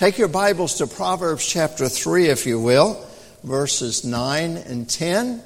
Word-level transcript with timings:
Take 0.00 0.16
your 0.16 0.28
Bibles 0.28 0.76
to 0.76 0.86
Proverbs 0.86 1.46
chapter 1.46 1.86
3, 1.86 2.28
if 2.28 2.46
you 2.46 2.58
will, 2.58 3.06
verses 3.44 4.02
9 4.02 4.56
and 4.56 4.88
10. 4.88 5.42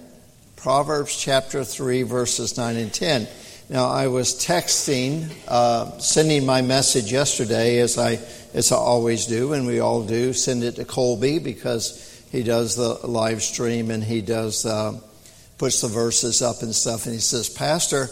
Proverbs 0.55 1.21
chapter 1.21 1.65
3, 1.65 2.05
verses 2.05 2.57
9 2.57 2.77
and 2.77 2.95
10. 2.95 3.27
Now, 3.69 3.89
I 3.89 4.07
was 4.07 4.35
texting, 4.35 5.29
uh, 5.49 5.99
sending 5.99 6.47
my 6.47 6.63
message 6.63 7.11
yesterday, 7.11 7.81
as 7.81 7.99
I, 7.99 8.21
as 8.55 8.71
I 8.71 8.77
always 8.77 9.27
do, 9.27 9.55
and 9.55 9.67
we 9.67 9.81
all 9.81 10.05
do, 10.05 10.33
send 10.33 10.63
it 10.63 10.77
to 10.77 10.85
Colby 10.85 11.41
because 11.41 12.25
he 12.31 12.45
does 12.45 12.77
the 12.77 13.09
live 13.09 13.43
stream 13.43 13.91
and 13.91 14.05
he 14.05 14.21
does, 14.21 14.65
uh, 14.65 15.01
puts 15.59 15.81
the 15.81 15.89
verses 15.89 16.43
up 16.43 16.63
and 16.63 16.73
stuff. 16.73 17.07
And 17.07 17.15
he 17.17 17.21
says, 17.21 17.49
Pastor, 17.49 18.09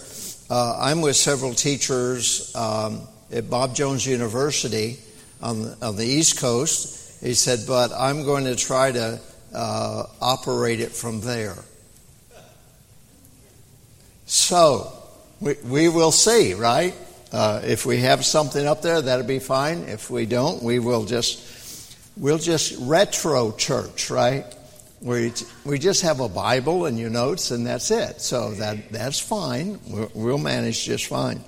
uh, 0.51 0.77
I'm 0.81 1.03
with 1.03 1.15
several 1.15 1.55
teachers 1.55 2.53
um, 2.57 3.03
at 3.31 3.49
Bob 3.49 3.77
Jones 3.77 4.05
University 4.05 4.99
on 5.43 5.63
the, 5.63 5.77
on 5.83 5.97
the 5.97 6.07
East 6.07 6.39
Coast. 6.39 7.23
He 7.23 7.35
said, 7.35 7.61
but 7.67 7.93
I'm 7.93 8.25
going 8.25 8.45
to 8.45 8.57
try 8.57 8.93
to 8.93 9.21
uh, 9.55 10.05
operate 10.21 10.81
it 10.81 10.93
from 10.93 11.21
there. 11.21 11.57
So, 14.27 14.93
we, 15.41 15.55
we 15.65 15.89
will 15.89 16.13
see, 16.13 16.55
right? 16.55 16.95
Uh, 17.33 17.61
if 17.65 17.87
we 17.87 17.99
have 17.99 18.25
something 18.25 18.67
up 18.67 18.83
there, 18.83 19.01
that'll 19.03 19.27
be 19.27 19.39
fine. 19.39 19.85
If 19.85 20.11
we 20.11 20.27
don't, 20.27 20.63
we 20.63 20.79
will 20.79 21.05
just, 21.05 21.97
we'll 22.17 22.39
just 22.39 22.75
retro 22.81 23.53
church, 23.53 24.11
right? 24.11 24.45
We, 25.01 25.33
we 25.65 25.79
just 25.79 26.03
have 26.03 26.21
a 26.21 26.29
Bible 26.29 26.87
and 26.87 26.99
your 26.99 27.11
notes, 27.11 27.51
and 27.51 27.67
that's 27.67 27.91
it. 27.91 28.21
So 28.21 28.53
that, 28.55 28.91
that's 28.91 29.19
fine. 29.19 29.81
We'll, 29.89 30.11
we'll 30.15 30.39
manage 30.39 30.85
just 30.85 31.07
fine. 31.07 31.41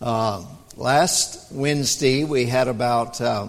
Uh, 0.00 0.44
last 0.78 1.50
Wednesday, 1.50 2.22
we 2.22 2.46
had 2.46 2.68
about, 2.68 3.20
uh, 3.20 3.48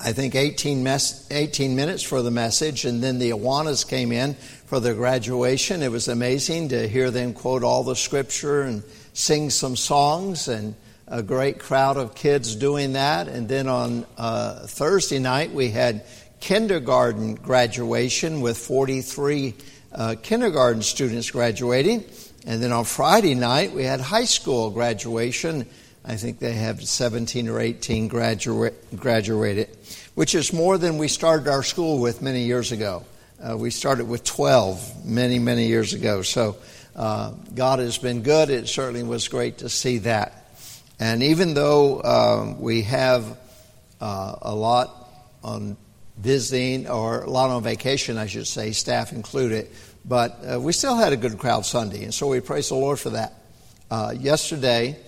I 0.00 0.12
think, 0.12 0.34
18, 0.34 0.82
mes- 0.82 1.26
18 1.30 1.76
minutes 1.76 2.02
for 2.02 2.22
the 2.22 2.30
message, 2.30 2.86
and 2.86 3.02
then 3.02 3.18
the 3.18 3.30
Awanas 3.30 3.86
came 3.86 4.12
in 4.12 4.34
for 4.66 4.80
their 4.80 4.94
graduation. 4.94 5.82
It 5.82 5.90
was 5.90 6.08
amazing 6.08 6.70
to 6.70 6.88
hear 6.88 7.10
them 7.10 7.34
quote 7.34 7.62
all 7.62 7.84
the 7.84 7.94
scripture 7.94 8.62
and 8.62 8.82
sing 9.12 9.50
some 9.50 9.76
songs, 9.76 10.48
and 10.48 10.74
a 11.06 11.22
great 11.22 11.58
crowd 11.58 11.98
of 11.98 12.14
kids 12.14 12.56
doing 12.56 12.94
that. 12.94 13.28
And 13.28 13.46
then 13.46 13.68
on 13.68 14.06
uh, 14.16 14.66
Thursday 14.66 15.18
night, 15.18 15.52
we 15.52 15.68
had 15.68 16.02
kindergarten 16.40 17.34
graduation 17.34 18.40
with 18.40 18.56
43 18.56 19.54
uh, 19.92 20.14
kindergarten 20.22 20.80
students 20.80 21.30
graduating. 21.30 22.04
And 22.46 22.62
then 22.62 22.72
on 22.72 22.84
Friday 22.84 23.34
night, 23.34 23.72
we 23.72 23.84
had 23.84 24.00
high 24.00 24.24
school 24.24 24.70
graduation. 24.70 25.66
I 26.04 26.16
think 26.16 26.40
they 26.40 26.54
have 26.54 26.82
17 26.82 27.48
or 27.48 27.60
18 27.60 28.08
graduate, 28.08 28.96
graduated, 28.96 29.68
which 30.14 30.34
is 30.34 30.52
more 30.52 30.76
than 30.76 30.98
we 30.98 31.06
started 31.06 31.46
our 31.46 31.62
school 31.62 32.00
with 32.00 32.22
many 32.22 32.42
years 32.42 32.72
ago. 32.72 33.04
Uh, 33.40 33.56
we 33.56 33.70
started 33.70 34.08
with 34.08 34.24
12 34.24 35.06
many, 35.06 35.38
many 35.38 35.66
years 35.66 35.94
ago. 35.94 36.22
So 36.22 36.56
uh, 36.96 37.32
God 37.54 37.78
has 37.78 37.98
been 37.98 38.22
good. 38.22 38.50
It 38.50 38.68
certainly 38.68 39.04
was 39.04 39.28
great 39.28 39.58
to 39.58 39.68
see 39.68 39.98
that. 39.98 40.44
And 40.98 41.22
even 41.22 41.54
though 41.54 42.00
uh, 42.00 42.54
we 42.58 42.82
have 42.82 43.38
uh, 44.00 44.36
a 44.42 44.54
lot 44.54 45.08
on 45.44 45.76
visiting, 46.18 46.88
or 46.88 47.22
a 47.22 47.30
lot 47.30 47.50
on 47.50 47.62
vacation, 47.62 48.18
I 48.18 48.26
should 48.26 48.46
say, 48.46 48.72
staff 48.72 49.12
included, 49.12 49.68
but 50.04 50.38
uh, 50.44 50.60
we 50.60 50.72
still 50.72 50.96
had 50.96 51.12
a 51.12 51.16
good 51.16 51.38
crowd 51.38 51.64
Sunday. 51.64 52.04
And 52.04 52.12
so 52.12 52.28
we 52.28 52.40
praise 52.40 52.68
the 52.68 52.74
Lord 52.74 52.98
for 52.98 53.10
that. 53.10 53.34
Uh, 53.90 54.14
yesterday, 54.16 54.98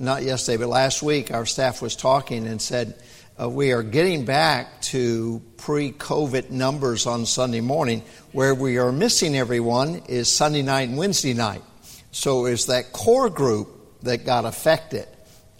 not 0.00 0.22
yesterday, 0.22 0.58
but 0.58 0.68
last 0.68 1.02
week, 1.02 1.32
our 1.32 1.46
staff 1.46 1.82
was 1.82 1.96
talking 1.96 2.46
and 2.46 2.60
said, 2.60 2.94
uh, 3.40 3.48
we 3.48 3.72
are 3.72 3.82
getting 3.82 4.24
back 4.24 4.80
to 4.82 5.40
pre 5.56 5.92
COVID 5.92 6.50
numbers 6.50 7.06
on 7.06 7.24
Sunday 7.24 7.60
morning. 7.60 8.02
Where 8.32 8.54
we 8.54 8.78
are 8.78 8.90
missing 8.90 9.36
everyone 9.36 10.02
is 10.08 10.30
Sunday 10.30 10.62
night 10.62 10.88
and 10.88 10.98
Wednesday 10.98 11.34
night. 11.34 11.62
So 12.10 12.46
it's 12.46 12.66
that 12.66 12.92
core 12.92 13.30
group 13.30 14.00
that 14.02 14.24
got 14.24 14.44
affected. 14.44 15.06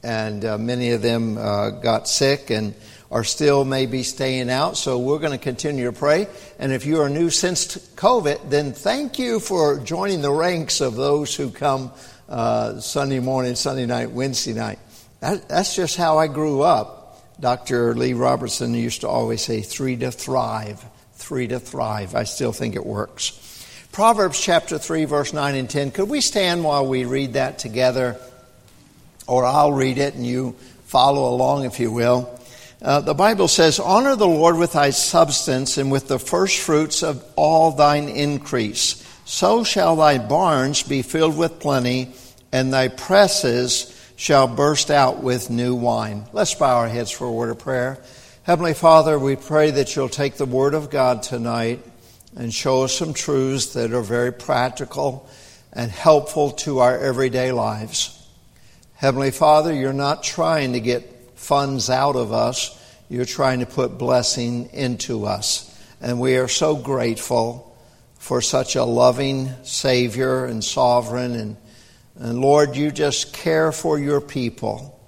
And 0.02 0.44
uh, 0.44 0.58
many 0.58 0.90
of 0.90 1.02
them 1.02 1.38
uh, 1.38 1.70
got 1.70 2.08
sick 2.08 2.50
and 2.50 2.74
are 3.10 3.24
still 3.24 3.64
maybe 3.64 4.02
staying 4.02 4.50
out. 4.50 4.76
So 4.76 4.98
we're 4.98 5.18
going 5.18 5.32
to 5.32 5.42
continue 5.42 5.84
to 5.86 5.92
pray. 5.92 6.26
And 6.58 6.72
if 6.72 6.84
you 6.84 7.00
are 7.00 7.08
new 7.08 7.30
since 7.30 7.76
COVID, 7.94 8.50
then 8.50 8.72
thank 8.72 9.18
you 9.18 9.40
for 9.40 9.78
joining 9.78 10.20
the 10.20 10.32
ranks 10.32 10.80
of 10.80 10.96
those 10.96 11.34
who 11.34 11.50
come 11.50 11.92
uh, 12.28 12.80
Sunday 12.80 13.20
morning, 13.20 13.54
Sunday 13.54 13.86
night, 13.86 14.10
Wednesday 14.10 14.52
night. 14.52 14.78
That, 15.20 15.48
that's 15.48 15.74
just 15.74 15.96
how 15.96 16.18
I 16.18 16.26
grew 16.26 16.62
up. 16.62 17.38
Dr. 17.40 17.94
Lee 17.94 18.14
Roberson 18.14 18.74
used 18.74 19.02
to 19.02 19.08
always 19.08 19.42
say, 19.42 19.62
three 19.62 19.96
to 19.96 20.10
thrive, 20.10 20.84
three 21.14 21.46
to 21.48 21.60
thrive. 21.60 22.14
I 22.14 22.24
still 22.24 22.52
think 22.52 22.74
it 22.74 22.84
works. 22.84 23.44
Proverbs 23.92 24.40
chapter 24.40 24.78
3, 24.78 25.06
verse 25.06 25.32
9 25.32 25.54
and 25.54 25.70
10. 25.70 25.92
Could 25.92 26.08
we 26.08 26.20
stand 26.20 26.62
while 26.62 26.86
we 26.86 27.04
read 27.04 27.34
that 27.34 27.58
together? 27.58 28.16
Or 29.26 29.44
I'll 29.44 29.72
read 29.72 29.98
it 29.98 30.14
and 30.14 30.26
you 30.26 30.56
follow 30.86 31.32
along 31.34 31.64
if 31.64 31.80
you 31.80 31.90
will. 31.90 32.38
Uh, 32.80 33.00
the 33.00 33.14
Bible 33.14 33.48
says, 33.48 33.80
Honor 33.80 34.14
the 34.14 34.26
Lord 34.26 34.56
with 34.56 34.74
thy 34.74 34.90
substance 34.90 35.78
and 35.78 35.90
with 35.90 36.06
the 36.06 36.18
first 36.18 36.60
fruits 36.60 37.02
of 37.02 37.24
all 37.34 37.72
thine 37.72 38.08
increase. 38.08 39.04
So 39.28 39.62
shall 39.62 39.94
thy 39.94 40.16
barns 40.16 40.82
be 40.82 41.02
filled 41.02 41.36
with 41.36 41.60
plenty, 41.60 42.14
and 42.50 42.72
thy 42.72 42.88
presses 42.88 43.94
shall 44.16 44.48
burst 44.48 44.90
out 44.90 45.22
with 45.22 45.50
new 45.50 45.74
wine. 45.74 46.24
Let's 46.32 46.54
bow 46.54 46.78
our 46.78 46.88
heads 46.88 47.10
for 47.10 47.26
a 47.26 47.30
word 47.30 47.50
of 47.50 47.58
prayer. 47.58 47.98
Heavenly 48.44 48.72
Father, 48.72 49.18
we 49.18 49.36
pray 49.36 49.70
that 49.72 49.94
you'll 49.94 50.08
take 50.08 50.38
the 50.38 50.46
Word 50.46 50.72
of 50.72 50.88
God 50.88 51.22
tonight 51.22 51.84
and 52.36 52.54
show 52.54 52.84
us 52.84 52.94
some 52.94 53.12
truths 53.12 53.74
that 53.74 53.92
are 53.92 54.00
very 54.00 54.32
practical 54.32 55.28
and 55.74 55.90
helpful 55.90 56.52
to 56.52 56.78
our 56.78 56.96
everyday 56.98 57.52
lives. 57.52 58.26
Heavenly 58.94 59.30
Father, 59.30 59.74
you're 59.74 59.92
not 59.92 60.22
trying 60.22 60.72
to 60.72 60.80
get 60.80 61.38
funds 61.38 61.90
out 61.90 62.16
of 62.16 62.32
us, 62.32 62.82
you're 63.10 63.26
trying 63.26 63.60
to 63.60 63.66
put 63.66 63.98
blessing 63.98 64.70
into 64.72 65.26
us. 65.26 65.66
And 66.00 66.18
we 66.18 66.38
are 66.38 66.48
so 66.48 66.76
grateful 66.76 67.67
for 68.18 68.42
such 68.42 68.76
a 68.76 68.84
loving 68.84 69.50
Savior 69.62 70.44
and 70.44 70.62
sovereign 70.62 71.34
and 71.34 71.56
and 72.20 72.40
Lord, 72.40 72.74
you 72.74 72.90
just 72.90 73.32
care 73.32 73.70
for 73.70 73.96
your 73.96 74.20
people. 74.20 74.98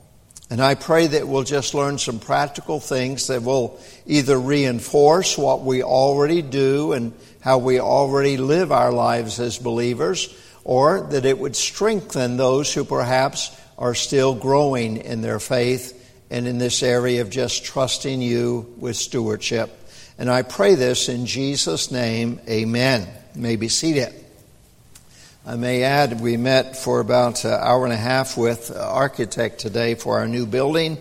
And 0.48 0.60
I 0.60 0.76
pray 0.76 1.09
that 1.09 1.26
we'll 1.26 1.43
just 1.43 1.75
learn 1.75 1.98
some 1.98 2.21
practical 2.21 2.78
things 2.78 3.26
that 3.26 3.43
will 3.43 3.81
either 4.06 4.38
reinforce 4.38 5.37
what 5.37 5.62
we 5.62 5.82
already 5.82 6.41
do 6.41 6.93
and 6.93 7.12
how 7.41 7.59
we 7.59 7.81
already 7.81 8.37
live 8.37 8.71
our 8.71 8.93
lives 8.93 9.41
as 9.41 9.59
believers, 9.59 10.32
or 10.62 11.00
that 11.10 11.25
it 11.25 11.38
would 11.38 11.56
strengthen 11.56 12.37
those 12.37 12.72
who 12.72 12.84
perhaps 12.84 13.56
are 13.77 13.94
still 13.94 14.34
growing 14.34 14.98
in 14.98 15.21
their 15.21 15.41
faith 15.41 15.97
and 16.31 16.47
in 16.47 16.59
this 16.59 16.82
area 16.82 17.22
of 17.22 17.31
just 17.31 17.65
trusting 17.65 18.22
you 18.22 18.72
with 18.78 18.94
stewardship. 18.94 19.79
And 20.20 20.28
I 20.28 20.42
pray 20.42 20.75
this 20.75 21.08
in 21.08 21.25
Jesus' 21.25 21.91
name. 21.91 22.41
Amen. 22.47 23.08
You 23.34 23.41
may 23.41 23.56
be 23.56 23.69
seated. 23.69 24.12
I 25.47 25.56
may 25.56 25.82
add, 25.82 26.20
we 26.20 26.36
met 26.36 26.76
for 26.76 27.00
about 27.00 27.42
an 27.47 27.53
hour 27.54 27.84
and 27.84 27.94
a 27.94 27.97
half 27.97 28.36
with 28.36 28.70
architect 28.76 29.60
today 29.60 29.94
for 29.94 30.19
our 30.19 30.28
new 30.28 30.44
building, 30.44 30.98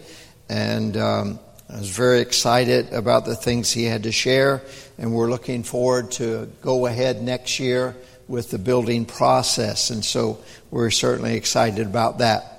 and 0.48 0.96
um, 0.96 1.40
I 1.70 1.80
was 1.80 1.90
very 1.90 2.22
excited 2.22 2.94
about 2.94 3.26
the 3.26 3.36
things 3.36 3.74
he 3.74 3.84
had 3.84 4.04
to 4.04 4.12
share, 4.14 4.62
and 4.98 5.14
we're 5.14 5.30
looking 5.30 5.64
forward 5.64 6.12
to 6.12 6.50
go 6.62 6.86
ahead 6.86 7.22
next 7.22 7.60
year 7.60 7.98
with 8.30 8.52
the 8.52 8.58
building 8.58 9.04
process, 9.04 9.90
and 9.90 10.06
so 10.06 10.42
we're 10.72 10.92
certainly 10.92 11.36
excited 11.36 11.86
about 11.86 12.20
that. 12.20 12.59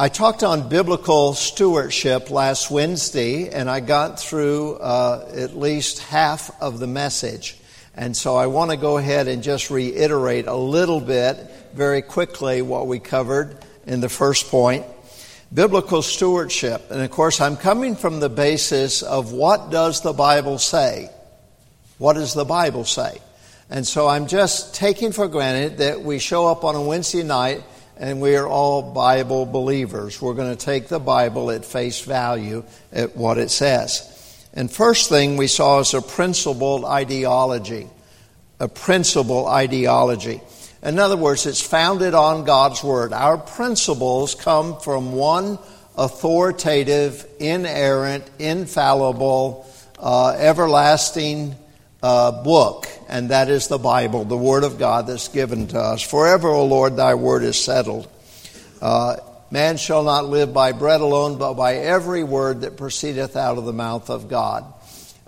I 0.00 0.08
talked 0.08 0.44
on 0.44 0.68
biblical 0.68 1.34
stewardship 1.34 2.30
last 2.30 2.70
Wednesday, 2.70 3.48
and 3.48 3.68
I 3.68 3.80
got 3.80 4.20
through 4.20 4.76
uh, 4.76 5.28
at 5.34 5.56
least 5.56 5.98
half 5.98 6.52
of 6.62 6.78
the 6.78 6.86
message. 6.86 7.58
And 7.96 8.16
so 8.16 8.36
I 8.36 8.46
want 8.46 8.70
to 8.70 8.76
go 8.76 8.98
ahead 8.98 9.26
and 9.26 9.42
just 9.42 9.70
reiterate 9.70 10.46
a 10.46 10.54
little 10.54 11.00
bit 11.00 11.36
very 11.74 12.00
quickly 12.02 12.62
what 12.62 12.86
we 12.86 13.00
covered 13.00 13.56
in 13.88 14.00
the 14.00 14.08
first 14.08 14.52
point. 14.52 14.86
Biblical 15.52 16.02
stewardship. 16.02 16.92
And 16.92 17.02
of 17.02 17.10
course, 17.10 17.40
I'm 17.40 17.56
coming 17.56 17.96
from 17.96 18.20
the 18.20 18.28
basis 18.28 19.02
of 19.02 19.32
what 19.32 19.72
does 19.72 20.02
the 20.02 20.12
Bible 20.12 20.60
say? 20.60 21.10
What 21.98 22.12
does 22.12 22.34
the 22.34 22.44
Bible 22.44 22.84
say? 22.84 23.18
And 23.68 23.84
so 23.84 24.06
I'm 24.06 24.28
just 24.28 24.76
taking 24.76 25.10
for 25.10 25.26
granted 25.26 25.78
that 25.78 26.02
we 26.02 26.20
show 26.20 26.46
up 26.46 26.62
on 26.62 26.76
a 26.76 26.82
Wednesday 26.82 27.24
night 27.24 27.64
and 27.98 28.20
we 28.20 28.36
are 28.36 28.46
all 28.46 28.82
Bible 28.82 29.44
believers. 29.44 30.22
We're 30.22 30.34
going 30.34 30.56
to 30.56 30.64
take 30.64 30.88
the 30.88 31.00
Bible 31.00 31.50
at 31.50 31.64
face 31.64 32.00
value 32.00 32.64
at 32.92 33.16
what 33.16 33.38
it 33.38 33.50
says. 33.50 34.14
And 34.54 34.70
first 34.70 35.08
thing 35.08 35.36
we 35.36 35.48
saw 35.48 35.80
is 35.80 35.94
a 35.94 36.02
principled 36.02 36.84
ideology. 36.84 37.88
A 38.60 38.68
principled 38.68 39.48
ideology. 39.48 40.40
In 40.82 40.98
other 40.98 41.16
words, 41.16 41.46
it's 41.46 41.60
founded 41.60 42.14
on 42.14 42.44
God's 42.44 42.82
Word. 42.84 43.12
Our 43.12 43.36
principles 43.36 44.34
come 44.34 44.80
from 44.80 45.12
one 45.12 45.58
authoritative, 45.96 47.26
inerrant, 47.40 48.30
infallible, 48.38 49.68
uh, 49.98 50.36
everlasting 50.38 51.56
uh, 52.02 52.42
book, 52.42 52.86
and 53.08 53.30
that 53.30 53.48
is 53.48 53.68
the 53.68 53.78
Bible, 53.78 54.24
the 54.24 54.36
Word 54.36 54.64
of 54.64 54.78
God 54.78 55.06
that's 55.06 55.28
given 55.28 55.68
to 55.68 55.78
us. 55.78 56.02
Forever, 56.02 56.48
O 56.48 56.64
Lord, 56.64 56.96
thy 56.96 57.14
word 57.14 57.42
is 57.42 57.62
settled. 57.62 58.08
Uh, 58.80 59.16
man 59.50 59.76
shall 59.76 60.04
not 60.04 60.26
live 60.26 60.52
by 60.52 60.72
bread 60.72 61.00
alone, 61.00 61.38
but 61.38 61.54
by 61.54 61.76
every 61.76 62.22
word 62.22 62.60
that 62.60 62.76
proceedeth 62.76 63.36
out 63.36 63.58
of 63.58 63.64
the 63.64 63.72
mouth 63.72 64.10
of 64.10 64.28
God. 64.28 64.72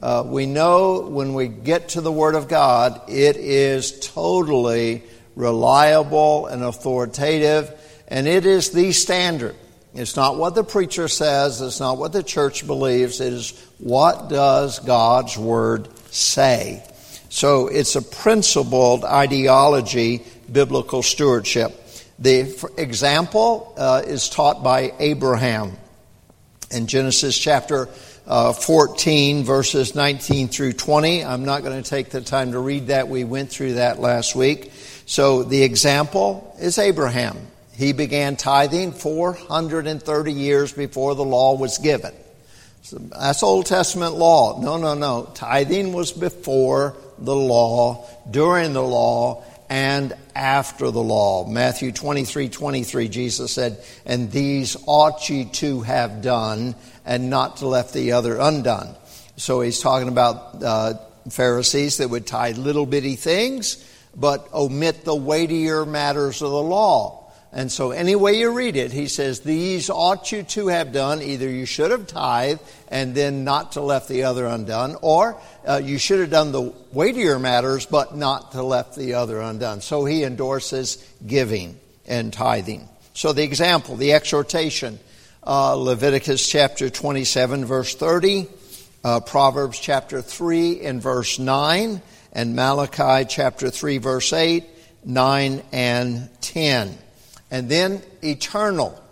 Uh, 0.01 0.23
we 0.25 0.47
know 0.47 1.01
when 1.01 1.35
we 1.35 1.49
get 1.49 1.91
to 1.91 2.01
the 2.01 2.13
Word 2.13 2.35
of 2.35 2.49
God, 2.49 3.03
it 3.09 3.37
is 3.37 4.01
totally 4.01 5.03
reliable 5.37 6.47
and 6.47 6.63
authoritative, 6.63 7.71
and 8.09 8.27
it 8.27 8.47
is 8.47 8.71
the 8.71 8.93
standard. 8.93 9.55
It's 9.93 10.17
not 10.17 10.39
what 10.39 10.55
the 10.55 10.65
preacher 10.65 11.07
says, 11.07 11.61
it's 11.61 11.81
not 11.81 11.99
what 11.99 12.13
the 12.13 12.23
church 12.23 12.67
believes, 12.67 13.21
it 13.21 13.33
is 13.33 13.69
what 13.79 14.31
does 14.31 14.79
God's 14.79 15.37
Word 15.37 15.89
say. 16.11 16.83
So 17.29 17.69
it's 17.69 17.97
a 17.97 18.03
principled 18.03 19.05
ideology, 19.05 20.23
biblical 20.51 21.03
stewardship. 21.03 21.77
The 22.19 22.69
example 22.77 23.73
uh, 23.79 24.03
is 24.05 24.29
taught 24.29 24.63
by 24.63 24.93
Abraham 24.99 25.73
in 26.71 26.87
Genesis 26.87 27.39
chapter 27.39 27.89
uh, 28.27 28.53
14, 28.53 29.45
verses 29.45 29.95
19 29.95 30.49
through 30.49 30.75
20. 30.75 31.25
I'm 31.25 31.45
not 31.45 31.63
going 31.63 31.83
to 31.83 31.89
take 31.89 32.11
the 32.11 32.21
time 32.21 32.53
to 32.53 32.59
read 32.59 32.89
that. 32.89 33.09
We 33.09 33.25
went 33.25 33.51
through 33.51 33.75
that 33.75 34.01
last 34.01 34.37
week. 34.37 34.73
So 35.07 35.43
the 35.43 35.63
example 35.63 36.55
is 36.61 36.79
Abraham. 36.79 37.37
He 37.73 37.93
began 37.93 38.37
tithing 38.37 38.93
430 38.93 40.33
years 40.33 40.73
before 40.73 41.15
the 41.15 41.25
law 41.25 41.57
was 41.57 41.79
given. 41.79 42.13
That's 42.93 43.43
Old 43.43 43.67
Testament 43.67 44.15
law. 44.15 44.61
No, 44.61 44.77
no, 44.77 44.95
no. 44.95 45.31
Tithing 45.35 45.93
was 45.93 46.13
before 46.13 46.97
the 47.19 47.37
law, 47.37 48.09
during 48.31 48.73
the 48.73 48.83
law, 48.83 49.45
and 49.69 50.15
after 50.35 50.91
the 50.91 51.03
law. 51.03 51.47
Matthew 51.47 51.93
23 51.93 52.49
23, 52.49 53.09
Jesus 53.09 53.53
said, 53.53 53.83
And 54.05 54.31
these 54.33 54.77
ought 54.87 55.29
ye 55.29 55.45
to 55.45 55.83
have 55.83 56.23
done, 56.23 56.75
and 57.05 57.31
not 57.31 57.59
to 57.59 57.69
left 57.69 57.93
the 57.93 58.13
other 58.13 58.39
undone. 58.39 58.97
So 59.37 59.61
he's 59.61 59.81
talking 59.81 60.09
about 60.09 60.63
uh, 60.63 60.95
Pharisees 61.31 61.99
that 61.99 62.09
would 62.09 62.27
tie 62.27 62.53
little 62.53 62.87
bitty 62.87 63.17
things, 63.17 63.85
but 64.17 64.53
omit 64.53 65.05
the 65.05 65.15
weightier 65.15 65.87
matters 65.87 66.43
of 66.43 66.51
the 66.51 66.63
law. 66.63 67.20
And 67.53 67.71
so, 67.71 67.91
any 67.91 68.15
way 68.15 68.35
you 68.35 68.53
read 68.53 68.77
it, 68.77 68.93
he 68.93 69.09
says, 69.09 69.41
These 69.41 69.91
ought 69.91 70.31
you 70.31 70.45
to 70.45 70.69
have 70.69 70.93
done. 70.93 71.21
Either 71.21 71.51
you 71.51 71.67
should 71.67 71.91
have 71.91 72.07
tithed 72.07 72.61
and 72.87 73.13
then 73.13 73.43
not 73.43 73.73
to 73.73 73.81
left 73.81 74.09
the 74.09 74.23
other 74.23 74.47
undone, 74.47 74.97
or 75.03 75.37
uh, 75.67 75.81
you 75.83 75.99
should 75.99 76.21
have 76.21 76.31
done 76.31 76.53
the 76.53 76.73
weightier 76.93 77.41
matters 77.41 77.87
but 77.87 78.17
not 78.17 78.53
to 78.53 78.63
left 78.63 78.95
the 78.95 79.15
other 79.15 79.41
undone. 79.41 79.81
So, 79.81 80.05
he 80.05 80.23
endorses 80.23 81.05
giving 81.27 81.81
and 82.07 82.33
tithing. 82.33 82.89
So, 83.15 83.33
the 83.33 83.43
example, 83.43 83.97
the 83.97 84.13
exhortation, 84.13 85.01
uh, 85.45 85.75
Leviticus 85.75 86.49
chapter 86.49 86.89
27, 86.89 87.65
verse 87.65 87.97
30, 87.97 88.47
uh, 89.03 89.21
Proverbs 89.21 89.81
chapter 89.81 90.23
3 90.23 90.83
and 90.83 91.03
verse 91.03 91.41
9, 91.41 92.01
and 92.33 92.55
Malachi 92.55 93.27
chapter 93.29 93.71
3, 93.71 93.99
verse 93.99 94.33
8, 94.33 94.65
9, 95.05 95.63
and 95.73 96.29
10. 96.43 96.97
And 97.51 97.69
then 97.69 98.03
eternal. 98.23 99.03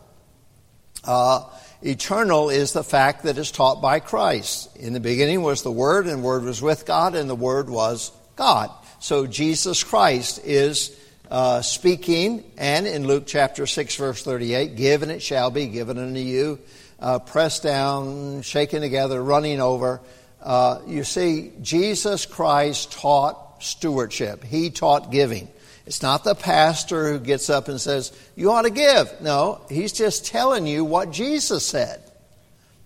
Uh, 1.04 1.44
eternal 1.82 2.50
is 2.50 2.72
the 2.72 2.84
fact 2.84 3.24
that 3.24 3.38
is 3.38 3.50
taught 3.50 3.80
by 3.80 4.00
Christ. 4.00 4.76
In 4.76 4.92
the 4.92 5.00
beginning 5.00 5.42
was 5.42 5.62
the 5.62 5.72
Word, 5.72 6.06
and 6.06 6.20
the 6.20 6.26
Word 6.26 6.44
was 6.44 6.62
with 6.62 6.86
God, 6.86 7.14
and 7.14 7.28
the 7.28 7.34
Word 7.34 7.68
was 7.68 8.12
God. 8.36 8.70
So 9.00 9.26
Jesus 9.26 9.84
Christ 9.84 10.40
is 10.44 10.98
uh, 11.30 11.60
speaking, 11.62 12.44
and 12.56 12.86
in 12.86 13.06
Luke 13.06 13.24
chapter 13.26 13.66
6, 13.66 13.96
verse 13.96 14.22
38, 14.22 14.76
give 14.76 15.02
and 15.02 15.12
it 15.12 15.22
shall 15.22 15.50
be 15.50 15.66
given 15.66 15.98
unto 15.98 16.20
you, 16.20 16.58
uh, 17.00 17.18
pressed 17.18 17.62
down, 17.62 18.42
shaken 18.42 18.80
together, 18.80 19.22
running 19.22 19.60
over. 19.60 20.00
Uh, 20.42 20.80
you 20.86 21.04
see, 21.04 21.52
Jesus 21.60 22.26
Christ 22.26 22.92
taught 22.92 23.62
stewardship, 23.62 24.42
He 24.44 24.70
taught 24.70 25.10
giving. 25.10 25.48
It's 25.88 26.02
not 26.02 26.22
the 26.22 26.34
pastor 26.34 27.10
who 27.10 27.18
gets 27.18 27.48
up 27.48 27.68
and 27.68 27.80
says, 27.80 28.12
You 28.36 28.52
ought 28.52 28.66
to 28.66 28.70
give. 28.70 29.22
No, 29.22 29.62
he's 29.70 29.94
just 29.94 30.26
telling 30.26 30.66
you 30.66 30.84
what 30.84 31.10
Jesus 31.10 31.64
said. 31.64 32.02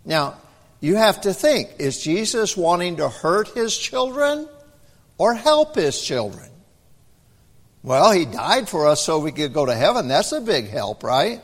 Now, 0.05 0.37
you 0.79 0.95
have 0.95 1.23
to 1.23 1.35
think 1.35 1.71
is 1.81 2.01
Jesus 2.01 2.57
wanting 2.57 2.99
to 2.99 3.09
hurt 3.09 3.49
his 3.49 3.77
children 3.77 4.49
or 5.19 5.35
help 5.35 5.75
his 5.75 6.01
children? 6.01 6.49
Well, 7.83 8.13
he 8.13 8.25
died 8.25 8.69
for 8.69 8.87
us 8.87 9.03
so 9.03 9.19
we 9.19 9.33
could 9.33 9.53
go 9.53 9.67
to 9.67 9.75
heaven. 9.75 10.07
That's 10.07 10.31
a 10.31 10.41
big 10.41 10.71
help, 10.71 11.03
right? 11.03 11.41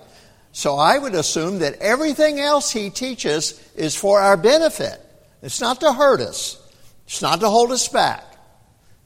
So 0.53 0.77
I 0.77 0.97
would 0.97 1.17
assume 1.17 1.59
that 1.59 1.81
everything 1.81 2.39
else 2.39 2.71
he 2.71 2.89
teaches 2.89 3.61
is 3.75 3.97
for 3.97 4.21
our 4.21 4.37
benefit. 4.37 5.01
It's 5.43 5.61
not 5.61 5.81
to 5.81 5.93
hurt 5.93 6.21
us, 6.21 6.57
it's 7.05 7.21
not 7.21 7.41
to 7.41 7.49
hold 7.49 7.73
us 7.73 7.89
back, 7.89 8.23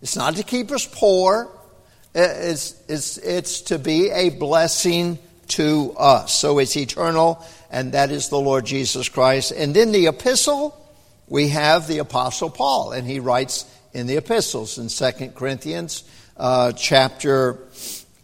it's 0.02 0.16
not 0.16 0.36
to 0.36 0.42
keep 0.42 0.70
us 0.70 0.84
poor. 0.84 1.50
It's, 2.14 2.80
it's, 2.88 3.18
it's 3.18 3.60
to 3.62 3.78
be 3.78 4.10
a 4.10 4.30
blessing 4.30 5.18
to 5.48 5.94
us. 5.98 6.34
So 6.38 6.58
it's 6.58 6.76
eternal, 6.76 7.44
and 7.70 7.92
that 7.92 8.10
is 8.10 8.28
the 8.28 8.40
Lord 8.40 8.66
Jesus 8.66 9.08
Christ. 9.08 9.52
And 9.52 9.76
in 9.76 9.92
the 9.92 10.06
epistle, 10.06 10.78
we 11.28 11.48
have 11.48 11.88
the 11.88 11.98
Apostle 11.98 12.50
Paul, 12.50 12.92
and 12.92 13.06
he 13.06 13.20
writes 13.20 13.64
in 13.92 14.06
the 14.06 14.16
epistles 14.16 14.78
in 14.78 14.88
2 14.88 15.30
Corinthians 15.30 16.04
uh, 16.36 16.72
chapter 16.72 17.58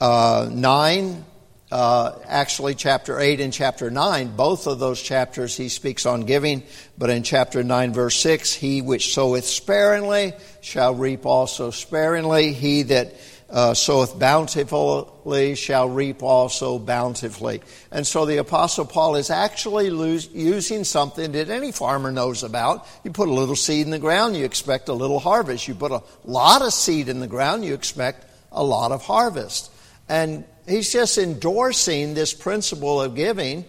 uh, 0.00 0.48
9, 0.52 1.24
uh, 1.70 2.12
actually 2.26 2.74
chapter 2.74 3.20
8 3.20 3.40
and 3.40 3.52
chapter 3.52 3.90
9, 3.90 4.36
both 4.36 4.66
of 4.66 4.78
those 4.78 5.02
chapters 5.02 5.56
he 5.56 5.68
speaks 5.68 6.06
on 6.06 6.22
giving, 6.22 6.62
but 6.96 7.10
in 7.10 7.22
chapter 7.22 7.62
9, 7.62 7.92
verse 7.92 8.16
6, 8.16 8.54
he 8.54 8.80
which 8.80 9.12
soweth 9.14 9.44
sparingly 9.44 10.32
shall 10.62 10.94
reap 10.94 11.26
also 11.26 11.70
sparingly. 11.70 12.52
He 12.52 12.82
that 12.84 13.14
uh, 13.50 13.72
soweth 13.72 14.18
bountifully 14.18 15.54
shall 15.54 15.88
reap 15.88 16.22
also 16.22 16.78
bountifully. 16.78 17.62
And 17.90 18.06
so 18.06 18.26
the 18.26 18.36
Apostle 18.36 18.84
Paul 18.84 19.16
is 19.16 19.30
actually 19.30 19.90
lose, 19.90 20.28
using 20.32 20.84
something 20.84 21.32
that 21.32 21.48
any 21.48 21.72
farmer 21.72 22.12
knows 22.12 22.42
about. 22.42 22.86
You 23.04 23.10
put 23.10 23.28
a 23.28 23.32
little 23.32 23.56
seed 23.56 23.86
in 23.86 23.90
the 23.90 23.98
ground, 23.98 24.36
you 24.36 24.44
expect 24.44 24.88
a 24.88 24.92
little 24.92 25.18
harvest. 25.18 25.66
You 25.66 25.74
put 25.74 25.92
a 25.92 26.02
lot 26.24 26.62
of 26.62 26.74
seed 26.74 27.08
in 27.08 27.20
the 27.20 27.26
ground, 27.26 27.64
you 27.64 27.74
expect 27.74 28.26
a 28.52 28.62
lot 28.62 28.92
of 28.92 29.02
harvest. 29.02 29.72
And 30.10 30.44
he's 30.66 30.92
just 30.92 31.16
endorsing 31.16 32.14
this 32.14 32.34
principle 32.34 33.00
of 33.00 33.14
giving, 33.14 33.64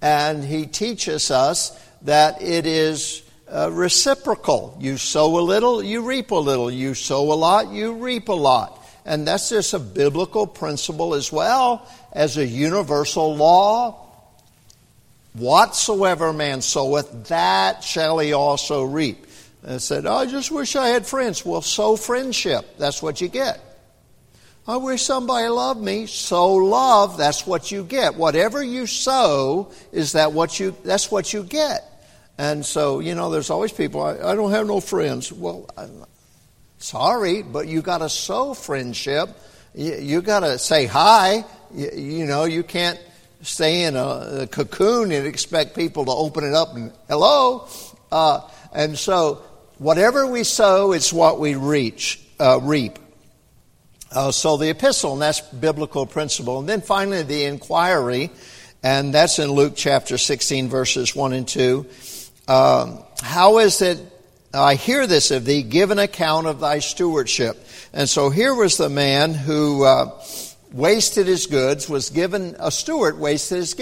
and 0.00 0.42
he 0.42 0.66
teaches 0.66 1.30
us 1.30 1.78
that 2.02 2.42
it 2.42 2.66
is 2.66 3.22
uh, 3.48 3.70
reciprocal. 3.70 4.76
You 4.80 4.96
sow 4.96 5.38
a 5.38 5.42
little, 5.42 5.82
you 5.82 6.02
reap 6.02 6.32
a 6.32 6.36
little. 6.36 6.70
You 6.70 6.94
sow 6.94 7.32
a 7.32 7.34
lot, 7.34 7.70
you 7.70 7.94
reap 7.94 8.28
a 8.28 8.32
lot. 8.32 8.81
And 9.04 9.26
that's 9.26 9.48
just 9.48 9.74
a 9.74 9.78
biblical 9.78 10.46
principle 10.46 11.14
as 11.14 11.32
well 11.32 11.88
as 12.12 12.36
a 12.36 12.46
universal 12.46 13.34
law. 13.34 13.98
Whatsoever 15.34 16.32
man 16.32 16.60
soweth, 16.60 17.28
that 17.28 17.82
shall 17.82 18.18
he 18.18 18.32
also 18.32 18.84
reap. 18.84 19.26
And 19.62 19.74
I 19.74 19.78
said, 19.78 20.06
oh, 20.06 20.14
I 20.14 20.26
just 20.26 20.50
wish 20.50 20.76
I 20.76 20.88
had 20.88 21.06
friends. 21.06 21.44
Well, 21.44 21.62
sow 21.62 21.96
friendship. 21.96 22.78
That's 22.78 23.02
what 23.02 23.20
you 23.20 23.28
get. 23.28 23.60
I 24.68 24.76
wish 24.76 25.02
somebody 25.02 25.48
loved 25.48 25.80
me. 25.80 26.06
Sow 26.06 26.54
love. 26.54 27.18
That's 27.18 27.46
what 27.46 27.72
you 27.72 27.82
get. 27.82 28.14
Whatever 28.14 28.62
you 28.62 28.86
sow 28.86 29.72
is 29.90 30.12
that 30.12 30.32
what 30.32 30.60
you, 30.60 30.76
that's 30.84 31.10
what 31.10 31.32
you 31.32 31.42
get. 31.42 31.84
And 32.38 32.64
so, 32.64 33.00
you 33.00 33.14
know, 33.14 33.30
there's 33.30 33.50
always 33.50 33.72
people, 33.72 34.02
I, 34.02 34.12
I 34.18 34.34
don't 34.34 34.52
have 34.52 34.66
no 34.66 34.80
friends. 34.80 35.32
Well, 35.32 35.68
Sorry, 36.82 37.42
but 37.42 37.68
you 37.68 37.80
got 37.80 37.98
to 37.98 38.08
sow 38.08 38.54
friendship. 38.54 39.28
You, 39.72 40.20
got 40.20 40.40
to 40.40 40.58
say 40.58 40.86
hi. 40.86 41.44
You, 41.72 41.90
you, 41.94 42.26
know, 42.26 42.42
you 42.42 42.64
can't 42.64 42.98
stay 43.40 43.84
in 43.84 43.94
a, 43.94 44.40
a, 44.40 44.46
cocoon 44.48 45.12
and 45.12 45.24
expect 45.24 45.76
people 45.76 46.04
to 46.06 46.10
open 46.10 46.42
it 46.42 46.54
up 46.54 46.74
and 46.74 46.92
hello. 47.06 47.68
Uh, 48.10 48.40
and 48.72 48.98
so, 48.98 49.44
whatever 49.78 50.26
we 50.26 50.42
sow, 50.42 50.90
it's 50.90 51.12
what 51.12 51.38
we 51.38 51.54
reach, 51.54 52.20
uh, 52.40 52.58
reap. 52.60 52.98
Uh, 54.10 54.32
so 54.32 54.56
the 54.56 54.68
epistle, 54.68 55.12
and 55.12 55.22
that's 55.22 55.40
biblical 55.40 56.04
principle. 56.04 56.58
And 56.58 56.68
then 56.68 56.80
finally, 56.80 57.22
the 57.22 57.44
inquiry, 57.44 58.32
and 58.82 59.14
that's 59.14 59.38
in 59.38 59.52
Luke 59.52 59.74
chapter 59.76 60.18
16, 60.18 60.68
verses 60.68 61.14
1 61.14 61.32
and 61.32 61.46
2. 61.46 61.86
Um, 62.48 63.04
how 63.22 63.58
is 63.58 63.80
it 63.82 64.00
I 64.54 64.74
hear 64.74 65.06
this 65.06 65.30
of 65.30 65.46
thee, 65.46 65.62
give 65.62 65.90
an 65.90 65.98
account 65.98 66.46
of 66.46 66.60
thy 66.60 66.80
stewardship. 66.80 67.56
And 67.94 68.08
so 68.08 68.28
here 68.28 68.54
was 68.54 68.76
the 68.76 68.90
man 68.90 69.32
who 69.32 69.84
uh, 69.84 70.10
wasted 70.72 71.26
his 71.26 71.46
goods, 71.46 71.88
was 71.88 72.10
given, 72.10 72.56
a 72.58 72.70
steward 72.70 73.18
wasted 73.18 73.58
his 73.58 73.74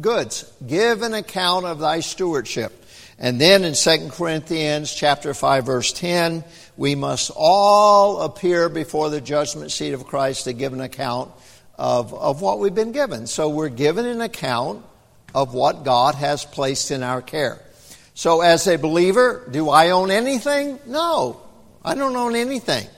goods. 0.00 0.52
Give 0.64 1.02
an 1.02 1.12
account 1.12 1.66
of 1.66 1.80
thy 1.80 2.00
stewardship. 2.00 2.84
And 3.18 3.40
then 3.40 3.64
in 3.64 3.74
2 3.74 4.10
Corinthians 4.10 4.94
chapter 4.94 5.34
5 5.34 5.66
verse 5.66 5.92
10, 5.92 6.44
we 6.76 6.94
must 6.94 7.32
all 7.34 8.20
appear 8.20 8.68
before 8.68 9.10
the 9.10 9.20
judgment 9.20 9.72
seat 9.72 9.92
of 9.92 10.06
Christ 10.06 10.44
to 10.44 10.52
give 10.52 10.72
an 10.72 10.82
account 10.82 11.32
of, 11.78 12.14
of 12.14 12.42
what 12.42 12.60
we've 12.60 12.74
been 12.74 12.92
given. 12.92 13.26
So 13.26 13.48
we're 13.48 13.70
given 13.70 14.04
an 14.04 14.20
account 14.20 14.84
of 15.34 15.52
what 15.52 15.84
God 15.84 16.14
has 16.14 16.44
placed 16.44 16.90
in 16.90 17.02
our 17.02 17.22
care. 17.22 17.60
So 18.16 18.40
as 18.40 18.66
a 18.66 18.78
believer, 18.78 19.46
do 19.50 19.68
I 19.68 19.90
own 19.90 20.10
anything? 20.10 20.80
No. 20.86 21.38
I 21.84 21.94
don't 21.94 22.16
own 22.16 22.34
anything. 22.34 22.88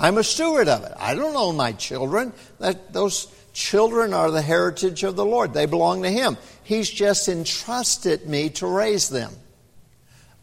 I'm 0.00 0.18
a 0.18 0.24
steward 0.24 0.66
of 0.66 0.82
it. 0.82 0.92
I 0.98 1.14
don't 1.14 1.36
own 1.36 1.56
my 1.56 1.70
children. 1.70 2.32
That, 2.58 2.92
those 2.92 3.32
children 3.52 4.12
are 4.12 4.32
the 4.32 4.42
heritage 4.42 5.04
of 5.04 5.14
the 5.14 5.24
Lord. 5.24 5.54
They 5.54 5.66
belong 5.66 6.02
to 6.02 6.10
Him. 6.10 6.38
He's 6.64 6.90
just 6.90 7.28
entrusted 7.28 8.26
me 8.26 8.50
to 8.50 8.66
raise 8.66 9.08
them 9.08 9.30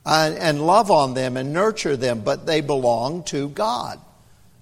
and, 0.05 0.37
and 0.37 0.65
love 0.65 0.89
on 0.89 1.13
them 1.13 1.35
and 1.35 1.51
nurture 1.51 1.97
them, 1.97 2.21
but 2.21 2.45
they 2.45 2.61
belong 2.61 3.23
to 3.25 3.49
God. 3.49 3.99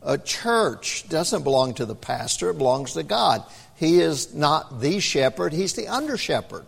A 0.02 0.18
church 0.18 1.08
doesn't 1.10 1.44
belong 1.44 1.76
to 1.76 1.86
the 1.86 1.94
pastor, 1.94 2.50
it 2.50 2.58
belongs 2.58 2.94
to 2.94 3.04
God. 3.04 3.44
He 3.76 4.00
is 4.00 4.34
not 4.34 4.82
the 4.82 5.00
shepherd, 5.00 5.54
he's 5.54 5.74
the 5.74 5.90
under 5.90 6.18
shepherd. 6.18 6.66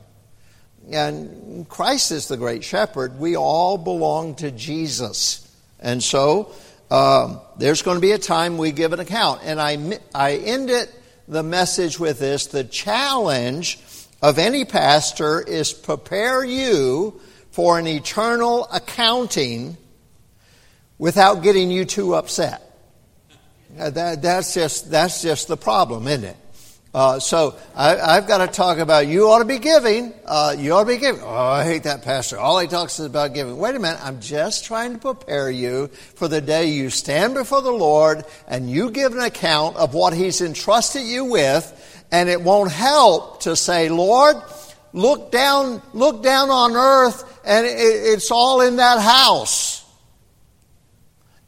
And 0.92 1.68
Christ 1.70 2.12
is 2.12 2.28
the 2.28 2.38
great 2.38 2.64
shepherd. 2.64 3.20
We 3.20 3.36
all 3.38 3.78
belong 3.78 4.36
to 4.36 4.52
Jesus. 4.52 5.40
And 5.80 6.04
so 6.04 6.54
um, 6.92 7.40
there's 7.58 7.82
going 7.82 7.98
to 7.98 8.02
be 8.02 8.12
a 8.12 8.18
time 8.18 8.58
we 8.58 8.72
give 8.72 8.94
an 8.94 9.00
account. 9.00 9.42
And 9.44 9.60
I, 9.60 10.00
I 10.14 10.36
end 10.36 10.70
it, 10.70 10.94
the 11.28 11.44
message 11.44 12.00
with 12.00 12.20
this 12.20 12.48
the 12.48 12.64
challenge 12.64 13.80
of 14.22 14.38
any 14.38 14.66
pastor 14.66 15.42
is 15.42 15.74
prepare 15.74 16.44
you 16.44 17.20
for 17.52 17.80
an 17.80 17.88
eternal 17.88 18.68
accounting 18.72 19.78
without 20.98 21.44
getting 21.44 21.72
you 21.72 21.86
too 21.86 22.16
upset. 22.16 22.62
That, 23.78 24.22
that's, 24.22 24.54
just, 24.54 24.92
that's 24.92 25.22
just 25.22 25.48
the 25.48 25.58
problem, 25.58 26.08
isn't 26.08 26.24
it? 26.26 26.38
Uh, 26.94 27.20
so 27.20 27.56
I, 27.76 28.14
have 28.14 28.28
got 28.28 28.38
to 28.38 28.48
talk 28.48 28.78
about 28.78 29.08
you 29.08 29.28
ought 29.28 29.40
to 29.40 29.46
be 29.46 29.58
giving. 29.58 30.14
Uh, 30.26 30.56
you 30.56 30.74
ought 30.74 30.84
to 30.84 30.88
be 30.88 30.98
giving. 30.98 31.22
Oh, 31.24 31.36
I 31.36 31.64
hate 31.64 31.84
that 31.84 32.04
pastor. 32.04 32.38
All 32.38 32.60
he 32.60 32.68
talks 32.68 33.00
is 33.00 33.08
about 33.08 33.34
giving. 33.34 33.58
Wait 33.58 33.76
a 33.76 33.80
minute. 33.80 34.00
I'm 34.06 34.22
just 34.22 34.66
trying 34.66 34.94
to 34.94 35.00
prepare 35.00 35.50
you 35.50 35.88
for 35.88 36.28
the 36.28 36.40
day 36.40 36.66
you 36.66 36.92
stand 36.92 37.34
before 37.34 37.64
the 37.64 37.72
Lord 37.72 38.26
and 38.48 38.70
you 38.70 38.92
give 38.92 39.14
an 39.14 39.22
account 39.22 39.76
of 39.78 39.96
what 39.96 40.14
He's 40.14 40.40
entrusted 40.42 41.02
you 41.02 41.26
with. 41.26 42.06
And 42.12 42.30
it 42.30 42.40
won't 42.40 42.72
help 42.72 43.42
to 43.42 43.56
say, 43.56 43.90
Lord, 43.90 44.36
look 44.94 45.32
down, 45.32 45.82
look 45.94 46.22
down 46.22 46.52
on 46.52 46.76
earth 46.76 47.42
and 47.44 47.66
it, 47.66 47.72
it's 47.72 48.30
all 48.30 48.62
in 48.62 48.76
that 48.76 49.02
house. 49.02 49.84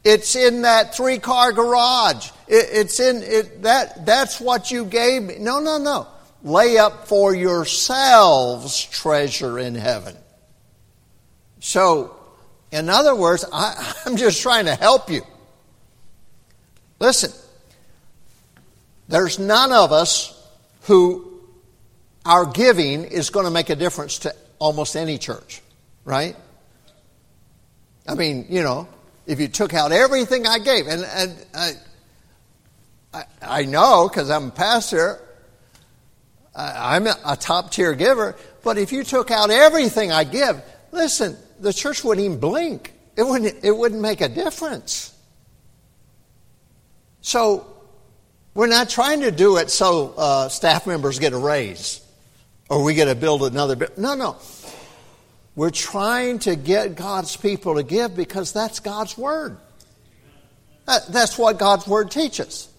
It's 0.04 0.36
in 0.36 0.64
that 0.64 0.96
three 0.96 1.20
car 1.20 1.52
garage. 1.52 2.32
It, 2.48 2.70
it's 2.72 3.00
in 3.00 3.22
it, 3.24 3.64
that. 3.64 4.06
That's 4.06 4.40
what 4.40 4.72
you 4.72 4.86
gave 4.86 5.24
me. 5.24 5.38
No, 5.40 5.60
no, 5.60 5.78
no. 5.78 6.08
Lay 6.44 6.78
up 6.78 7.08
for 7.08 7.34
yourselves 7.36 8.84
treasure 8.86 9.58
in 9.58 9.76
heaven. 9.76 10.16
So, 11.60 12.16
in 12.72 12.90
other 12.90 13.16
words, 13.16 13.46
I, 13.52 13.96
I'm 14.06 14.18
just 14.18 14.42
trying 14.42 14.66
to 14.66 14.76
help 14.76 15.10
you. 15.10 15.22
Listen, 17.00 17.32
there's 19.08 19.40
none 19.40 19.72
of 19.72 19.92
us 19.92 20.32
who 20.84 21.42
our 22.26 22.46
giving 22.46 23.06
is 23.06 23.30
going 23.30 23.46
to 23.46 23.52
make 23.52 23.70
a 23.70 23.76
difference 23.76 24.20
to 24.20 24.36
almost 24.60 24.96
any 24.96 25.18
church, 25.18 25.62
right? 26.04 26.36
I 28.08 28.16
mean, 28.16 28.46
you 28.50 28.64
know, 28.64 28.88
if 29.26 29.40
you 29.40 29.48
took 29.48 29.74
out 29.74 29.92
everything 29.92 30.46
I 30.48 30.60
gave, 30.60 30.88
and, 30.88 31.04
and 31.04 31.46
I, 31.54 31.72
I, 33.42 33.64
know 33.64 34.10
because 34.10 34.30
I'm 34.30 34.48
a 34.48 34.52
pastor, 34.52 35.22
I'm 36.56 37.08
a 37.08 37.38
top 37.40 37.72
tier 37.72 37.94
giver, 37.94 38.36
but 38.64 38.78
if 38.78 38.92
you 38.92 39.04
took 39.04 39.32
out 39.32 39.50
everything 39.50 40.12
I 40.12 40.24
give, 40.24 40.62
listen, 40.92 41.38
the 41.60 41.74
church 41.74 42.04
wouldn't 42.04 42.26
even 42.26 42.40
blink. 42.40 42.94
It 43.16 43.24
wouldn't, 43.24 43.64
it 43.64 43.76
wouldn't 43.76 44.02
make 44.02 44.22
a 44.22 44.30
difference. 44.30 45.14
So, 47.22 47.68
we're 48.54 48.68
not 48.68 48.90
trying 48.90 49.22
to 49.22 49.32
do 49.32 49.58
it 49.58 49.70
so 49.70 50.14
uh, 50.18 50.50
staff 50.50 50.88
members 50.88 51.20
get 51.20 51.34
a 51.34 51.38
raise 51.38 52.02
or 52.70 52.84
we 52.84 52.94
get 52.94 53.06
to 53.06 53.16
build 53.16 53.44
another. 53.44 53.90
No, 53.98 54.16
no. 54.16 54.38
We're 55.56 55.72
trying 55.72 56.40
to 56.40 56.56
get 56.56 56.96
God's 56.96 57.38
people 57.38 57.76
to 57.76 57.84
give 57.84 58.16
because 58.16 58.52
that's 58.52 58.80
God's 58.80 59.18
Word. 59.18 59.58
That's 60.86 61.38
what 61.38 61.58
God's 61.58 61.88
Word 61.88 62.12
teaches. 62.12 62.70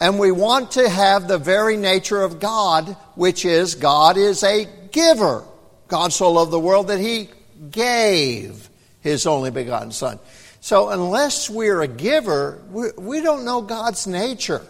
And 0.00 0.18
we 0.18 0.32
want 0.32 0.72
to 0.72 0.88
have 0.88 1.28
the 1.28 1.36
very 1.36 1.76
nature 1.76 2.22
of 2.22 2.40
God, 2.40 2.96
which 3.16 3.44
is 3.44 3.74
God 3.74 4.16
is 4.16 4.42
a 4.42 4.66
giver. 4.90 5.44
God 5.88 6.12
so 6.12 6.32
loved 6.32 6.50
the 6.50 6.58
world 6.58 6.88
that 6.88 6.98
He 6.98 7.28
gave 7.70 8.70
His 9.00 9.26
only 9.26 9.50
begotten 9.50 9.92
Son. 9.92 10.18
So 10.62 10.88
unless 10.88 11.50
we're 11.50 11.82
a 11.82 11.88
giver, 11.88 12.62
we, 12.70 12.88
we 12.96 13.20
don't 13.20 13.44
know 13.44 13.60
God's 13.60 14.06
nature. 14.06 14.62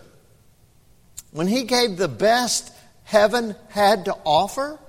When 1.31 1.47
He 1.47 1.63
gave 1.63 1.97
the 1.97 2.09
best 2.09 2.73
heaven 3.05 3.55
had 3.69 4.07
to 4.07 4.17
offer, 4.25 4.81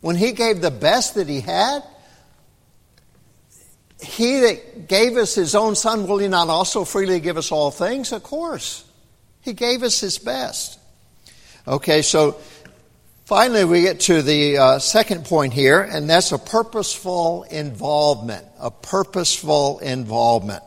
when 0.00 0.16
He 0.16 0.32
gave 0.32 0.60
the 0.60 0.72
best 0.72 1.14
that 1.14 1.28
He 1.28 1.40
had, 1.40 1.84
He 4.00 4.40
that 4.40 4.88
gave 4.88 5.16
us 5.16 5.36
His 5.36 5.54
own 5.54 5.76
Son, 5.76 6.08
will 6.08 6.18
He 6.18 6.26
not 6.26 6.48
also 6.48 6.84
freely 6.84 7.20
give 7.20 7.36
us 7.36 7.52
all 7.52 7.70
things? 7.70 8.10
Of 8.10 8.24
course. 8.24 8.85
He 9.46 9.54
gave 9.54 9.84
us 9.84 10.00
His 10.00 10.18
best. 10.18 10.78
Okay, 11.68 12.02
so 12.02 12.32
finally 13.24 13.64
we 13.64 13.82
get 13.82 14.00
to 14.00 14.20
the 14.20 14.58
uh, 14.58 14.78
second 14.80 15.24
point 15.24 15.52
here, 15.52 15.80
and 15.80 16.10
that's 16.10 16.32
a 16.32 16.38
purposeful 16.38 17.44
involvement. 17.44 18.44
A 18.58 18.72
purposeful 18.72 19.78
involvement. 19.78 20.64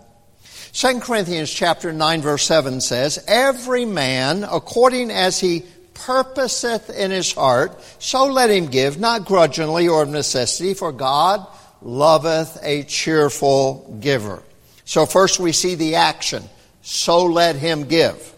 2 0.72 1.02
Corinthians 1.02 1.52
chapter 1.52 1.92
9 1.92 2.22
verse 2.22 2.44
7 2.44 2.80
says, 2.80 3.22
Every 3.28 3.84
man 3.84 4.46
according 4.46 5.12
as 5.12 5.40
he 5.40 5.66
purposeth 5.94 6.90
in 6.90 7.12
his 7.12 7.34
heart, 7.34 7.82
so 8.00 8.28
let 8.28 8.50
him 8.50 8.68
give, 8.68 8.98
not 8.98 9.26
grudgingly 9.26 9.90
or 9.90 10.04
of 10.04 10.10
necessity, 10.10 10.74
for 10.74 10.94
God 10.94 11.46
loveth 11.82 12.58
a 12.62 12.84
cheerful 12.84 13.98
giver. 14.00 14.42
So 14.86 15.06
first 15.06 15.38
we 15.38 15.52
see 15.52 15.76
the 15.76 15.96
action. 15.96 16.44
So 16.82 17.26
let 17.26 17.58
him 17.58 17.84
give. 17.84 18.36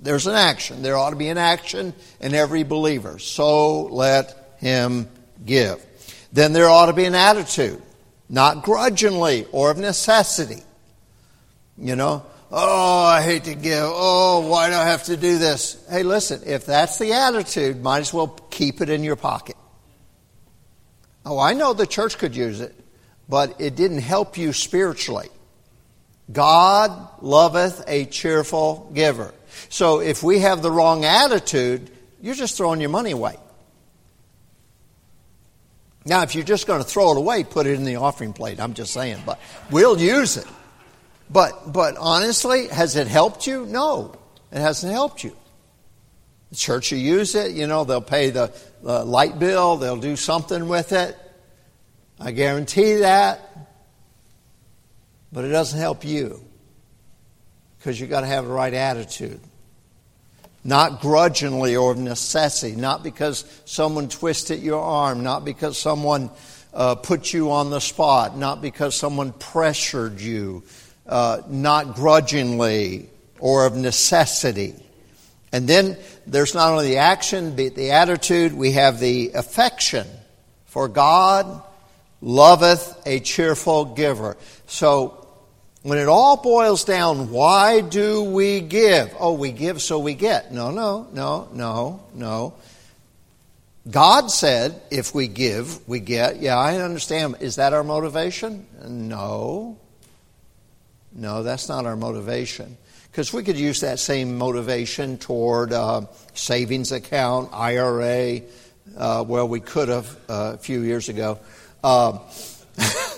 There's 0.00 0.26
an 0.26 0.34
action. 0.34 0.82
There 0.82 0.96
ought 0.96 1.10
to 1.10 1.16
be 1.16 1.28
an 1.28 1.38
action 1.38 1.94
in 2.20 2.34
every 2.34 2.62
believer. 2.62 3.18
So 3.18 3.82
let 3.84 4.54
him 4.58 5.08
give. 5.44 5.84
Then 6.32 6.52
there 6.52 6.68
ought 6.68 6.86
to 6.86 6.92
be 6.92 7.04
an 7.04 7.14
attitude, 7.14 7.82
not 8.28 8.62
grudgingly 8.62 9.46
or 9.52 9.70
of 9.70 9.78
necessity. 9.78 10.62
You 11.76 11.96
know, 11.96 12.24
Oh, 12.50 13.04
I 13.04 13.20
hate 13.20 13.44
to 13.44 13.54
give. 13.54 13.84
Oh, 13.84 14.48
why 14.48 14.70
do 14.70 14.74
I 14.74 14.86
have 14.86 15.04
to 15.04 15.16
do 15.16 15.36
this? 15.36 15.84
Hey, 15.90 16.02
listen, 16.02 16.42
if 16.46 16.64
that's 16.64 16.98
the 16.98 17.12
attitude, 17.12 17.82
might 17.82 18.00
as 18.00 18.14
well 18.14 18.28
keep 18.50 18.80
it 18.80 18.88
in 18.88 19.04
your 19.04 19.16
pocket. 19.16 19.56
Oh, 21.26 21.38
I 21.38 21.52
know 21.52 21.74
the 21.74 21.86
church 21.86 22.16
could 22.16 22.34
use 22.34 22.60
it, 22.60 22.74
but 23.28 23.60
it 23.60 23.76
didn't 23.76 24.00
help 24.00 24.38
you 24.38 24.54
spiritually. 24.54 25.28
God 26.32 27.08
loveth 27.20 27.84
a 27.86 28.06
cheerful 28.06 28.90
giver. 28.94 29.34
So 29.68 30.00
if 30.00 30.22
we 30.22 30.40
have 30.40 30.62
the 30.62 30.70
wrong 30.70 31.04
attitude, 31.04 31.90
you're 32.20 32.34
just 32.34 32.56
throwing 32.56 32.80
your 32.80 32.90
money 32.90 33.10
away. 33.10 33.36
Now, 36.04 36.22
if 36.22 36.34
you're 36.34 36.44
just 36.44 36.66
going 36.66 36.82
to 36.82 36.88
throw 36.88 37.12
it 37.12 37.18
away, 37.18 37.44
put 37.44 37.66
it 37.66 37.74
in 37.74 37.84
the 37.84 37.96
offering 37.96 38.32
plate. 38.32 38.60
I'm 38.60 38.74
just 38.74 38.92
saying, 38.92 39.22
but 39.26 39.38
we'll 39.70 40.00
use 40.00 40.36
it. 40.36 40.46
But, 41.30 41.72
but 41.72 41.96
honestly, 41.98 42.68
has 42.68 42.96
it 42.96 43.06
helped 43.06 43.46
you? 43.46 43.66
No, 43.66 44.14
it 44.50 44.58
hasn't 44.58 44.92
helped 44.92 45.22
you. 45.22 45.36
The 46.50 46.56
church 46.56 46.92
will 46.92 46.98
use 46.98 47.34
it, 47.34 47.52
you 47.52 47.66
know, 47.66 47.84
they'll 47.84 48.00
pay 48.00 48.30
the, 48.30 48.54
the 48.82 49.04
light 49.04 49.38
bill, 49.38 49.76
they'll 49.76 49.98
do 49.98 50.16
something 50.16 50.66
with 50.66 50.92
it. 50.92 51.16
I 52.18 52.30
guarantee 52.30 52.96
that. 52.96 53.40
But 55.30 55.44
it 55.44 55.48
doesn't 55.48 55.78
help 55.78 56.06
you 56.06 56.42
because 57.88 57.98
you've 57.98 58.10
got 58.10 58.20
to 58.20 58.26
have 58.26 58.44
the 58.44 58.52
right 58.52 58.74
attitude. 58.74 59.40
Not 60.62 61.00
grudgingly 61.00 61.74
or 61.74 61.92
of 61.92 61.96
necessity, 61.96 62.76
not 62.76 63.02
because 63.02 63.46
someone 63.64 64.10
twisted 64.10 64.60
your 64.60 64.82
arm, 64.82 65.22
not 65.22 65.42
because 65.42 65.78
someone 65.78 66.28
uh, 66.74 66.96
put 66.96 67.32
you 67.32 67.50
on 67.50 67.70
the 67.70 67.80
spot, 67.80 68.36
not 68.36 68.60
because 68.60 68.94
someone 68.94 69.32
pressured 69.32 70.20
you, 70.20 70.64
uh, 71.06 71.40
not 71.48 71.94
grudgingly 71.94 73.08
or 73.40 73.64
of 73.64 73.74
necessity. 73.74 74.74
And 75.50 75.66
then 75.66 75.96
there's 76.26 76.54
not 76.54 76.70
only 76.70 76.88
the 76.88 76.98
action, 76.98 77.56
but 77.56 77.74
the 77.74 77.92
attitude, 77.92 78.52
we 78.52 78.72
have 78.72 79.00
the 79.00 79.30
affection. 79.34 80.06
For 80.66 80.88
God 80.88 81.62
loveth 82.20 83.00
a 83.06 83.20
cheerful 83.20 83.86
giver. 83.86 84.36
So, 84.66 85.17
when 85.88 85.98
it 85.98 86.08
all 86.08 86.36
boils 86.36 86.84
down, 86.84 87.30
why 87.30 87.80
do 87.80 88.22
we 88.22 88.60
give? 88.60 89.14
Oh, 89.18 89.32
we 89.32 89.52
give 89.52 89.80
so 89.80 89.98
we 89.98 90.12
get. 90.12 90.52
No, 90.52 90.70
no, 90.70 91.08
no, 91.14 91.48
no, 91.52 92.04
no. 92.14 92.54
God 93.90 94.30
said 94.30 94.82
if 94.90 95.14
we 95.14 95.28
give, 95.28 95.88
we 95.88 96.00
get. 96.00 96.40
Yeah, 96.40 96.58
I 96.58 96.76
understand. 96.82 97.36
Is 97.40 97.56
that 97.56 97.72
our 97.72 97.82
motivation? 97.82 98.66
No. 98.86 99.78
No, 101.14 101.42
that's 101.42 101.70
not 101.70 101.86
our 101.86 101.96
motivation. 101.96 102.76
Because 103.10 103.32
we 103.32 103.42
could 103.42 103.58
use 103.58 103.80
that 103.80 103.98
same 103.98 104.36
motivation 104.36 105.16
toward 105.16 105.72
uh, 105.72 106.02
savings 106.34 106.92
account, 106.92 107.48
IRA. 107.54 108.42
Uh, 108.94 109.24
well, 109.26 109.48
we 109.48 109.60
could 109.60 109.88
have 109.88 110.16
uh, 110.28 110.52
a 110.54 110.58
few 110.58 110.82
years 110.82 111.08
ago. 111.08 111.38
Um, 111.82 112.20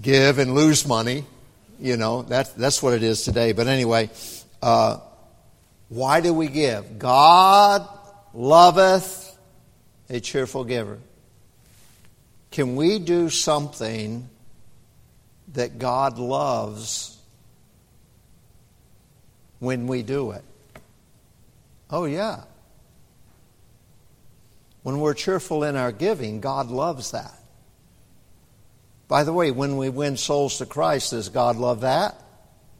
give 0.00 0.38
and 0.38 0.54
lose 0.54 0.86
money. 0.86 1.24
You 1.80 1.96
know, 1.96 2.22
that's, 2.22 2.50
that's 2.50 2.82
what 2.82 2.94
it 2.94 3.02
is 3.02 3.22
today. 3.22 3.52
But 3.52 3.66
anyway, 3.66 4.10
uh, 4.62 4.98
why 5.88 6.20
do 6.20 6.32
we 6.32 6.48
give? 6.48 6.98
God 6.98 7.86
loveth 8.32 9.36
a 10.08 10.20
cheerful 10.20 10.64
giver. 10.64 10.98
Can 12.50 12.76
we 12.76 12.98
do 12.98 13.30
something 13.30 14.28
that 15.54 15.78
God 15.78 16.18
loves 16.18 17.18
when 19.58 19.86
we 19.86 20.02
do 20.02 20.30
it? 20.32 20.44
Oh, 21.90 22.04
yeah. 22.04 22.44
When 24.82 25.00
we're 25.00 25.14
cheerful 25.14 25.64
in 25.64 25.76
our 25.76 25.92
giving, 25.92 26.40
God 26.40 26.68
loves 26.68 27.10
that. 27.12 27.38
By 29.08 29.24
the 29.24 29.32
way, 29.32 29.50
when 29.50 29.76
we 29.76 29.90
win 29.90 30.16
souls 30.16 30.58
to 30.58 30.66
Christ, 30.66 31.10
does 31.10 31.28
God 31.28 31.56
love 31.56 31.82
that? 31.82 32.20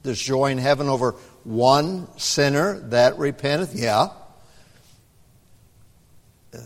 There's 0.03 0.21
joy 0.21 0.51
in 0.51 0.59
heaven 0.59 0.89
over 0.89 1.13
one 1.45 2.09
sinner 2.19 2.79
that 2.91 3.19
repenteth? 3.19 3.75
Yeah. 3.75 4.09
Um, 6.55 6.61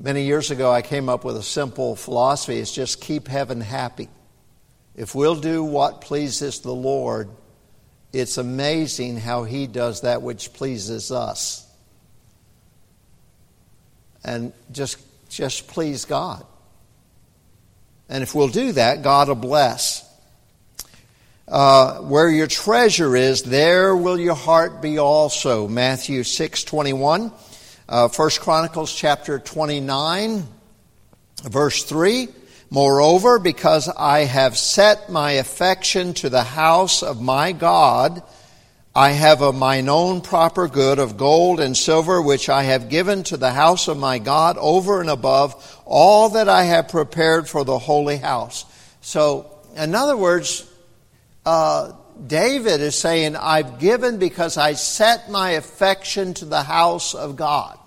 many 0.00 0.24
years 0.24 0.50
ago, 0.50 0.70
I 0.70 0.82
came 0.82 1.08
up 1.08 1.24
with 1.24 1.36
a 1.36 1.42
simple 1.42 1.96
philosophy 1.96 2.58
it's 2.58 2.72
just 2.72 3.00
keep 3.00 3.28
heaven 3.28 3.60
happy. 3.60 4.08
If 4.94 5.14
we'll 5.14 5.36
do 5.36 5.64
what 5.64 6.00
pleases 6.00 6.60
the 6.60 6.72
Lord, 6.72 7.28
it's 8.12 8.36
amazing 8.36 9.16
how 9.16 9.44
He 9.44 9.66
does 9.66 10.02
that 10.02 10.22
which 10.22 10.52
pleases 10.52 11.10
us. 11.10 11.66
And 14.24 14.52
just, 14.70 14.98
just 15.28 15.66
please 15.66 16.04
God. 16.04 16.44
And 18.12 18.22
if 18.22 18.34
we'll 18.34 18.48
do 18.48 18.72
that, 18.72 19.00
God 19.00 19.28
will 19.28 19.36
bless. 19.36 20.06
Uh, 21.48 22.00
where 22.00 22.28
your 22.28 22.46
treasure 22.46 23.16
is, 23.16 23.42
there 23.42 23.96
will 23.96 24.20
your 24.20 24.34
heart 24.34 24.82
be 24.82 24.98
also. 24.98 25.66
Matthew 25.66 26.22
six 26.22 26.62
twenty 26.62 26.92
one. 26.92 27.32
Uh, 27.88 28.08
First 28.08 28.42
Chronicles 28.42 28.94
chapter 28.94 29.38
29, 29.38 30.44
verse 31.44 31.84
3. 31.84 32.28
Moreover, 32.68 33.38
because 33.38 33.88
I 33.88 34.20
have 34.20 34.58
set 34.58 35.10
my 35.10 35.32
affection 35.32 36.12
to 36.14 36.28
the 36.28 36.42
house 36.42 37.02
of 37.02 37.22
my 37.22 37.52
God, 37.52 38.22
I 38.94 39.12
have 39.12 39.40
of 39.40 39.54
mine 39.54 39.88
own 39.88 40.20
proper 40.20 40.68
good 40.68 40.98
of 40.98 41.16
gold 41.16 41.60
and 41.60 41.74
silver, 41.74 42.20
which 42.20 42.50
I 42.50 42.64
have 42.64 42.90
given 42.90 43.22
to 43.24 43.38
the 43.38 43.50
house 43.50 43.88
of 43.88 43.96
my 43.96 44.18
God 44.18 44.58
over 44.58 45.00
and 45.00 45.08
above 45.08 45.80
all 45.86 46.30
that 46.30 46.48
I 46.48 46.64
have 46.64 46.88
prepared 46.88 47.48
for 47.48 47.64
the 47.64 47.78
holy 47.78 48.18
house. 48.18 48.66
So, 49.00 49.58
in 49.76 49.94
other 49.94 50.16
words, 50.16 50.70
uh, 51.46 51.92
David 52.26 52.82
is 52.82 52.94
saying, 52.94 53.34
I've 53.34 53.78
given 53.78 54.18
because 54.18 54.58
I 54.58 54.74
set 54.74 55.30
my 55.30 55.52
affection 55.52 56.34
to 56.34 56.44
the 56.44 56.62
house 56.62 57.14
of 57.14 57.36
God. 57.36 57.78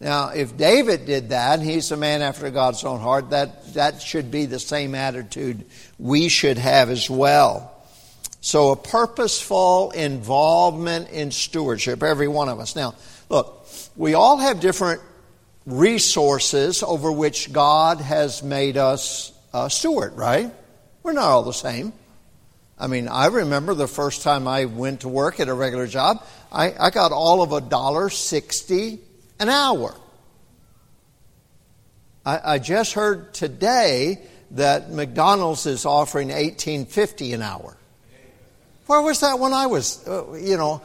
Now, 0.00 0.28
if 0.28 0.56
David 0.56 1.04
did 1.04 1.30
that, 1.30 1.60
he's 1.60 1.90
a 1.90 1.96
man 1.96 2.22
after 2.22 2.50
God's 2.50 2.82
own 2.84 3.00
heart, 3.00 3.30
that, 3.30 3.74
that 3.74 4.00
should 4.00 4.30
be 4.30 4.46
the 4.46 4.60
same 4.60 4.94
attitude 4.94 5.66
we 5.98 6.28
should 6.28 6.56
have 6.56 6.88
as 6.88 7.10
well. 7.10 7.74
So, 8.48 8.70
a 8.70 8.76
purposeful 8.76 9.90
involvement 9.90 11.10
in 11.10 11.30
stewardship, 11.32 12.02
every 12.02 12.28
one 12.28 12.48
of 12.48 12.60
us. 12.60 12.74
Now, 12.74 12.94
look, 13.28 13.68
we 13.94 14.14
all 14.14 14.38
have 14.38 14.58
different 14.58 15.02
resources 15.66 16.82
over 16.82 17.12
which 17.12 17.52
God 17.52 18.00
has 18.00 18.42
made 18.42 18.78
us 18.78 19.34
a 19.52 19.68
steward, 19.68 20.14
right? 20.16 20.50
We're 21.02 21.12
not 21.12 21.24
all 21.24 21.42
the 21.42 21.52
same. 21.52 21.92
I 22.78 22.86
mean, 22.86 23.06
I 23.06 23.26
remember 23.26 23.74
the 23.74 23.86
first 23.86 24.22
time 24.22 24.48
I 24.48 24.64
went 24.64 25.02
to 25.02 25.10
work 25.10 25.40
at 25.40 25.48
a 25.48 25.54
regular 25.54 25.86
job, 25.86 26.24
I, 26.50 26.72
I 26.72 26.88
got 26.88 27.12
all 27.12 27.42
of 27.42 27.52
a 27.52 27.60
dollar 27.60 28.08
sixty 28.08 28.98
an 29.38 29.50
hour. 29.50 29.94
I, 32.24 32.54
I 32.54 32.58
just 32.60 32.94
heard 32.94 33.34
today 33.34 34.22
that 34.52 34.90
McDonald's 34.90 35.66
is 35.66 35.84
offering 35.84 36.30
eighteen 36.30 36.86
fifty 36.86 37.34
an 37.34 37.42
hour. 37.42 37.74
Where 38.88 39.02
was 39.02 39.20
that 39.20 39.38
when 39.38 39.52
I 39.52 39.66
was, 39.66 40.06
uh, 40.08 40.32
you 40.32 40.56
know, 40.56 40.82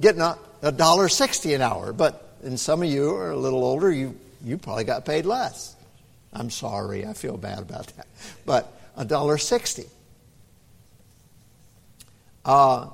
getting 0.00 0.20
a 0.20 0.72
dollar 0.72 1.08
sixty 1.08 1.54
an 1.54 1.62
hour? 1.62 1.92
But 1.92 2.36
and 2.44 2.60
some 2.60 2.82
of 2.82 2.88
you 2.88 3.14
are 3.16 3.30
a 3.30 3.36
little 3.36 3.64
older, 3.64 3.90
you 3.90 4.14
you 4.44 4.58
probably 4.58 4.84
got 4.84 5.04
paid 5.04 5.24
less. 5.26 5.74
I'm 6.32 6.50
sorry, 6.50 7.06
I 7.06 7.14
feel 7.14 7.36
bad 7.36 7.60
about 7.60 7.86
that. 7.96 8.06
But 8.44 8.72
a 8.96 9.04
dollar 9.04 9.38
sixty. 9.38 9.86
Uh, 12.44 12.88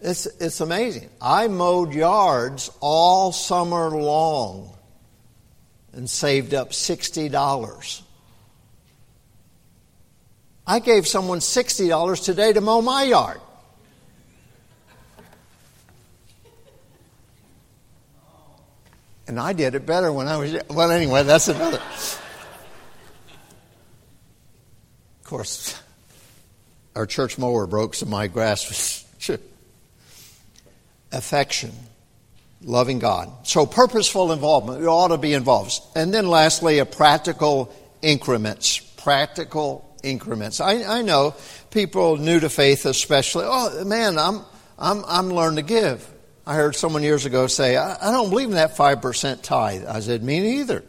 it's, 0.00 0.26
it's 0.26 0.60
amazing. 0.60 1.10
I 1.20 1.48
mowed 1.48 1.92
yards 1.92 2.70
all 2.80 3.32
summer 3.32 3.90
long 3.90 4.74
and 5.92 6.08
saved 6.08 6.54
up 6.54 6.70
$60. 6.70 8.02
I 10.66 10.78
gave 10.78 11.06
someone 11.06 11.38
$60 11.38 12.24
today 12.24 12.52
to 12.52 12.60
mow 12.60 12.80
my 12.80 13.04
yard. 13.04 13.40
And 19.26 19.38
I 19.38 19.52
did 19.52 19.74
it 19.74 19.86
better 19.86 20.12
when 20.12 20.28
I 20.28 20.36
was. 20.36 20.56
Well, 20.68 20.90
anyway, 20.90 21.22
that's 21.22 21.48
another. 21.48 21.80
Of 25.20 25.24
course, 25.24 25.80
our 26.94 27.06
church 27.06 27.38
mower 27.38 27.66
broke, 27.66 27.94
so 27.94 28.06
my 28.06 28.26
grass 28.26 28.68
was 28.68 29.38
affection, 31.12 31.72
loving 32.62 32.98
God. 32.98 33.30
So 33.46 33.64
purposeful 33.64 34.32
involvement. 34.32 34.80
We 34.80 34.86
ought 34.86 35.08
to 35.08 35.18
be 35.18 35.34
involved. 35.34 35.80
And 35.94 36.12
then 36.12 36.26
lastly, 36.26 36.78
a 36.78 36.86
practical 36.86 37.74
increments. 38.02 38.78
Practical 38.78 39.96
increments. 40.02 40.60
I, 40.60 40.98
I 40.98 41.02
know 41.02 41.34
people 41.70 42.16
new 42.16 42.40
to 42.40 42.50
faith 42.50 42.86
especially, 42.86 43.44
oh 43.46 43.84
man, 43.84 44.18
I'm, 44.18 44.42
I'm, 44.78 45.04
I'm 45.06 45.28
learning 45.30 45.56
to 45.56 45.62
give. 45.62 46.08
I 46.46 46.56
heard 46.56 46.74
someone 46.74 47.02
years 47.02 47.24
ago 47.24 47.46
say, 47.46 47.76
I, 47.76 48.08
I 48.08 48.10
don't 48.10 48.30
believe 48.30 48.48
in 48.48 48.56
that 48.56 48.76
5% 48.76 49.42
tithe. 49.42 49.84
I 49.86 50.00
said, 50.00 50.22
me 50.22 50.40
neither. 50.40 50.82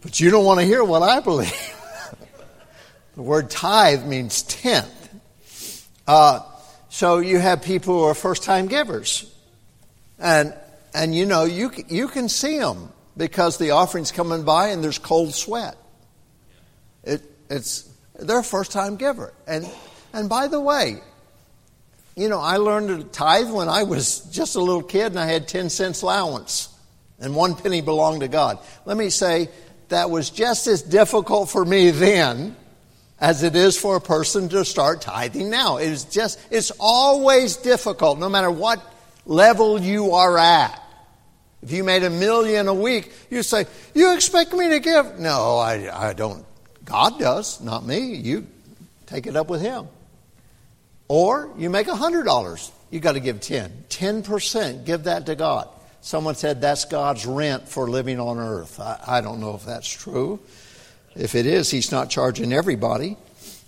But 0.00 0.20
you 0.20 0.30
don't 0.30 0.44
want 0.44 0.60
to 0.60 0.66
hear 0.66 0.82
what 0.82 1.02
I 1.02 1.20
believe. 1.20 1.52
the 3.14 3.22
word 3.22 3.50
tithe 3.50 4.06
means 4.06 4.42
tenth. 4.42 5.14
Uh, 6.06 6.40
so 6.88 7.18
you 7.18 7.38
have 7.38 7.62
people 7.62 7.98
who 7.98 8.04
are 8.04 8.14
first 8.14 8.42
time 8.42 8.68
givers. 8.68 9.30
And, 10.18 10.54
and 10.94 11.14
you 11.14 11.26
know, 11.26 11.44
you, 11.44 11.70
you 11.88 12.08
can 12.08 12.28
see 12.28 12.58
them 12.58 12.90
because 13.16 13.58
the 13.58 13.72
offering's 13.72 14.12
coming 14.12 14.44
by 14.44 14.68
and 14.68 14.82
there's 14.82 14.98
cold 14.98 15.34
sweat. 15.34 15.76
It, 17.02 17.22
it's, 17.50 17.90
they're 18.18 18.38
a 18.38 18.44
first 18.44 18.72
time 18.72 18.96
giver. 18.96 19.34
And, 19.46 19.70
and 20.12 20.28
by 20.28 20.48
the 20.48 20.60
way, 20.60 21.02
you 22.16 22.28
know, 22.28 22.38
I 22.38 22.56
learned 22.58 22.88
to 22.88 23.04
tithe 23.04 23.50
when 23.50 23.68
I 23.68 23.82
was 23.82 24.20
just 24.20 24.56
a 24.56 24.60
little 24.60 24.82
kid 24.82 25.06
and 25.06 25.18
I 25.18 25.26
had 25.26 25.48
10 25.48 25.70
cents 25.70 26.02
allowance 26.02 26.68
and 27.18 27.34
one 27.34 27.56
penny 27.56 27.80
belonged 27.80 28.20
to 28.20 28.28
God. 28.28 28.58
Let 28.84 28.96
me 28.96 29.10
say, 29.10 29.48
that 29.88 30.10
was 30.10 30.30
just 30.30 30.66
as 30.66 30.82
difficult 30.82 31.50
for 31.50 31.64
me 31.64 31.90
then 31.90 32.56
as 33.20 33.42
it 33.42 33.56
is 33.56 33.78
for 33.78 33.96
a 33.96 34.00
person 34.00 34.48
to 34.50 34.64
start 34.64 35.00
tithing 35.00 35.50
now. 35.50 35.78
It 35.78 35.88
is 35.88 36.04
just, 36.04 36.38
it's 36.50 36.72
always 36.78 37.56
difficult, 37.56 38.18
no 38.18 38.28
matter 38.28 38.50
what 38.50 38.82
level 39.26 39.80
you 39.80 40.12
are 40.12 40.38
at. 40.38 40.80
If 41.62 41.72
you 41.72 41.82
made 41.82 42.02
a 42.02 42.10
million 42.10 42.68
a 42.68 42.74
week, 42.74 43.10
you 43.30 43.42
say, 43.42 43.66
You 43.94 44.14
expect 44.14 44.52
me 44.52 44.68
to 44.70 44.80
give? 44.80 45.18
No, 45.18 45.56
I, 45.56 46.08
I 46.10 46.12
don't. 46.12 46.44
God 46.84 47.18
does, 47.18 47.60
not 47.62 47.86
me. 47.86 48.16
You 48.16 48.46
take 49.06 49.26
it 49.26 49.34
up 49.34 49.48
with 49.48 49.62
Him. 49.62 49.88
Or 51.08 51.50
you 51.56 51.70
make 51.70 51.86
$100. 51.86 52.70
You 52.90 53.00
got 53.00 53.12
to 53.12 53.20
give 53.20 53.40
10. 53.40 53.84
10%, 53.88 54.84
give 54.84 55.04
that 55.04 55.26
to 55.26 55.34
God. 55.34 55.68
Someone 56.00 56.34
said 56.34 56.60
that's 56.60 56.84
God's 56.84 57.26
rent 57.26 57.68
for 57.68 57.88
living 57.88 58.20
on 58.20 58.38
earth. 58.38 58.78
I, 58.78 59.00
I 59.06 59.20
don't 59.20 59.40
know 59.40 59.54
if 59.54 59.64
that's 59.64 59.88
true. 59.88 60.38
If 61.16 61.34
it 61.34 61.46
is, 61.46 61.70
He's 61.70 61.90
not 61.90 62.10
charging 62.10 62.52
everybody, 62.52 63.16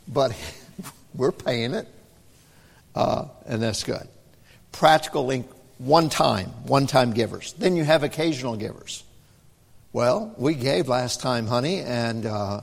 but 0.06 0.36
we're 1.14 1.32
paying 1.32 1.74
it. 1.74 1.88
Uh, 2.94 3.26
and 3.46 3.62
that's 3.62 3.84
good. 3.84 4.06
Practical, 4.72 5.26
link, 5.26 5.46
one 5.78 6.08
time, 6.08 6.48
one 6.64 6.86
time 6.86 7.12
givers. 7.12 7.52
Then 7.54 7.76
you 7.76 7.84
have 7.84 8.02
occasional 8.02 8.56
givers. 8.56 9.04
Well, 9.92 10.34
we 10.36 10.54
gave 10.54 10.88
last 10.88 11.20
time, 11.20 11.46
honey, 11.46 11.80
and 11.80 12.26
uh, 12.26 12.60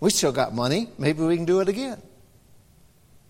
we 0.00 0.10
still 0.10 0.32
got 0.32 0.54
money. 0.54 0.88
Maybe 0.98 1.22
we 1.22 1.36
can 1.36 1.44
do 1.44 1.60
it 1.60 1.68
again. 1.68 2.02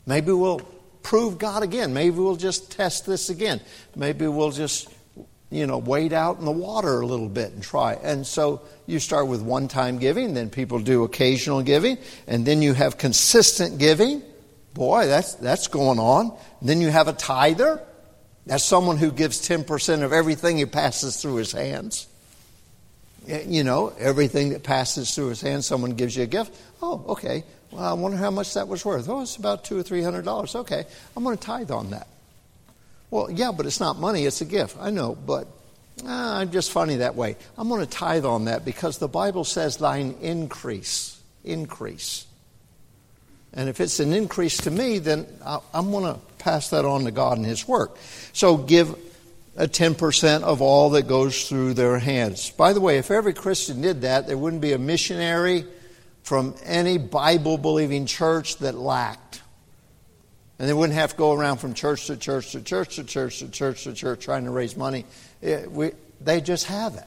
Maybe 0.07 0.33
we'll 0.33 0.61
prove 1.04 1.38
God 1.38 1.62
again. 1.62 1.94
Maybe 1.94 2.16
we'll 2.16 2.34
just 2.34 2.72
test 2.72 3.06
this 3.06 3.30
again. 3.30 3.60
Maybe 3.94 4.26
we'll 4.26 4.50
just, 4.50 4.88
you 5.50 5.66
know, 5.66 5.78
wade 5.78 6.12
out 6.12 6.40
in 6.40 6.44
the 6.44 6.50
water 6.50 7.00
a 7.00 7.06
little 7.06 7.28
bit 7.28 7.52
and 7.52 7.62
try. 7.62 7.94
And 8.02 8.26
so 8.26 8.62
you 8.86 8.98
start 8.98 9.28
with 9.28 9.42
one 9.42 9.68
time 9.68 9.98
giving, 9.98 10.34
then 10.34 10.50
people 10.50 10.80
do 10.80 11.04
occasional 11.04 11.62
giving, 11.62 11.98
and 12.26 12.44
then 12.44 12.62
you 12.62 12.72
have 12.72 12.98
consistent 12.98 13.78
giving. 13.78 14.22
Boy, 14.72 15.06
that's, 15.06 15.34
that's 15.36 15.68
going 15.68 16.00
on. 16.00 16.36
Then 16.60 16.80
you 16.80 16.88
have 16.88 17.06
a 17.06 17.12
tither. 17.12 17.80
That's 18.46 18.64
someone 18.64 18.96
who 18.96 19.12
gives 19.12 19.46
10% 19.46 20.02
of 20.02 20.12
everything 20.12 20.58
he 20.58 20.66
passes 20.66 21.20
through 21.20 21.36
his 21.36 21.52
hands. 21.52 22.08
Eh, 23.28 23.44
you 23.46 23.62
know, 23.62 23.92
everything 23.98 24.50
that 24.50 24.62
passes 24.62 25.14
through 25.14 25.28
his 25.28 25.40
hands, 25.40 25.66
someone 25.66 25.92
gives 25.92 26.16
you 26.16 26.24
a 26.24 26.26
gift. 26.26 26.54
Oh, 26.82 27.04
okay. 27.08 27.44
Well, 27.74 27.84
I 27.84 27.92
wonder 27.94 28.16
how 28.16 28.30
much 28.30 28.54
that 28.54 28.68
was 28.68 28.84
worth. 28.84 29.08
Oh, 29.08 29.22
it's 29.22 29.34
about 29.34 29.64
two 29.64 29.76
or 29.76 29.82
three 29.82 30.02
hundred 30.02 30.24
dollars. 30.24 30.54
Okay, 30.54 30.84
I'm 31.16 31.24
going 31.24 31.37
to 31.37 31.42
tithe 31.42 31.72
on 31.72 31.90
that. 31.90 32.06
Well, 33.10 33.28
yeah, 33.30 33.50
but 33.50 33.66
it's 33.66 33.80
not 33.80 33.98
money, 33.98 34.26
it's 34.26 34.40
a 34.40 34.44
gift. 34.44 34.76
I 34.78 34.90
know, 34.90 35.16
but 35.16 35.48
ah, 36.06 36.38
I'm 36.38 36.52
just 36.52 36.70
funny 36.70 36.96
that 36.96 37.16
way. 37.16 37.37
I'm 37.58 37.68
going 37.68 37.80
to 37.80 37.90
tithe 37.90 38.24
on 38.24 38.44
that 38.44 38.64
because 38.64 38.98
the 38.98 39.08
Bible 39.08 39.42
says 39.42 39.76
thine 39.76 40.14
increase. 40.20 41.20
Increase. 41.42 42.26
And 43.52 43.68
if 43.68 43.80
it's 43.80 43.98
an 43.98 44.12
increase 44.12 44.58
to 44.58 44.70
me, 44.70 44.98
then 44.98 45.26
I'm 45.44 45.90
going 45.90 46.14
to 46.14 46.20
pass 46.38 46.70
that 46.70 46.84
on 46.84 47.04
to 47.04 47.10
God 47.10 47.38
and 47.38 47.46
His 47.46 47.66
work. 47.66 47.96
So 48.32 48.56
give 48.56 48.96
a 49.56 49.66
10% 49.66 50.42
of 50.42 50.60
all 50.62 50.90
that 50.90 51.06
goes 51.06 51.48
through 51.48 51.74
their 51.74 51.98
hands. 51.98 52.50
By 52.50 52.72
the 52.72 52.80
way, 52.80 52.98
if 52.98 53.10
every 53.10 53.34
Christian 53.34 53.80
did 53.80 54.02
that, 54.02 54.26
there 54.26 54.38
wouldn't 54.38 54.62
be 54.62 54.72
a 54.72 54.78
missionary 54.78 55.64
from 56.24 56.54
any 56.64 56.98
Bible 56.98 57.58
believing 57.58 58.06
church 58.06 58.56
that 58.56 58.74
lacked. 58.74 59.42
And 60.58 60.68
they 60.68 60.72
wouldn't 60.72 60.98
have 60.98 61.10
to 61.10 61.16
go 61.16 61.32
around 61.32 61.58
from 61.58 61.74
church 61.74 62.06
to 62.06 62.16
church 62.16 62.52
to 62.52 62.62
church 62.62 62.96
to 62.96 63.04
church 63.04 63.38
to 63.40 63.48
church 63.48 63.84
to 63.84 63.92
church 63.92 64.24
trying 64.24 64.44
to 64.44 64.50
raise 64.50 64.76
money. 64.76 65.04
It, 65.42 65.70
we, 65.70 65.92
they 66.20 66.40
just 66.40 66.66
have 66.66 66.94
it. 66.94 67.04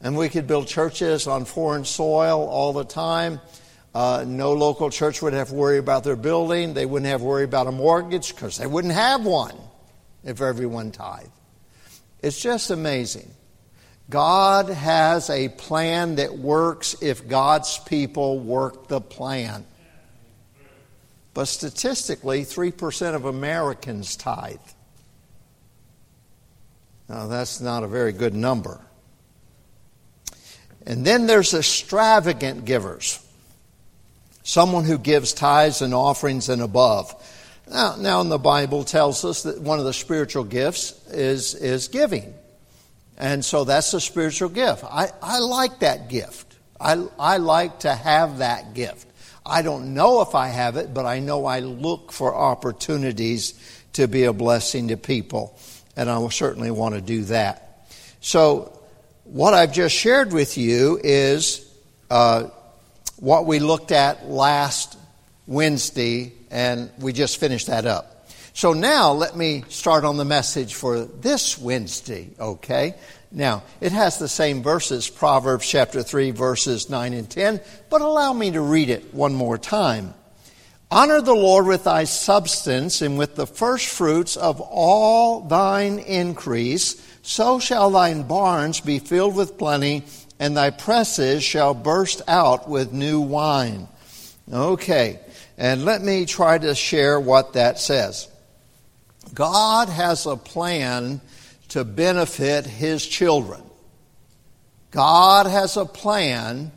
And 0.00 0.16
we 0.16 0.28
could 0.28 0.46
build 0.46 0.66
churches 0.66 1.26
on 1.26 1.46
foreign 1.46 1.86
soil 1.86 2.46
all 2.46 2.74
the 2.74 2.84
time. 2.84 3.40
Uh, 3.94 4.24
no 4.26 4.52
local 4.52 4.90
church 4.90 5.22
would 5.22 5.32
have 5.32 5.48
to 5.48 5.54
worry 5.54 5.78
about 5.78 6.04
their 6.04 6.16
building. 6.16 6.74
They 6.74 6.84
wouldn't 6.84 7.10
have 7.10 7.20
to 7.20 7.26
worry 7.26 7.44
about 7.44 7.66
a 7.66 7.72
mortgage 7.72 8.34
because 8.34 8.58
they 8.58 8.66
wouldn't 8.66 8.92
have 8.92 9.24
one 9.24 9.56
if 10.22 10.42
everyone 10.42 10.90
tithed. 10.90 11.30
It's 12.20 12.42
just 12.42 12.70
amazing. 12.70 13.30
God 14.10 14.68
has 14.68 15.30
a 15.30 15.48
plan 15.48 16.16
that 16.16 16.36
works 16.36 16.94
if 17.00 17.26
God's 17.26 17.78
people 17.78 18.38
work 18.38 18.88
the 18.88 19.00
plan. 19.00 19.64
But 21.32 21.46
statistically, 21.46 22.42
3% 22.42 23.14
of 23.14 23.24
Americans 23.24 24.14
tithe. 24.16 24.58
Now, 27.08 27.26
that's 27.26 27.60
not 27.60 27.82
a 27.82 27.88
very 27.88 28.12
good 28.12 28.34
number. 28.34 28.80
And 30.86 31.04
then 31.04 31.26
there's 31.26 31.54
extravagant 31.54 32.64
givers 32.64 33.20
someone 34.44 34.84
who 34.84 34.98
gives 34.98 35.32
tithes 35.32 35.82
and 35.82 35.92
offerings 35.92 36.48
and 36.48 36.62
above. 36.62 37.12
Now, 37.68 37.96
now, 37.98 38.20
in 38.20 38.28
the 38.28 38.38
Bible 38.38 38.84
tells 38.84 39.24
us 39.24 39.42
that 39.44 39.60
one 39.60 39.78
of 39.78 39.86
the 39.86 39.92
spiritual 39.94 40.44
gifts 40.44 40.92
is, 41.08 41.54
is 41.54 41.88
giving. 41.88 42.34
And 43.16 43.44
so 43.44 43.64
that's 43.64 43.94
a 43.94 44.00
spiritual 44.00 44.48
gift. 44.48 44.84
I, 44.84 45.08
I 45.22 45.38
like 45.38 45.80
that 45.80 46.08
gift. 46.08 46.56
I, 46.80 47.06
I 47.18 47.36
like 47.36 47.80
to 47.80 47.94
have 47.94 48.38
that 48.38 48.74
gift. 48.74 49.06
I 49.46 49.62
don't 49.62 49.94
know 49.94 50.22
if 50.22 50.34
I 50.34 50.48
have 50.48 50.76
it, 50.76 50.94
but 50.94 51.06
I 51.06 51.20
know 51.20 51.44
I 51.44 51.60
look 51.60 52.12
for 52.12 52.34
opportunities 52.34 53.54
to 53.92 54.08
be 54.08 54.24
a 54.24 54.32
blessing 54.32 54.88
to 54.88 54.96
people. 54.96 55.58
And 55.96 56.10
I 56.10 56.28
certainly 56.28 56.70
want 56.70 56.94
to 56.94 57.00
do 57.00 57.24
that. 57.24 57.86
So, 58.20 58.70
what 59.24 59.54
I've 59.54 59.72
just 59.72 59.94
shared 59.94 60.32
with 60.32 60.58
you 60.58 60.98
is 61.02 61.70
uh, 62.10 62.48
what 63.16 63.46
we 63.46 63.58
looked 63.58 63.92
at 63.92 64.28
last 64.28 64.98
Wednesday, 65.46 66.32
and 66.50 66.90
we 66.98 67.12
just 67.12 67.38
finished 67.38 67.68
that 67.68 67.86
up. 67.86 68.13
So 68.56 68.72
now 68.72 69.10
let 69.10 69.36
me 69.36 69.64
start 69.68 70.04
on 70.04 70.16
the 70.16 70.24
message 70.24 70.74
for 70.74 71.00
this 71.00 71.58
Wednesday, 71.58 72.30
okay? 72.38 72.94
Now, 73.32 73.64
it 73.80 73.90
has 73.90 74.18
the 74.18 74.28
same 74.28 74.62
verses, 74.62 75.08
Proverbs 75.08 75.68
chapter 75.68 76.04
3, 76.04 76.30
verses 76.30 76.88
9 76.88 77.14
and 77.14 77.28
10, 77.28 77.60
but 77.90 78.00
allow 78.00 78.32
me 78.32 78.52
to 78.52 78.60
read 78.60 78.90
it 78.90 79.12
one 79.12 79.34
more 79.34 79.58
time. 79.58 80.14
Honor 80.88 81.20
the 81.20 81.34
Lord 81.34 81.66
with 81.66 81.82
thy 81.82 82.04
substance 82.04 83.02
and 83.02 83.18
with 83.18 83.34
the 83.34 83.48
first 83.48 83.88
fruits 83.88 84.36
of 84.36 84.60
all 84.60 85.40
thine 85.40 85.98
increase, 85.98 87.04
so 87.22 87.58
shall 87.58 87.90
thine 87.90 88.22
barns 88.22 88.78
be 88.78 89.00
filled 89.00 89.34
with 89.34 89.58
plenty, 89.58 90.04
and 90.38 90.56
thy 90.56 90.70
presses 90.70 91.42
shall 91.42 91.74
burst 91.74 92.22
out 92.28 92.68
with 92.68 92.92
new 92.92 93.20
wine. 93.20 93.88
Okay, 94.52 95.18
and 95.58 95.84
let 95.84 96.02
me 96.02 96.24
try 96.24 96.56
to 96.56 96.76
share 96.76 97.18
what 97.18 97.54
that 97.54 97.80
says. 97.80 98.28
God 99.34 99.88
has 99.88 100.26
a 100.26 100.36
plan 100.36 101.20
to 101.68 101.84
benefit 101.84 102.66
His 102.66 103.04
children. 103.04 103.60
God 104.92 105.46
has 105.46 105.76
a 105.76 105.84
plan 105.84 106.70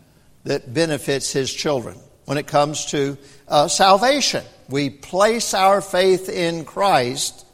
that 0.43 0.73
benefits 0.73 1.31
His 1.31 1.53
children 1.53 1.97
when 2.25 2.37
it 2.37 2.47
comes 2.47 2.87
to 2.87 3.17
uh, 3.47 3.67
salvation. 3.67 4.43
We 4.69 4.89
place 4.89 5.53
our 5.53 5.81
faith 5.81 6.29
in 6.29 6.65
Christ 6.65 7.45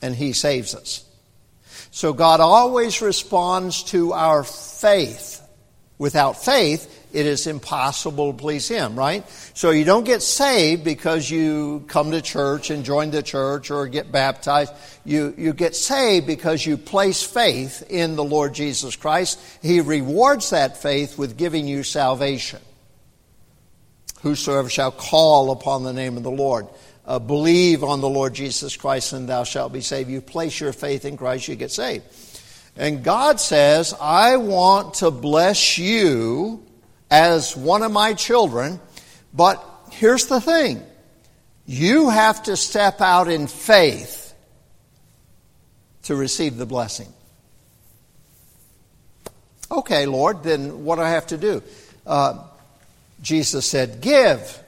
and 0.00 0.14
He 0.14 0.32
saves 0.32 0.74
us. 0.74 1.04
So 1.90 2.14
God 2.14 2.40
always 2.40 3.02
responds 3.02 3.82
to 3.84 4.12
our 4.14 4.44
faith. 4.44 5.40
Without 5.98 6.42
faith, 6.42 7.01
it 7.12 7.26
is 7.26 7.46
impossible 7.46 8.32
to 8.32 8.38
please 8.38 8.68
Him, 8.68 8.96
right? 8.96 9.28
So 9.54 9.70
you 9.70 9.84
don't 9.84 10.04
get 10.04 10.22
saved 10.22 10.84
because 10.84 11.30
you 11.30 11.84
come 11.88 12.10
to 12.12 12.22
church 12.22 12.70
and 12.70 12.84
join 12.84 13.10
the 13.10 13.22
church 13.22 13.70
or 13.70 13.86
get 13.86 14.10
baptized. 14.10 14.72
You, 15.04 15.34
you 15.36 15.52
get 15.52 15.76
saved 15.76 16.26
because 16.26 16.64
you 16.64 16.76
place 16.76 17.22
faith 17.22 17.82
in 17.90 18.16
the 18.16 18.24
Lord 18.24 18.54
Jesus 18.54 18.96
Christ. 18.96 19.40
He 19.62 19.80
rewards 19.80 20.50
that 20.50 20.76
faith 20.76 21.18
with 21.18 21.36
giving 21.36 21.68
you 21.68 21.82
salvation. 21.82 22.60
Whosoever 24.22 24.70
shall 24.70 24.92
call 24.92 25.50
upon 25.50 25.82
the 25.82 25.92
name 25.92 26.16
of 26.16 26.22
the 26.22 26.30
Lord. 26.30 26.66
Uh, 27.04 27.18
believe 27.18 27.82
on 27.82 28.00
the 28.00 28.08
Lord 28.08 28.32
Jesus 28.32 28.76
Christ 28.76 29.12
and 29.12 29.28
thou 29.28 29.42
shalt 29.42 29.72
be 29.72 29.80
saved. 29.80 30.08
You 30.08 30.20
place 30.20 30.60
your 30.60 30.72
faith 30.72 31.04
in 31.04 31.16
Christ, 31.16 31.48
you 31.48 31.56
get 31.56 31.72
saved. 31.72 32.04
And 32.76 33.02
God 33.02 33.38
says, 33.40 33.94
I 34.00 34.36
want 34.36 34.94
to 34.94 35.10
bless 35.10 35.76
you 35.78 36.64
as 37.12 37.54
one 37.54 37.82
of 37.82 37.92
my 37.92 38.14
children, 38.14 38.80
but 39.34 39.62
here's 39.90 40.26
the 40.28 40.40
thing 40.40 40.82
you 41.66 42.08
have 42.08 42.42
to 42.44 42.56
step 42.56 43.02
out 43.02 43.28
in 43.28 43.46
faith 43.46 44.32
to 46.04 46.16
receive 46.16 46.56
the 46.56 46.64
blessing. 46.64 47.12
Okay, 49.70 50.06
Lord, 50.06 50.42
then 50.42 50.86
what 50.86 50.96
do 50.96 51.02
I 51.02 51.10
have 51.10 51.26
to 51.28 51.36
do? 51.36 51.62
Uh, 52.06 52.44
Jesus 53.20 53.66
said, 53.66 54.00
Give, 54.00 54.62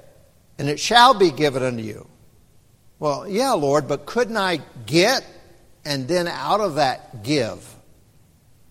and 0.59 0.69
it 0.69 0.79
shall 0.79 1.15
be 1.15 1.31
given 1.31 1.63
unto 1.63 1.83
you. 1.83 2.07
Well, 2.99 3.27
yeah, 3.27 3.53
Lord, 3.53 3.89
but 3.89 4.05
couldn't 4.05 4.37
I 4.37 4.61
get 4.85 5.25
and 5.83 6.07
then 6.07 6.29
out 6.29 6.61
of 6.61 6.75
that 6.75 7.23
give? 7.23 7.75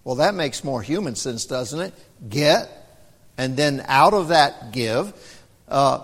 Well, 0.04 0.16
that 0.16 0.36
makes 0.36 0.64
more 0.64 0.84
human 0.84 1.16
sense, 1.16 1.46
doesn't 1.46 1.80
it? 1.80 1.94
Get 2.30 2.83
and 3.38 3.58
then 3.58 3.84
out 3.88 4.14
of 4.14 4.30
that 4.30 4.72
give. 4.72 5.14
Uh, 5.68 6.04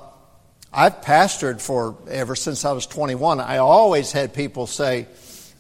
I've 0.72 1.02
pastored 1.02 1.62
for 1.62 1.98
ever 2.10 2.36
since 2.36 2.64
I 2.64 2.74
was 2.74 2.86
21. 2.86 3.40
I 3.40 3.58
always 3.58 4.12
had 4.12 4.34
people 4.34 4.68
say, 4.68 5.08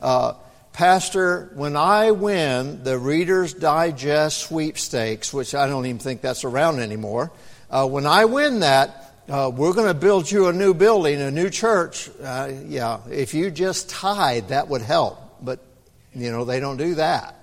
uh, 0.01 0.33
Pastor, 0.71 1.51
when 1.55 1.75
I 1.75 2.11
win 2.11 2.83
the 2.83 2.97
Reader's 2.97 3.53
Digest 3.53 4.37
sweepstakes, 4.37 5.33
which 5.33 5.55
I 5.55 5.67
don't 5.67 5.85
even 5.85 5.99
think 5.99 6.21
that's 6.21 6.43
around 6.43 6.79
anymore, 6.79 7.31
uh, 7.69 7.87
when 7.87 8.05
I 8.05 8.25
win 8.25 8.61
that, 8.61 9.13
uh, 9.27 9.51
we're 9.53 9.73
going 9.73 9.87
to 9.87 9.93
build 9.93 10.29
you 10.31 10.47
a 10.47 10.53
new 10.53 10.73
building, 10.73 11.21
a 11.21 11.31
new 11.31 11.49
church. 11.49 12.09
Uh, 12.21 12.51
yeah, 12.65 12.99
if 13.11 13.33
you 13.33 13.51
just 13.51 13.89
tithe, 13.89 14.47
that 14.47 14.69
would 14.69 14.81
help. 14.81 15.19
But, 15.41 15.59
you 16.15 16.31
know, 16.31 16.45
they 16.45 16.59
don't 16.59 16.77
do 16.77 16.95
that. 16.95 17.35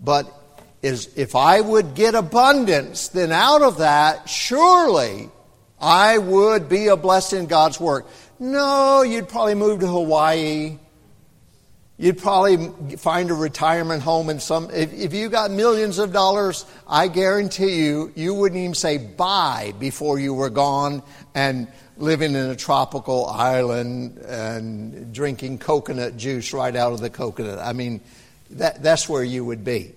But 0.00 0.32
is 0.82 1.08
if 1.16 1.36
I 1.36 1.60
would 1.60 1.94
get 1.94 2.14
abundance, 2.14 3.08
then 3.08 3.30
out 3.30 3.62
of 3.62 3.78
that, 3.78 4.28
surely 4.28 5.30
I 5.80 6.18
would 6.18 6.68
be 6.68 6.88
a 6.88 6.96
blessing 6.96 7.40
in 7.40 7.46
God's 7.46 7.80
work. 7.80 8.06
No, 8.38 9.02
you'd 9.02 9.28
probably 9.28 9.54
move 9.54 9.80
to 9.80 9.86
Hawaii. 9.86 10.78
You'd 11.98 12.18
probably 12.18 12.96
find 12.96 13.30
a 13.30 13.34
retirement 13.34 14.02
home 14.02 14.28
in 14.28 14.40
some. 14.40 14.70
If, 14.72 14.92
if 14.92 15.14
you 15.14 15.28
got 15.28 15.52
millions 15.52 15.98
of 15.98 16.12
dollars, 16.12 16.66
I 16.88 17.06
guarantee 17.06 17.84
you, 17.84 18.12
you 18.16 18.34
wouldn't 18.34 18.58
even 18.58 18.74
say 18.74 18.98
bye 18.98 19.72
before 19.78 20.18
you 20.18 20.34
were 20.34 20.50
gone 20.50 21.04
and 21.34 21.68
living 21.96 22.34
in 22.34 22.50
a 22.50 22.56
tropical 22.56 23.26
island 23.26 24.18
and 24.18 25.14
drinking 25.14 25.58
coconut 25.58 26.16
juice 26.16 26.52
right 26.52 26.74
out 26.74 26.92
of 26.92 27.00
the 27.00 27.10
coconut. 27.10 27.60
I 27.60 27.72
mean, 27.72 28.00
that, 28.50 28.82
that's 28.82 29.08
where 29.08 29.22
you 29.22 29.44
would 29.44 29.62
be. 29.62 29.94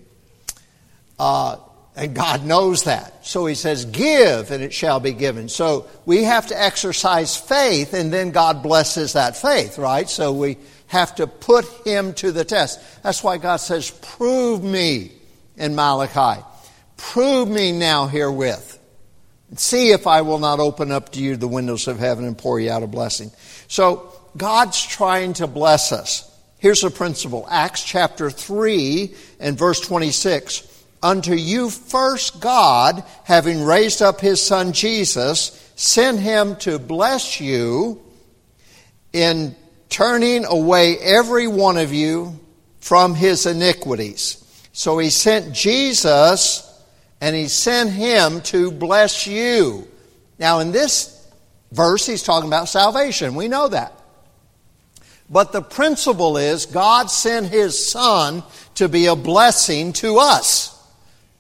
Uh, 1.18 1.58
and 1.96 2.14
God 2.14 2.44
knows 2.44 2.84
that. 2.84 3.26
So 3.26 3.46
he 3.46 3.56
says, 3.56 3.86
Give, 3.86 4.52
and 4.52 4.62
it 4.64 4.74
shall 4.74 5.00
be 5.00 5.14
given. 5.14 5.48
So 5.48 5.88
we 6.06 6.24
have 6.24 6.48
to 6.48 6.62
exercise 6.62 7.38
faith, 7.38 7.94
and 7.94 8.12
then 8.12 8.32
God 8.32 8.62
blesses 8.62 9.14
that 9.14 9.38
faith, 9.38 9.78
right? 9.78 10.10
So 10.10 10.34
we 10.34 10.58
have 10.88 11.16
to 11.16 11.28
put 11.28 11.66
him 11.86 12.14
to 12.16 12.32
the 12.32 12.44
test. 12.44 12.82
That's 13.02 13.24
why 13.24 13.38
God 13.38 13.58
says, 13.58 13.92
Prove 13.92 14.62
me 14.62 15.12
in 15.56 15.76
Malachi. 15.76 16.44
Prove 16.98 17.48
me 17.48 17.72
now 17.72 18.08
herewith. 18.08 18.74
See 19.56 19.92
if 19.92 20.06
I 20.06 20.22
will 20.22 20.40
not 20.40 20.60
open 20.60 20.92
up 20.92 21.14
to 21.14 21.22
you 21.22 21.38
the 21.38 21.48
windows 21.48 21.88
of 21.88 21.98
heaven 21.98 22.26
and 22.26 22.38
pour 22.38 22.60
you 22.60 22.72
out 22.72 22.84
a 22.84 22.88
blessing. 22.88 23.32
So 23.68 24.12
God's 24.36 24.86
trying 24.86 25.34
to 25.34 25.48
bless 25.48 25.94
us. 25.94 26.30
Here's 26.58 26.84
a 26.84 26.92
principle 26.92 27.48
Acts 27.50 27.84
chapter 27.84 28.30
3 28.30 29.16
and 29.40 29.58
verse 29.58 29.80
26 29.80 30.75
unto 31.06 31.36
you 31.36 31.70
first 31.70 32.42
God, 32.42 33.04
having 33.26 33.64
raised 33.64 34.02
up 34.02 34.20
his 34.20 34.42
son 34.42 34.74
Jesus, 34.74 35.72
sent 35.76 36.20
him 36.20 36.56
to 36.58 36.80
bless 36.80 37.40
you 37.40 38.02
in 39.14 39.56
turning 39.88 40.46
away 40.46 40.98
every 40.98 41.48
one 41.48 41.78
of 41.78 41.94
you 41.94 42.40
from 42.80 43.14
his 43.14 43.46
iniquities. 43.46 44.44
So 44.74 44.98
he 44.98 45.12
sent 45.12 45.54
Jesus 45.54 46.64
and 47.22 47.36
he 47.36 47.50
sent 47.50 47.92
him 47.92 48.42
to 48.42 48.72
bless 48.72 49.28
you. 49.28 49.88
Now, 50.40 50.58
in 50.58 50.72
this 50.72 51.24
verse, 51.72 52.08
he's 52.08 52.24
talking 52.24 52.50
about 52.50 52.68
salvation. 52.68 53.36
We 53.36 53.48
know 53.48 53.68
that. 53.68 53.94
But 55.30 55.52
the 55.52 55.62
principle 55.62 56.38
is 56.38 56.66
God 56.66 57.12
sent 57.12 57.46
his 57.48 57.92
son 57.92 58.42
to 58.76 58.90
be 58.90 59.06
a 59.06 59.16
blessing 59.16 59.94
to 59.94 60.18
us. 60.18 60.75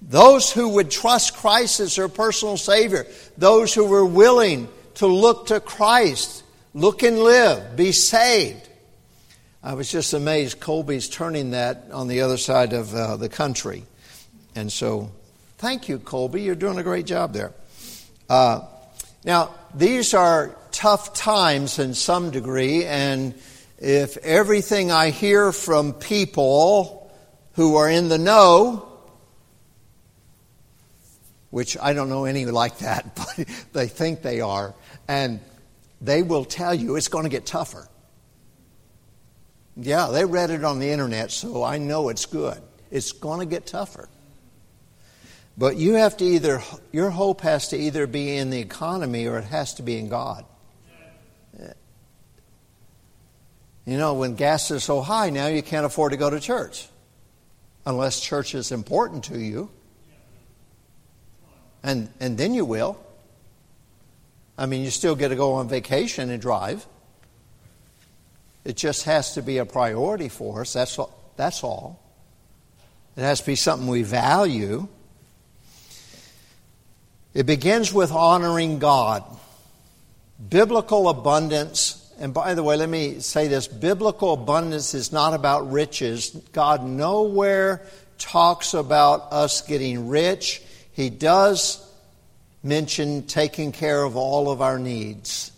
Those 0.07 0.51
who 0.51 0.69
would 0.69 0.91
trust 0.91 1.35
Christ 1.35 1.79
as 1.79 1.95
their 1.95 2.07
personal 2.07 2.57
Savior, 2.57 3.07
those 3.37 3.73
who 3.73 3.85
were 3.85 4.05
willing 4.05 4.67
to 4.95 5.07
look 5.07 5.47
to 5.47 5.59
Christ, 5.59 6.43
look 6.75 7.01
and 7.01 7.19
live, 7.19 7.75
be 7.75 7.91
saved. 7.91 8.69
I 9.63 9.73
was 9.73 9.91
just 9.91 10.13
amazed. 10.13 10.59
Colby's 10.59 11.09
turning 11.09 11.51
that 11.51 11.85
on 11.91 12.07
the 12.07 12.21
other 12.21 12.37
side 12.37 12.73
of 12.73 12.93
uh, 12.93 13.17
the 13.17 13.29
country. 13.29 13.83
And 14.53 14.71
so, 14.71 15.11
thank 15.57 15.89
you, 15.89 15.97
Colby. 15.97 16.43
You're 16.43 16.53
doing 16.53 16.77
a 16.77 16.83
great 16.83 17.07
job 17.07 17.33
there. 17.33 17.51
Uh, 18.29 18.61
now, 19.23 19.55
these 19.73 20.13
are 20.13 20.55
tough 20.71 21.15
times 21.15 21.79
in 21.79 21.95
some 21.95 22.29
degree, 22.29 22.85
and 22.85 23.33
if 23.79 24.17
everything 24.17 24.91
I 24.91 25.09
hear 25.09 25.51
from 25.51 25.93
people 25.93 27.11
who 27.53 27.77
are 27.77 27.89
in 27.89 28.07
the 28.07 28.19
know 28.19 28.87
which 31.55 31.77
I 31.81 31.93
don't 31.93 32.09
know 32.09 32.25
any 32.25 32.45
like 32.45 32.79
that, 32.79 33.15
but 33.37 33.47
they 33.71 33.87
think 33.87 34.21
they 34.21 34.41
are. 34.41 34.75
And 35.07 35.39
they 36.01 36.21
will 36.21 36.43
tell 36.43 36.75
you 36.75 36.97
it's 36.97 37.07
going 37.07 37.23
to 37.23 37.29
get 37.29 37.45
tougher. 37.45 37.87
Yeah, 39.77 40.07
they 40.07 40.25
read 40.25 40.49
it 40.49 40.65
on 40.65 40.79
the 40.79 40.89
internet, 40.89 41.31
so 41.31 41.63
I 41.63 41.77
know 41.77 42.09
it's 42.09 42.25
good. 42.25 42.61
It's 42.91 43.13
going 43.13 43.39
to 43.39 43.45
get 43.45 43.65
tougher. 43.65 44.09
But 45.57 45.77
you 45.77 45.93
have 45.93 46.17
to 46.17 46.25
either, 46.25 46.61
your 46.91 47.09
hope 47.09 47.39
has 47.39 47.69
to 47.69 47.77
either 47.77 48.05
be 48.05 48.35
in 48.35 48.49
the 48.49 48.59
economy 48.59 49.25
or 49.25 49.37
it 49.37 49.45
has 49.45 49.75
to 49.75 49.81
be 49.81 49.97
in 49.97 50.09
God. 50.09 50.43
You 53.85 53.97
know, 53.97 54.15
when 54.15 54.35
gas 54.35 54.71
is 54.71 54.83
so 54.83 54.99
high 54.99 55.29
now, 55.29 55.47
you 55.47 55.63
can't 55.63 55.85
afford 55.85 56.11
to 56.11 56.17
go 56.17 56.29
to 56.29 56.41
church 56.41 56.89
unless 57.85 58.19
church 58.19 58.55
is 58.55 58.73
important 58.73 59.23
to 59.25 59.39
you 59.39 59.71
and, 61.85 62.09
and 62.19 62.35
then 62.37 62.53
you 62.55 62.65
will. 62.65 62.99
I 64.57 64.65
mean, 64.65 64.83
you 64.83 64.89
still 64.89 65.15
get 65.15 65.29
to 65.29 65.35
go 65.35 65.53
on 65.53 65.69
vacation 65.69 66.31
and 66.31 66.41
drive. 66.41 66.85
It 68.65 68.75
just 68.75 69.03
has 69.03 69.35
to 69.35 69.43
be 69.43 69.59
a 69.59 69.65
priority 69.65 70.27
for 70.27 70.61
us. 70.61 70.73
That's 70.73 70.97
all. 70.97 71.15
That's 71.37 71.63
all. 71.63 72.01
It 73.15 73.21
has 73.21 73.41
to 73.41 73.45
be 73.45 73.55
something 73.55 73.87
we 73.87 74.01
value. 74.01 74.87
It 77.35 77.45
begins 77.45 77.93
with 77.93 78.11
honoring 78.11 78.79
God. 78.79 79.23
Biblical 80.49 81.07
abundance, 81.07 82.11
and 82.19 82.33
by 82.33 82.55
the 82.55 82.63
way, 82.63 82.77
let 82.77 82.89
me 82.89 83.19
say 83.19 83.47
this 83.47 83.67
biblical 83.67 84.33
abundance 84.33 84.95
is 84.95 85.11
not 85.11 85.33
about 85.33 85.71
riches. 85.71 86.31
God 86.51 86.83
nowhere 86.83 87.81
talks 88.17 88.73
about 88.73 89.31
us 89.31 89.61
getting 89.61 90.07
rich 90.07 90.63
he 90.95 91.09
does 91.09 91.85
mention 92.63 93.27
taking 93.27 93.73
care 93.73 94.01
of 94.01 94.15
all 94.15 94.49
of 94.49 94.61
our 94.61 94.79
needs. 94.79 95.51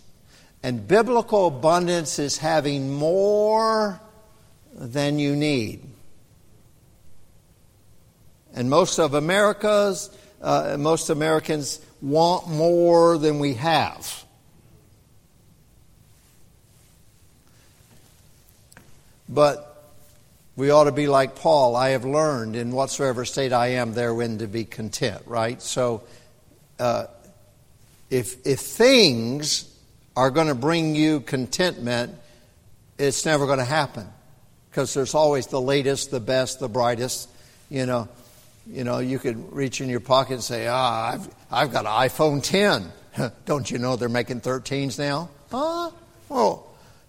And 0.64 0.88
biblical 0.88 1.46
abundance 1.46 2.18
is 2.18 2.40
having 2.40 2.92
more 2.92 4.02
than 4.74 5.20
you 5.20 5.36
need. 5.36 5.84
And 8.56 8.68
most 8.68 8.98
of 8.98 9.14
America's, 9.14 10.10
uh, 10.42 10.76
most 10.80 11.12
Americans 11.12 11.80
want 12.02 12.48
more 12.50 13.20
than 13.20 13.38
we 13.38 13.54
have. 13.54 14.26
But 19.30 19.67
we 20.58 20.72
ought 20.72 20.86
to 20.86 20.92
be 20.92 21.08
like 21.08 21.36
Paul. 21.36 21.76
I 21.76 21.90
have 21.90 22.04
learned 22.04 22.56
in 22.56 22.72
whatsoever 22.72 23.24
state 23.24 23.54
I 23.54 23.68
am 23.68 23.94
therein 23.94 24.40
to 24.40 24.48
be 24.48 24.66
content, 24.66 25.22
right? 25.28 25.62
So, 25.62 26.04
uh, 26.80 27.06
if, 28.10 28.46
if 28.46 28.60
things 28.60 29.74
are 30.16 30.32
going 30.32 30.48
to 30.48 30.56
bring 30.56 30.96
you 30.96 31.20
contentment, 31.20 32.16
it's 32.98 33.26
never 33.26 33.46
going 33.46 33.60
to 33.60 33.66
happen 33.66 34.08
because 34.72 34.94
there's 34.94 35.14
always 35.14 35.48
the 35.48 35.62
latest, 35.62 36.10
the 36.10 36.20
best, 36.20 36.60
the 36.60 36.68
brightest. 36.68 37.30
You 37.70 37.86
know, 37.86 38.08
you 38.66 38.84
know, 38.84 38.98
you 38.98 39.20
could 39.20 39.54
reach 39.54 39.80
in 39.80 39.90
your 39.90 40.00
pocket 40.00 40.34
and 40.36 40.44
say, 40.44 40.68
"Ah, 40.68 41.14
I've 41.14 41.30
I've 41.52 41.72
got 41.72 41.86
an 41.86 41.92
iPhone 41.92 42.42
10." 42.42 42.92
Don't 43.46 43.70
you 43.70 43.78
know 43.78 43.96
they're 43.96 44.10
making 44.10 44.42
13s 44.42 44.98
now? 44.98 45.30
Huh? 45.52 45.92
Well, 46.30 46.68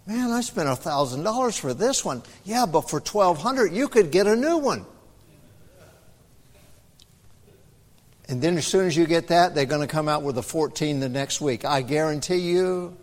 Man, 0.09 0.31
I 0.31 0.40
spent 0.40 0.71
$1,000 0.71 1.59
for 1.61 1.75
this 1.75 2.03
one. 2.03 2.23
Yeah, 2.42 2.64
but 2.64 2.88
for 2.88 2.99
1200 2.99 3.75
you 3.75 3.88
could 3.88 4.11
get 4.11 4.27
a 4.27 4.35
new 4.35 4.57
one. 4.57 4.87
And 8.27 8.40
then 8.40 8.57
as 8.57 8.66
soon 8.66 8.87
as 8.87 8.97
you 8.97 9.07
get 9.07 9.29
that, 9.29 9.55
they're 9.55 9.66
going 9.66 9.87
to 9.87 9.87
come 9.87 10.09
out 10.09 10.23
with 10.23 10.38
a 10.38 10.42
14 10.42 11.01
the 11.01 11.11
next 11.11 11.42
week. 11.42 11.66
I 11.66 11.83
guarantee 11.83 12.37
you, 12.37 12.97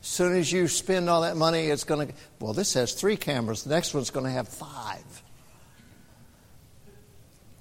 as 0.00 0.08
soon 0.08 0.36
as 0.36 0.50
you 0.50 0.68
spend 0.68 1.10
all 1.10 1.20
that 1.20 1.36
money, 1.36 1.66
it's 1.66 1.84
going 1.84 2.08
to, 2.08 2.14
well, 2.40 2.54
this 2.54 2.72
has 2.72 2.94
three 2.94 3.18
cameras. 3.18 3.64
The 3.64 3.70
next 3.70 3.92
one's 3.92 4.08
going 4.08 4.24
to 4.24 4.32
have 4.32 4.48
five. 4.48 5.04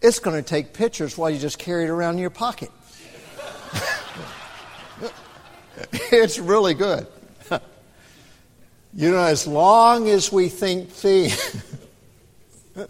It's 0.01 0.19
going 0.19 0.41
to 0.41 0.47
take 0.47 0.71
pictures 0.71 1.17
while 1.17 1.29
you 1.29 1.39
just 1.39 1.59
carry 1.59 1.83
it 1.83 1.89
around 1.89 2.13
in 2.13 2.19
your 2.19 2.29
pocket. 2.29 2.71
it's 5.91 6.39
really 6.39 6.73
good. 6.73 7.07
You 8.97 9.11
know, 9.11 9.19
as 9.19 9.45
long 9.45 10.09
as 10.09 10.31
we 10.31 10.49
think 10.49 10.89
things. 10.89 11.63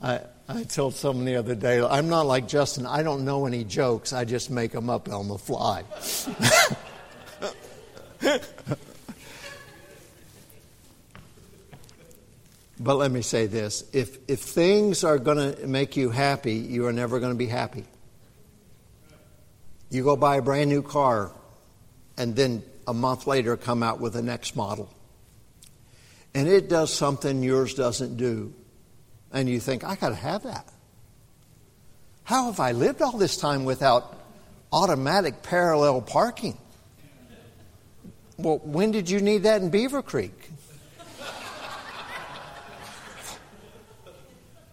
I, 0.00 0.20
I 0.48 0.62
told 0.62 0.94
someone 0.94 1.24
the 1.24 1.34
other 1.34 1.56
day, 1.56 1.82
I'm 1.82 2.08
not 2.08 2.26
like 2.26 2.46
Justin. 2.46 2.86
I 2.86 3.02
don't 3.02 3.24
know 3.24 3.44
any 3.46 3.64
jokes. 3.64 4.12
I 4.12 4.24
just 4.24 4.52
make 4.52 4.70
them 4.70 4.88
up 4.88 5.08
on 5.08 5.26
the 5.26 5.36
fly. 5.36 5.82
but 12.78 12.94
let 12.94 13.10
me 13.10 13.22
say 13.22 13.48
this 13.48 13.82
if, 13.92 14.18
if 14.28 14.38
things 14.38 15.02
are 15.02 15.18
going 15.18 15.56
to 15.56 15.66
make 15.66 15.96
you 15.96 16.10
happy, 16.10 16.54
you 16.54 16.86
are 16.86 16.92
never 16.92 17.18
going 17.18 17.32
to 17.32 17.38
be 17.38 17.48
happy. 17.48 17.84
You 19.90 20.04
go 20.04 20.14
buy 20.14 20.36
a 20.36 20.42
brand 20.42 20.70
new 20.70 20.82
car, 20.82 21.32
and 22.16 22.36
then 22.36 22.62
a 22.86 22.94
month 22.94 23.26
later 23.26 23.56
come 23.56 23.82
out 23.82 24.00
with 24.00 24.12
the 24.12 24.22
next 24.22 24.56
model. 24.56 24.92
And 26.34 26.48
it 26.48 26.68
does 26.68 26.92
something 26.92 27.42
yours 27.42 27.74
doesn't 27.74 28.16
do. 28.16 28.52
And 29.32 29.48
you 29.48 29.60
think, 29.60 29.84
I 29.84 29.96
got 29.96 30.10
to 30.10 30.14
have 30.14 30.42
that. 30.44 30.68
How 32.24 32.46
have 32.46 32.60
I 32.60 32.72
lived 32.72 33.02
all 33.02 33.16
this 33.18 33.36
time 33.36 33.64
without 33.64 34.18
automatic 34.72 35.42
parallel 35.42 36.00
parking? 36.00 36.56
Well, 38.36 38.58
when 38.64 38.90
did 38.90 39.08
you 39.10 39.20
need 39.20 39.44
that 39.44 39.62
in 39.62 39.70
Beaver 39.70 40.02
Creek? 40.02 40.50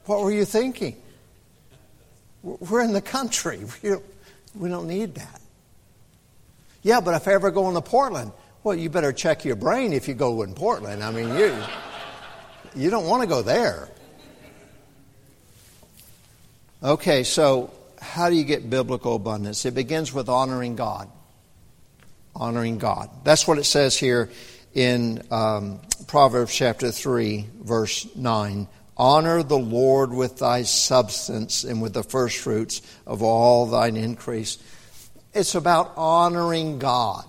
what 0.05 0.21
were 0.21 0.31
you 0.31 0.45
thinking? 0.45 0.95
We're 2.41 2.81
in 2.81 2.93
the 2.93 3.01
country. 3.01 3.61
We 4.53 4.67
don't, 4.67 4.85
need 4.85 5.15
that. 5.15 5.40
Yeah, 6.83 6.99
but 7.01 7.13
if 7.13 7.27
I 7.27 7.33
ever 7.33 7.51
go 7.51 7.67
into 7.67 7.81
Portland, 7.81 8.31
well, 8.63 8.75
you 8.75 8.89
better 8.89 9.13
check 9.13 9.45
your 9.45 9.55
brain 9.55 9.93
if 9.93 10.07
you 10.07 10.13
go 10.13 10.41
in 10.43 10.53
Portland. 10.53 11.03
I 11.03 11.11
mean, 11.11 11.29
you, 11.35 11.55
you 12.75 12.89
don't 12.89 13.05
want 13.05 13.21
to 13.21 13.27
go 13.27 13.41
there. 13.41 13.89
Okay, 16.83 17.23
so 17.23 17.71
how 17.99 18.29
do 18.29 18.35
you 18.35 18.43
get 18.43 18.69
biblical 18.69 19.15
abundance? 19.15 19.65
It 19.65 19.75
begins 19.75 20.11
with 20.11 20.29
honoring 20.29 20.75
God. 20.75 21.09
Honoring 22.35 22.79
God. 22.79 23.09
That's 23.23 23.47
what 23.47 23.59
it 23.59 23.65
says 23.65 23.97
here 23.97 24.29
in 24.73 25.21
um, 25.29 25.79
Proverbs 26.07 26.53
chapter 26.55 26.91
3, 26.91 27.47
verse 27.61 28.07
9. 28.15 28.67
Honor 28.97 29.43
the 29.43 29.57
Lord 29.57 30.11
with 30.13 30.39
thy 30.39 30.63
substance 30.63 31.63
and 31.63 31.81
with 31.81 31.93
the 31.93 32.03
firstfruits 32.03 32.81
of 33.05 33.21
all 33.21 33.65
thine 33.65 33.97
increase. 33.97 34.57
It's 35.33 35.55
about 35.55 35.93
honoring 35.95 36.79
God. 36.79 37.25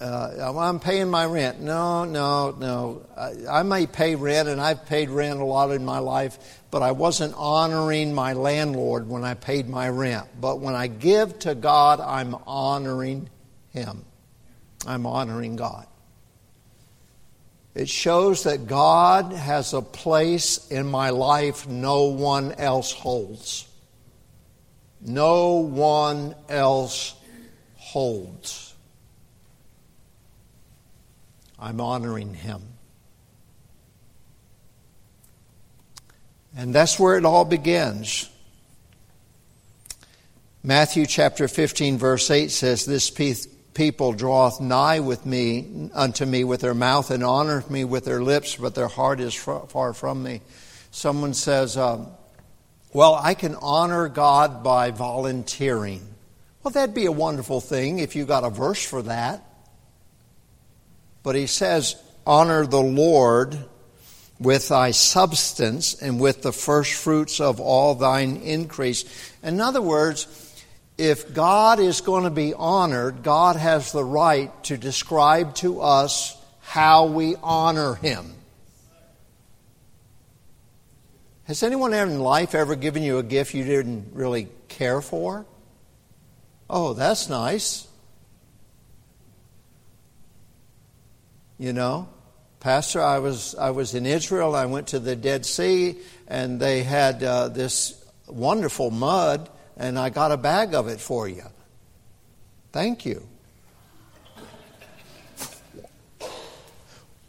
Uh, 0.00 0.54
I'm 0.58 0.80
paying 0.80 1.08
my 1.08 1.24
rent. 1.24 1.60
No, 1.60 2.04
no, 2.04 2.50
no. 2.50 3.06
I, 3.16 3.60
I, 3.60 3.62
may 3.62 3.86
pay 3.86 4.16
rent, 4.16 4.48
and 4.48 4.60
I've 4.60 4.84
paid 4.84 5.08
rent 5.08 5.40
a 5.40 5.44
lot 5.44 5.70
in 5.70 5.84
my 5.84 5.98
life, 5.98 6.60
but 6.70 6.82
I 6.82 6.92
wasn't 6.92 7.34
honoring 7.36 8.12
my 8.12 8.34
landlord 8.34 9.08
when 9.08 9.24
I 9.24 9.32
paid 9.34 9.66
my 9.66 9.88
rent. 9.88 10.26
But 10.38 10.60
when 10.60 10.74
I 10.74 10.88
give 10.88 11.38
to 11.40 11.54
God, 11.54 12.00
I'm 12.00 12.34
honoring 12.46 13.30
Him. 13.70 14.04
I'm 14.86 15.06
honoring 15.06 15.56
God. 15.56 15.86
It 17.74 17.88
shows 17.88 18.42
that 18.42 18.66
God 18.66 19.32
has 19.32 19.72
a 19.72 19.80
place 19.80 20.68
in 20.68 20.86
my 20.86 21.10
life 21.10 21.66
no 21.66 22.04
one 22.04 22.52
else 22.52 22.92
holds 22.92 23.66
no 25.04 25.56
one 25.56 26.34
else 26.48 27.14
holds. 27.76 28.74
I'm 31.58 31.80
honoring 31.80 32.34
him. 32.34 32.62
And 36.56 36.74
that's 36.74 36.98
where 36.98 37.16
it 37.16 37.24
all 37.24 37.44
begins. 37.44 38.30
Matthew 40.62 41.04
chapter 41.04 41.48
15, 41.48 41.98
verse 41.98 42.30
8 42.30 42.50
says, 42.50 42.86
This 42.86 43.10
people 43.74 44.12
draweth 44.12 44.60
nigh 44.60 45.00
with 45.00 45.26
me 45.26 45.90
unto 45.92 46.24
me 46.24 46.44
with 46.44 46.60
their 46.60 46.74
mouth 46.74 47.10
and 47.10 47.22
honoreth 47.22 47.68
me 47.68 47.84
with 47.84 48.04
their 48.04 48.22
lips, 48.22 48.56
but 48.56 48.74
their 48.74 48.88
heart 48.88 49.20
is 49.20 49.34
far 49.34 49.92
from 49.92 50.22
me. 50.22 50.40
Someone 50.90 51.34
says, 51.34 51.76
um, 51.76 52.08
well, 52.94 53.14
I 53.16 53.34
can 53.34 53.56
honor 53.56 54.08
God 54.08 54.62
by 54.62 54.92
volunteering. 54.92 56.00
Well, 56.62 56.70
that'd 56.70 56.94
be 56.94 57.06
a 57.06 57.12
wonderful 57.12 57.60
thing 57.60 57.98
if 57.98 58.16
you 58.16 58.24
got 58.24 58.44
a 58.44 58.50
verse 58.50 58.82
for 58.82 59.02
that. 59.02 59.44
But 61.24 61.34
he 61.34 61.46
says, 61.46 61.96
honor 62.26 62.64
the 62.64 62.80
Lord 62.80 63.58
with 64.38 64.68
thy 64.68 64.92
substance 64.92 66.00
and 66.00 66.20
with 66.20 66.42
the 66.42 66.52
first 66.52 66.94
fruits 66.94 67.40
of 67.40 67.60
all 67.60 67.96
thine 67.96 68.36
increase. 68.36 69.04
In 69.42 69.60
other 69.60 69.82
words, 69.82 70.26
if 70.96 71.34
God 71.34 71.80
is 71.80 72.00
going 72.00 72.24
to 72.24 72.30
be 72.30 72.54
honored, 72.54 73.24
God 73.24 73.56
has 73.56 73.90
the 73.90 74.04
right 74.04 74.50
to 74.64 74.76
describe 74.76 75.56
to 75.56 75.80
us 75.80 76.40
how 76.60 77.06
we 77.06 77.34
honor 77.42 77.96
him. 77.96 78.34
Has 81.44 81.62
anyone 81.62 81.92
in 81.92 82.20
life 82.20 82.54
ever 82.54 82.74
given 82.74 83.02
you 83.02 83.18
a 83.18 83.22
gift 83.22 83.52
you 83.52 83.64
didn't 83.64 84.12
really 84.14 84.48
care 84.68 85.02
for? 85.02 85.44
Oh, 86.70 86.94
that's 86.94 87.28
nice. 87.28 87.86
You 91.58 91.74
know, 91.74 92.08
Pastor, 92.60 93.02
I 93.02 93.18
was 93.18 93.54
I 93.54 93.70
was 93.70 93.94
in 93.94 94.06
Israel. 94.06 94.56
I 94.56 94.64
went 94.64 94.88
to 94.88 94.98
the 94.98 95.14
Dead 95.14 95.44
Sea, 95.44 95.96
and 96.26 96.58
they 96.58 96.82
had 96.82 97.22
uh, 97.22 97.48
this 97.48 98.02
wonderful 98.26 98.90
mud, 98.90 99.50
and 99.76 99.98
I 99.98 100.08
got 100.08 100.32
a 100.32 100.38
bag 100.38 100.74
of 100.74 100.88
it 100.88 100.98
for 100.98 101.28
you. 101.28 101.44
Thank 102.72 103.04
you. 103.04 103.26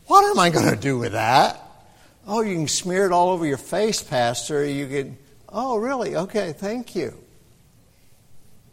What 0.08 0.23
am 0.23 0.39
I 0.39 0.49
going 0.49 0.69
to 0.69 0.80
do 0.80 0.97
with 0.97 1.12
that? 1.12 1.64
Oh, 2.27 2.41
you 2.41 2.55
can 2.55 2.67
smear 2.67 3.05
it 3.05 3.11
all 3.11 3.29
over 3.29 3.45
your 3.45 3.57
face, 3.57 4.01
Pastor. 4.01 4.65
You 4.65 4.88
can, 4.88 5.17
oh, 5.49 5.77
really? 5.77 6.15
Okay, 6.15 6.53
thank 6.53 6.95
you. 6.95 7.13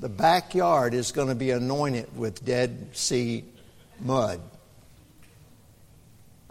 The 0.00 0.08
backyard 0.08 0.94
is 0.94 1.12
going 1.12 1.28
to 1.28 1.34
be 1.34 1.50
anointed 1.50 2.16
with 2.16 2.44
Dead 2.44 2.88
Sea 2.92 3.44
mud. 4.00 4.40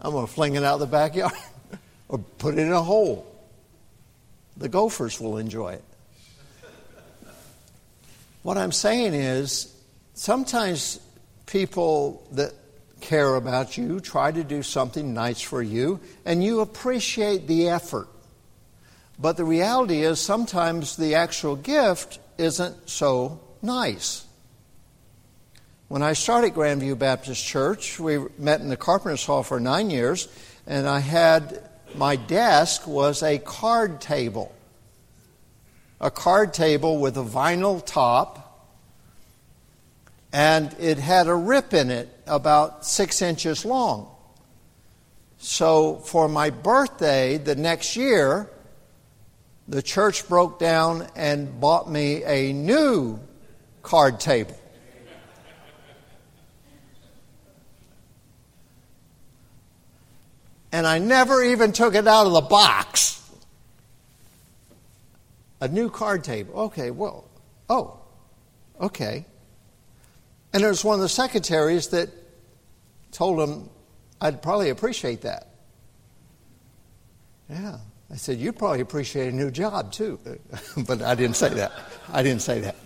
I'm 0.00 0.12
going 0.12 0.26
to 0.26 0.32
fling 0.32 0.54
it 0.54 0.64
out 0.64 0.78
the 0.78 0.86
backyard 0.86 1.32
or 2.08 2.18
put 2.38 2.54
it 2.54 2.60
in 2.60 2.72
a 2.72 2.82
hole. 2.82 3.26
The 4.56 4.68
gophers 4.68 5.20
will 5.20 5.38
enjoy 5.38 5.74
it. 5.74 5.84
What 8.42 8.58
I'm 8.58 8.72
saying 8.72 9.14
is, 9.14 9.74
sometimes 10.14 11.00
people 11.46 12.26
that 12.32 12.52
care 13.02 13.34
about 13.34 13.76
you, 13.76 14.00
try 14.00 14.32
to 14.32 14.42
do 14.42 14.62
something 14.62 15.12
nice 15.12 15.40
for 15.40 15.62
you, 15.62 16.00
and 16.24 16.42
you 16.42 16.60
appreciate 16.60 17.46
the 17.46 17.68
effort. 17.68 18.08
But 19.18 19.36
the 19.36 19.44
reality 19.44 20.02
is 20.02 20.20
sometimes 20.20 20.96
the 20.96 21.14
actual 21.16 21.56
gift 21.56 22.18
isn't 22.38 22.88
so 22.88 23.40
nice. 23.60 24.24
When 25.88 26.02
I 26.02 26.14
started 26.14 26.54
Grandview 26.54 26.98
Baptist 26.98 27.44
Church, 27.44 28.00
we 28.00 28.18
met 28.38 28.60
in 28.60 28.68
the 28.68 28.76
Carpenter's 28.76 29.26
Hall 29.26 29.42
for 29.42 29.60
nine 29.60 29.90
years, 29.90 30.28
and 30.66 30.88
I 30.88 31.00
had 31.00 31.68
my 31.94 32.16
desk 32.16 32.86
was 32.86 33.22
a 33.22 33.38
card 33.38 34.00
table. 34.00 34.54
A 36.00 36.10
card 36.10 36.54
table 36.54 36.98
with 36.98 37.18
a 37.18 37.24
vinyl 37.24 37.84
top 37.84 38.42
and 40.32 40.74
it 40.80 40.98
had 40.98 41.26
a 41.26 41.34
rip 41.34 41.74
in 41.74 41.90
it 41.90 42.08
about 42.26 42.84
six 42.84 43.22
inches 43.22 43.64
long. 43.64 44.08
So 45.38 45.96
for 45.96 46.28
my 46.28 46.50
birthday 46.50 47.36
the 47.36 47.56
next 47.56 47.96
year, 47.96 48.48
the 49.68 49.82
church 49.82 50.28
broke 50.28 50.58
down 50.58 51.08
and 51.16 51.60
bought 51.60 51.90
me 51.90 52.24
a 52.24 52.52
new 52.52 53.18
card 53.82 54.20
table. 54.20 54.58
And 60.72 60.86
I 60.86 60.98
never 60.98 61.42
even 61.44 61.72
took 61.72 61.94
it 61.94 62.06
out 62.06 62.26
of 62.26 62.32
the 62.32 62.40
box. 62.40 63.18
A 65.60 65.68
new 65.68 65.90
card 65.90 66.24
table. 66.24 66.54
Okay, 66.60 66.90
well, 66.90 67.28
oh, 67.68 68.00
okay. 68.80 69.26
And 70.52 70.62
it 70.62 70.66
was 70.66 70.84
one 70.84 70.94
of 70.94 71.00
the 71.00 71.08
secretaries 71.08 71.88
that 71.88 72.10
told 73.10 73.40
him 73.40 73.68
I'd 74.20 74.40
probably 74.40 74.70
appreciate 74.70 75.22
that. 75.22 75.48
Yeah. 77.50 77.78
I 78.10 78.16
said, 78.16 78.38
You'd 78.38 78.58
probably 78.58 78.80
appreciate 78.80 79.32
a 79.32 79.36
new 79.36 79.50
job 79.50 79.92
too. 79.92 80.20
but 80.86 81.02
I 81.02 81.14
didn't 81.14 81.36
say 81.36 81.48
that. 81.50 81.72
I 82.12 82.22
didn't 82.22 82.42
say 82.42 82.60
that. 82.60 82.76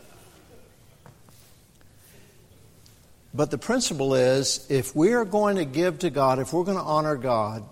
But 3.35 3.51
the 3.51 3.59
principle 3.59 4.15
is 4.15 4.65
if 4.71 4.97
we 4.97 5.13
are 5.13 5.27
going 5.27 5.57
to 5.57 5.67
give 5.67 5.99
to 5.99 6.11
God, 6.11 6.39
if 6.39 6.55
we're 6.55 6.65
going 6.65 6.79
to 6.79 6.83
honor 6.83 7.17
God, 7.17 7.65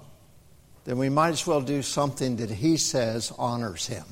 then 0.84 0.99
we 0.99 1.09
might 1.09 1.30
as 1.30 1.47
well 1.47 1.62
do 1.62 1.80
something 1.80 2.36
that 2.36 2.51
He 2.51 2.76
says 2.76 3.32
honors 3.38 3.86
Him. 3.86 4.05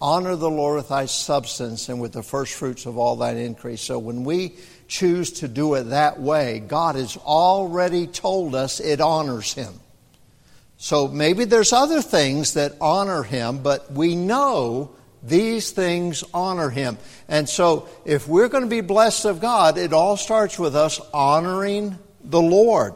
Honor 0.00 0.36
the 0.36 0.50
Lord 0.50 0.76
with 0.76 0.88
thy 0.88 1.06
substance 1.06 1.88
and 1.88 2.00
with 2.00 2.12
the 2.12 2.22
first 2.22 2.54
fruits 2.54 2.86
of 2.86 2.96
all 2.96 3.16
thine 3.16 3.36
increase. 3.36 3.82
So 3.82 3.98
when 3.98 4.24
we 4.24 4.54
choose 4.88 5.30
to 5.32 5.48
do 5.48 5.74
it 5.74 5.84
that 5.84 6.20
way, 6.20 6.60
God 6.60 6.96
has 6.96 7.16
already 7.16 8.06
told 8.06 8.54
us 8.54 8.80
it 8.80 9.00
honors 9.00 9.52
him. 9.52 9.74
So 10.78 11.08
maybe 11.08 11.44
there's 11.44 11.72
other 11.72 12.00
things 12.00 12.54
that 12.54 12.76
honor 12.80 13.22
him, 13.22 13.62
but 13.62 13.92
we 13.92 14.16
know 14.16 14.90
These 15.22 15.72
things 15.72 16.24
honor 16.32 16.70
him. 16.70 16.98
And 17.28 17.48
so, 17.48 17.88
if 18.04 18.26
we're 18.26 18.48
going 18.48 18.64
to 18.64 18.70
be 18.70 18.80
blessed 18.80 19.26
of 19.26 19.40
God, 19.40 19.76
it 19.76 19.92
all 19.92 20.16
starts 20.16 20.58
with 20.58 20.74
us 20.74 21.00
honoring 21.12 21.98
the 22.24 22.40
Lord. 22.40 22.94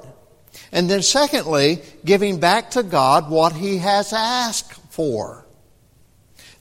And 0.72 0.88
then, 0.88 1.02
secondly, 1.02 1.82
giving 2.05 2.40
back 2.40 2.70
to 2.72 2.82
God 2.82 3.28
what 3.28 3.52
he 3.52 3.78
has 3.78 4.12
asked 4.12 4.72
for. 4.90 5.43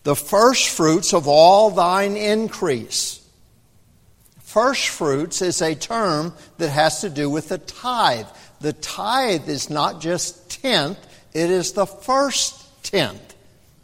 The 0.03 0.15
first 0.15 0.69
fruits 0.69 1.13
of 1.13 1.27
all 1.27 1.71
thine 1.71 2.17
increase. 2.17 3.25
First 4.41 4.89
fruits 4.89 5.41
is 5.41 5.61
a 5.61 5.75
term 5.75 6.33
that 6.57 6.69
has 6.69 7.01
to 7.01 7.09
do 7.09 7.29
with 7.29 7.49
the 7.49 7.57
tithe. 7.57 8.27
The 8.61 8.73
tithe 8.73 9.49
is 9.49 9.69
not 9.69 10.01
just 10.01 10.61
tenth, 10.61 10.99
it 11.33 11.49
is 11.49 11.71
the 11.71 11.87
first 11.87 12.83
tenth. 12.83 13.33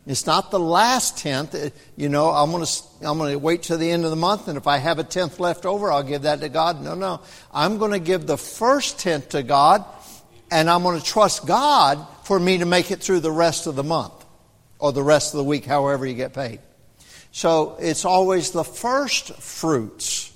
It's 0.05 0.25
not 0.25 0.51
the 0.51 0.59
last 0.59 1.19
tenth. 1.19 1.55
You 1.95 2.09
know, 2.09 2.29
I'm 2.29 2.51
going 2.51 2.65
to 2.65 2.83
I'm 3.01 3.17
going 3.17 3.31
to 3.31 3.39
wait 3.39 3.63
till 3.63 3.77
the 3.77 3.89
end 3.89 4.05
of 4.05 4.09
the 4.09 4.15
month, 4.15 4.47
and 4.47 4.57
if 4.57 4.67
I 4.67 4.77
have 4.77 4.99
a 4.99 5.03
tenth 5.03 5.39
left 5.39 5.65
over, 5.65 5.91
I'll 5.91 6.03
give 6.03 6.23
that 6.23 6.41
to 6.41 6.49
God. 6.49 6.81
No, 6.81 6.95
no. 6.95 7.21
I'm 7.53 7.77
going 7.77 7.91
to 7.91 7.99
give 7.99 8.25
the 8.25 8.37
first 8.37 8.99
tenth 8.99 9.29
to 9.29 9.43
God, 9.43 9.85
and 10.51 10.69
I'm 10.69 10.83
going 10.83 10.99
to 10.99 11.05
trust 11.05 11.45
God 11.45 12.05
for 12.23 12.39
me 12.39 12.57
to 12.57 12.65
make 12.65 12.91
it 12.91 12.99
through 12.99 13.21
the 13.21 13.31
rest 13.31 13.67
of 13.67 13.75
the 13.75 13.83
month 13.83 14.18
or 14.79 14.91
the 14.91 15.03
rest 15.03 15.33
of 15.33 15.37
the 15.37 15.43
week, 15.43 15.65
however 15.65 16.05
you 16.05 16.15
get 16.15 16.33
paid. 16.33 16.59
So 17.31 17.77
it's 17.79 18.05
always 18.05 18.51
the 18.51 18.63
first 18.63 19.33
fruits. 19.35 20.33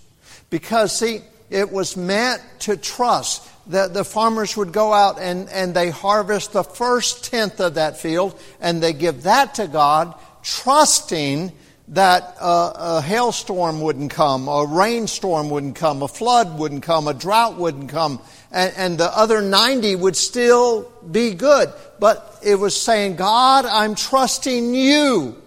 Because, 0.50 0.96
see, 0.96 1.22
it 1.50 1.72
was 1.72 1.98
meant 1.98 2.41
to 2.60 2.78
trust 2.78 3.50
that 3.68 3.94
the 3.94 4.04
farmers 4.04 4.58
would 4.58 4.72
go 4.72 4.94
out 4.94 5.20
and, 5.20 5.50
and 5.50 5.74
they 5.74 5.89
harvest 5.89 6.54
the 6.54 6.64
first 6.64 7.32
tenth 7.32 7.60
of 7.60 7.76
that 7.76 7.98
field 7.98 8.39
and 8.60 8.84
they 8.84 8.94
give 8.94 9.24
that 9.24 9.56
to 9.56 9.68
God, 9.68 10.14
trusting 10.44 11.52
that 11.89 12.36
uh, 12.39 12.74
a 12.76 13.02
hailstorm 13.02 13.82
wouldn't 13.82 14.12
come, 14.12 14.48
a 14.48 14.66
rainstorm 14.66 15.50
wouldn't 15.50 15.76
come, 15.76 16.02
a 16.02 16.08
flood 16.08 16.58
wouldn't 16.58 16.84
come, 16.84 17.08
a 17.08 17.14
drought 17.14 17.58
wouldn't 17.58 17.89
come, 17.89 18.22
and, 18.54 18.74
and 18.78 18.97
the 18.97 19.18
other 19.18 19.41
90 19.41 19.95
would 19.95 20.16
still 20.16 20.89
be 21.12 21.34
good. 21.34 21.74
But 21.99 22.39
it 22.43 22.56
was 22.56 22.80
saying, 22.80 23.16
God, 23.16 23.66
I'm 23.66 23.95
trusting 23.95 24.76
you. 24.76 25.41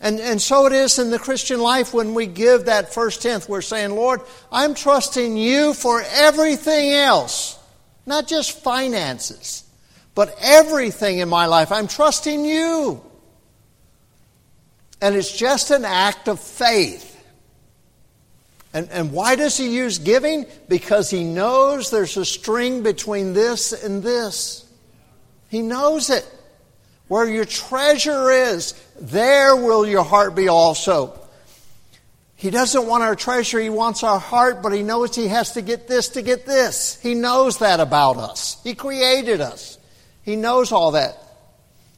And, 0.00 0.18
and 0.18 0.40
so 0.40 0.66
it 0.66 0.72
is 0.72 0.98
in 0.98 1.10
the 1.10 1.18
Christian 1.18 1.60
life 1.60 1.92
when 1.92 2.14
we 2.14 2.26
give 2.26 2.64
that 2.64 2.94
first 2.94 3.20
tenth. 3.20 3.50
We're 3.50 3.60
saying, 3.60 3.90
Lord, 3.90 4.22
I'm 4.50 4.74
trusting 4.74 5.36
you 5.36 5.74
for 5.74 6.02
everything 6.14 6.92
else, 6.92 7.58
not 8.06 8.26
just 8.26 8.58
finances, 8.62 9.62
but 10.14 10.34
everything 10.40 11.18
in 11.18 11.28
my 11.28 11.44
life. 11.46 11.70
I'm 11.70 11.86
trusting 11.86 12.46
you. 12.46 13.02
And 15.02 15.14
it's 15.14 15.36
just 15.36 15.70
an 15.70 15.84
act 15.84 16.28
of 16.28 16.40
faith. 16.40 17.09
And, 18.72 18.88
and 18.90 19.12
why 19.12 19.34
does 19.34 19.56
he 19.56 19.74
use 19.74 19.98
giving? 19.98 20.46
Because 20.68 21.10
he 21.10 21.24
knows 21.24 21.90
there's 21.90 22.16
a 22.16 22.24
string 22.24 22.82
between 22.82 23.32
this 23.32 23.72
and 23.72 24.02
this. 24.02 24.64
He 25.48 25.62
knows 25.62 26.10
it. 26.10 26.26
Where 27.08 27.28
your 27.28 27.44
treasure 27.44 28.30
is, 28.30 28.72
there 29.00 29.56
will 29.56 29.84
your 29.84 30.04
heart 30.04 30.36
be 30.36 30.46
also. 30.46 31.18
He 32.36 32.50
doesn't 32.50 32.86
want 32.86 33.02
our 33.02 33.16
treasure, 33.16 33.58
he 33.58 33.68
wants 33.68 34.04
our 34.04 34.20
heart, 34.20 34.62
but 34.62 34.72
he 34.72 34.82
knows 34.84 35.14
he 35.14 35.26
has 35.28 35.52
to 35.52 35.60
get 35.60 35.88
this 35.88 36.10
to 36.10 36.22
get 36.22 36.46
this. 36.46 36.98
He 37.02 37.14
knows 37.14 37.58
that 37.58 37.80
about 37.80 38.16
us. 38.16 38.58
He 38.62 38.74
created 38.74 39.40
us. 39.40 39.78
He 40.22 40.36
knows 40.36 40.70
all 40.70 40.92
that. 40.92 41.18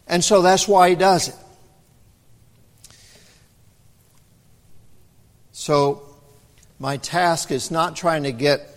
And 0.08 0.24
so 0.24 0.40
that's 0.40 0.66
why 0.66 0.88
he 0.88 0.94
does 0.94 1.28
it. 1.28 1.36
So, 5.52 6.11
my 6.82 6.96
task 6.96 7.52
is 7.52 7.70
not 7.70 7.94
trying 7.94 8.24
to 8.24 8.32
get 8.32 8.68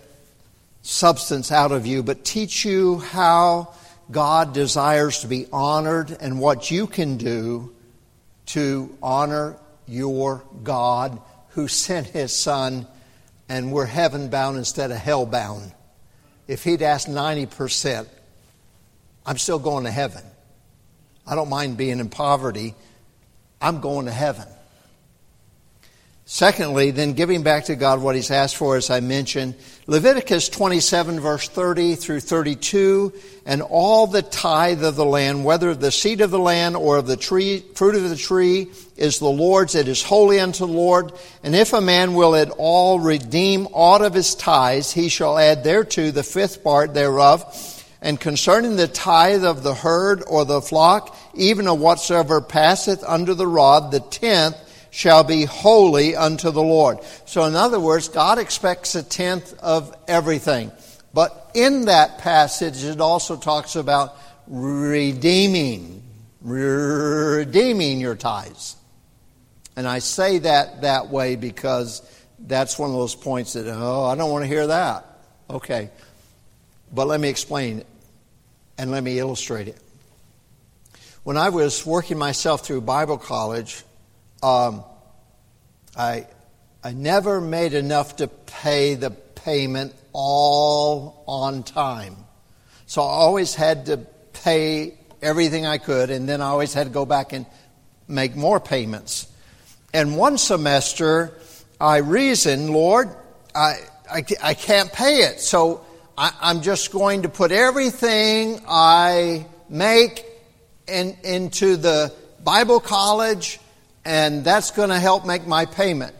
substance 0.82 1.50
out 1.50 1.72
of 1.72 1.86
you, 1.86 2.04
but 2.04 2.24
teach 2.24 2.64
you 2.64 3.00
how 3.00 3.74
God 4.12 4.54
desires 4.54 5.22
to 5.22 5.26
be 5.26 5.48
honored 5.52 6.16
and 6.20 6.38
what 6.38 6.70
you 6.70 6.86
can 6.86 7.16
do 7.16 7.74
to 8.46 8.96
honor 9.02 9.56
your 9.88 10.44
God 10.62 11.20
who 11.48 11.66
sent 11.66 12.06
his 12.06 12.32
son 12.32 12.86
and 13.48 13.72
we're 13.72 13.86
heaven 13.86 14.28
bound 14.28 14.56
instead 14.56 14.92
of 14.92 14.98
hell 14.98 15.26
bound. 15.26 15.72
If 16.46 16.62
he'd 16.62 16.82
asked 16.82 17.08
90%, 17.08 18.06
I'm 19.26 19.36
still 19.36 19.58
going 19.58 19.82
to 19.82 19.90
heaven. 19.90 20.22
I 21.26 21.34
don't 21.34 21.48
mind 21.48 21.76
being 21.76 21.98
in 21.98 22.08
poverty. 22.08 22.76
I'm 23.60 23.80
going 23.80 24.06
to 24.06 24.12
heaven. 24.12 24.46
Secondly, 26.28 26.90
then 26.90 27.12
giving 27.12 27.44
back 27.44 27.66
to 27.66 27.76
God 27.76 28.02
what 28.02 28.16
He's 28.16 28.32
asked 28.32 28.56
for, 28.56 28.76
as 28.76 28.90
I 28.90 28.98
mentioned, 28.98 29.54
Leviticus 29.86 30.48
27, 30.48 31.20
verse 31.20 31.48
30 31.48 31.94
through 31.94 32.18
32, 32.18 33.12
and 33.46 33.62
all 33.62 34.08
the 34.08 34.22
tithe 34.22 34.82
of 34.82 34.96
the 34.96 35.04
land, 35.04 35.44
whether 35.44 35.72
the 35.72 35.92
seed 35.92 36.20
of 36.20 36.32
the 36.32 36.38
land 36.40 36.74
or 36.74 36.96
of 36.96 37.06
the 37.06 37.16
tree, 37.16 37.60
fruit 37.76 37.94
of 37.94 38.08
the 38.10 38.16
tree, 38.16 38.66
is 38.96 39.20
the 39.20 39.28
Lord's. 39.28 39.76
It 39.76 39.86
is 39.86 40.02
holy 40.02 40.40
unto 40.40 40.66
the 40.66 40.72
Lord. 40.72 41.12
And 41.44 41.54
if 41.54 41.72
a 41.72 41.80
man 41.80 42.14
will 42.14 42.34
at 42.34 42.50
all 42.50 42.98
redeem 42.98 43.68
aught 43.70 44.02
of 44.02 44.14
his 44.14 44.34
tithes, 44.34 44.90
he 44.90 45.08
shall 45.08 45.38
add 45.38 45.62
thereto 45.62 46.10
the 46.10 46.24
fifth 46.24 46.64
part 46.64 46.92
thereof. 46.92 47.44
And 48.02 48.18
concerning 48.18 48.74
the 48.74 48.88
tithe 48.88 49.44
of 49.44 49.62
the 49.62 49.74
herd 49.74 50.24
or 50.26 50.44
the 50.44 50.60
flock, 50.60 51.16
even 51.34 51.68
of 51.68 51.78
whatsoever 51.78 52.40
passeth 52.40 53.04
under 53.06 53.32
the 53.32 53.46
rod, 53.46 53.92
the 53.92 54.00
tenth, 54.00 54.56
shall 54.96 55.22
be 55.22 55.44
holy 55.44 56.16
unto 56.16 56.50
the 56.50 56.62
Lord. 56.62 57.00
So, 57.26 57.44
in 57.44 57.54
other 57.54 57.78
words, 57.78 58.08
God 58.08 58.38
expects 58.38 58.94
a 58.94 59.02
tenth 59.02 59.52
of 59.60 59.94
everything. 60.08 60.72
But 61.12 61.50
in 61.52 61.84
that 61.84 62.16
passage, 62.16 62.82
it 62.82 62.98
also 62.98 63.36
talks 63.36 63.76
about 63.76 64.16
redeeming, 64.46 66.02
redeeming 66.40 68.00
your 68.00 68.14
tithes. 68.14 68.76
And 69.76 69.86
I 69.86 69.98
say 69.98 70.38
that 70.38 70.80
that 70.80 71.10
way 71.10 71.36
because 71.36 72.00
that's 72.38 72.78
one 72.78 72.88
of 72.88 72.96
those 72.96 73.14
points 73.14 73.52
that, 73.52 73.70
oh, 73.70 74.04
I 74.04 74.14
don't 74.14 74.30
want 74.30 74.44
to 74.44 74.48
hear 74.48 74.66
that. 74.66 75.04
Okay. 75.50 75.90
But 76.90 77.06
let 77.06 77.20
me 77.20 77.28
explain 77.28 77.84
and 78.78 78.90
let 78.90 79.04
me 79.04 79.18
illustrate 79.18 79.68
it. 79.68 79.78
When 81.22 81.36
I 81.36 81.50
was 81.50 81.84
working 81.84 82.16
myself 82.16 82.64
through 82.64 82.80
Bible 82.80 83.18
college, 83.18 83.82
um, 84.42 84.84
I, 85.96 86.26
I 86.82 86.92
never 86.92 87.40
made 87.40 87.74
enough 87.74 88.16
to 88.16 88.28
pay 88.28 88.94
the 88.94 89.10
payment 89.10 89.94
all 90.12 91.24
on 91.26 91.62
time. 91.62 92.16
So 92.86 93.02
I 93.02 93.06
always 93.06 93.54
had 93.54 93.86
to 93.86 93.98
pay 94.32 94.98
everything 95.22 95.66
I 95.66 95.78
could, 95.78 96.10
and 96.10 96.28
then 96.28 96.40
I 96.40 96.46
always 96.46 96.74
had 96.74 96.84
to 96.84 96.92
go 96.92 97.04
back 97.04 97.32
and 97.32 97.46
make 98.08 98.36
more 98.36 98.60
payments. 98.60 99.26
And 99.92 100.16
one 100.16 100.38
semester, 100.38 101.34
I 101.80 101.98
reasoned, 101.98 102.70
Lord, 102.70 103.08
I, 103.54 103.76
I, 104.10 104.24
I 104.42 104.54
can't 104.54 104.92
pay 104.92 105.22
it. 105.22 105.40
So 105.40 105.84
I, 106.16 106.32
I'm 106.40 106.62
just 106.62 106.92
going 106.92 107.22
to 107.22 107.28
put 107.28 107.50
everything 107.52 108.60
I 108.68 109.46
make 109.68 110.24
in, 110.86 111.16
into 111.24 111.76
the 111.76 112.12
Bible 112.44 112.80
college 112.80 113.58
and 114.06 114.44
that's 114.44 114.70
going 114.70 114.90
to 114.90 115.00
help 115.00 115.26
make 115.26 115.48
my 115.48 115.66
payment. 115.66 116.14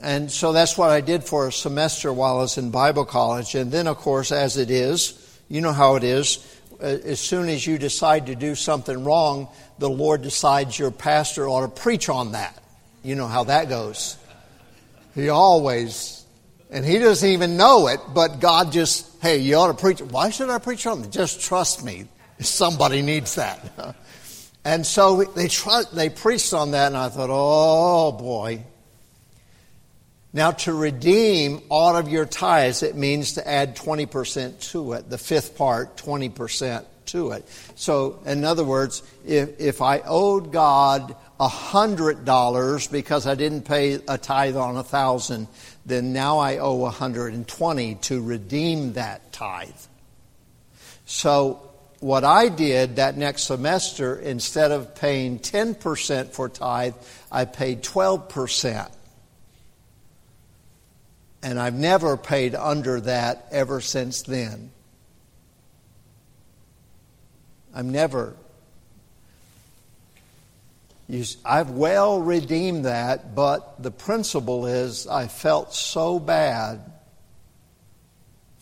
And 0.00 0.30
so 0.30 0.52
that's 0.52 0.78
what 0.78 0.90
I 0.90 1.00
did 1.00 1.24
for 1.24 1.48
a 1.48 1.52
semester 1.52 2.12
while 2.12 2.36
I 2.36 2.42
was 2.42 2.58
in 2.58 2.70
Bible 2.70 3.04
college. 3.04 3.56
And 3.56 3.72
then, 3.72 3.88
of 3.88 3.96
course, 3.96 4.30
as 4.30 4.56
it 4.56 4.70
is, 4.70 5.40
you 5.48 5.60
know 5.60 5.72
how 5.72 5.96
it 5.96 6.04
is. 6.04 6.38
Uh, 6.80 6.84
as 6.84 7.18
soon 7.18 7.48
as 7.48 7.66
you 7.66 7.76
decide 7.76 8.26
to 8.26 8.36
do 8.36 8.54
something 8.54 9.02
wrong, 9.02 9.48
the 9.80 9.90
Lord 9.90 10.22
decides 10.22 10.78
your 10.78 10.92
pastor 10.92 11.48
ought 11.48 11.62
to 11.62 11.82
preach 11.82 12.08
on 12.08 12.32
that. 12.32 12.56
You 13.02 13.16
know 13.16 13.26
how 13.26 13.44
that 13.44 13.68
goes. 13.68 14.16
He 15.16 15.28
always, 15.28 16.24
and 16.70 16.84
he 16.84 17.00
doesn't 17.00 17.28
even 17.28 17.56
know 17.56 17.88
it, 17.88 17.98
but 18.14 18.38
God 18.38 18.70
just, 18.70 19.10
hey, 19.22 19.38
you 19.38 19.56
ought 19.56 19.68
to 19.68 19.74
preach. 19.74 20.00
Why 20.02 20.30
should 20.30 20.50
I 20.50 20.58
preach 20.58 20.86
on 20.86 21.02
it? 21.02 21.10
Just 21.10 21.40
trust 21.40 21.84
me. 21.84 22.04
Somebody 22.38 23.02
needs 23.02 23.34
that. 23.34 23.96
And 24.66 24.84
so 24.84 25.22
they, 25.22 25.48
they 25.92 26.08
preached 26.08 26.52
on 26.52 26.72
that, 26.72 26.88
and 26.88 26.96
I 26.96 27.08
thought, 27.08 27.30
oh 27.30 28.10
boy. 28.10 28.64
Now, 30.32 30.50
to 30.50 30.74
redeem 30.74 31.62
all 31.70 31.94
of 31.94 32.08
your 32.08 32.24
tithes, 32.26 32.82
it 32.82 32.96
means 32.96 33.34
to 33.34 33.48
add 33.48 33.76
20% 33.76 34.58
to 34.72 34.94
it, 34.94 35.08
the 35.08 35.18
fifth 35.18 35.56
part, 35.56 35.96
20% 35.96 36.84
to 37.06 37.30
it. 37.30 37.48
So, 37.76 38.18
in 38.26 38.44
other 38.44 38.64
words, 38.64 39.04
if, 39.24 39.60
if 39.60 39.80
I 39.80 40.00
owed 40.00 40.50
God 40.50 41.14
$100 41.38 42.90
because 42.90 43.24
I 43.24 43.36
didn't 43.36 43.62
pay 43.62 44.00
a 44.08 44.18
tithe 44.18 44.56
on 44.56 44.76
a 44.76 44.82
thousand, 44.82 45.46
then 45.86 46.12
now 46.12 46.40
I 46.40 46.58
owe 46.58 46.74
120 46.74 47.94
to 47.94 48.20
redeem 48.20 48.94
that 48.94 49.32
tithe. 49.32 49.70
So, 51.04 51.65
what 52.00 52.24
I 52.24 52.48
did 52.48 52.96
that 52.96 53.16
next 53.16 53.44
semester, 53.44 54.16
instead 54.16 54.70
of 54.70 54.94
paying 54.94 55.38
10% 55.38 56.30
for 56.30 56.48
tithe, 56.48 56.94
I 57.32 57.44
paid 57.44 57.82
12%. 57.82 58.90
And 61.42 61.60
I've 61.60 61.74
never 61.74 62.16
paid 62.16 62.54
under 62.54 63.00
that 63.02 63.46
ever 63.50 63.80
since 63.80 64.22
then. 64.22 64.70
I've 67.74 67.84
never. 67.84 68.34
I've 71.44 71.70
well 71.70 72.20
redeemed 72.20 72.86
that, 72.86 73.34
but 73.34 73.80
the 73.82 73.90
principle 73.90 74.66
is 74.66 75.06
I 75.06 75.28
felt 75.28 75.74
so 75.74 76.18
bad 76.18 76.80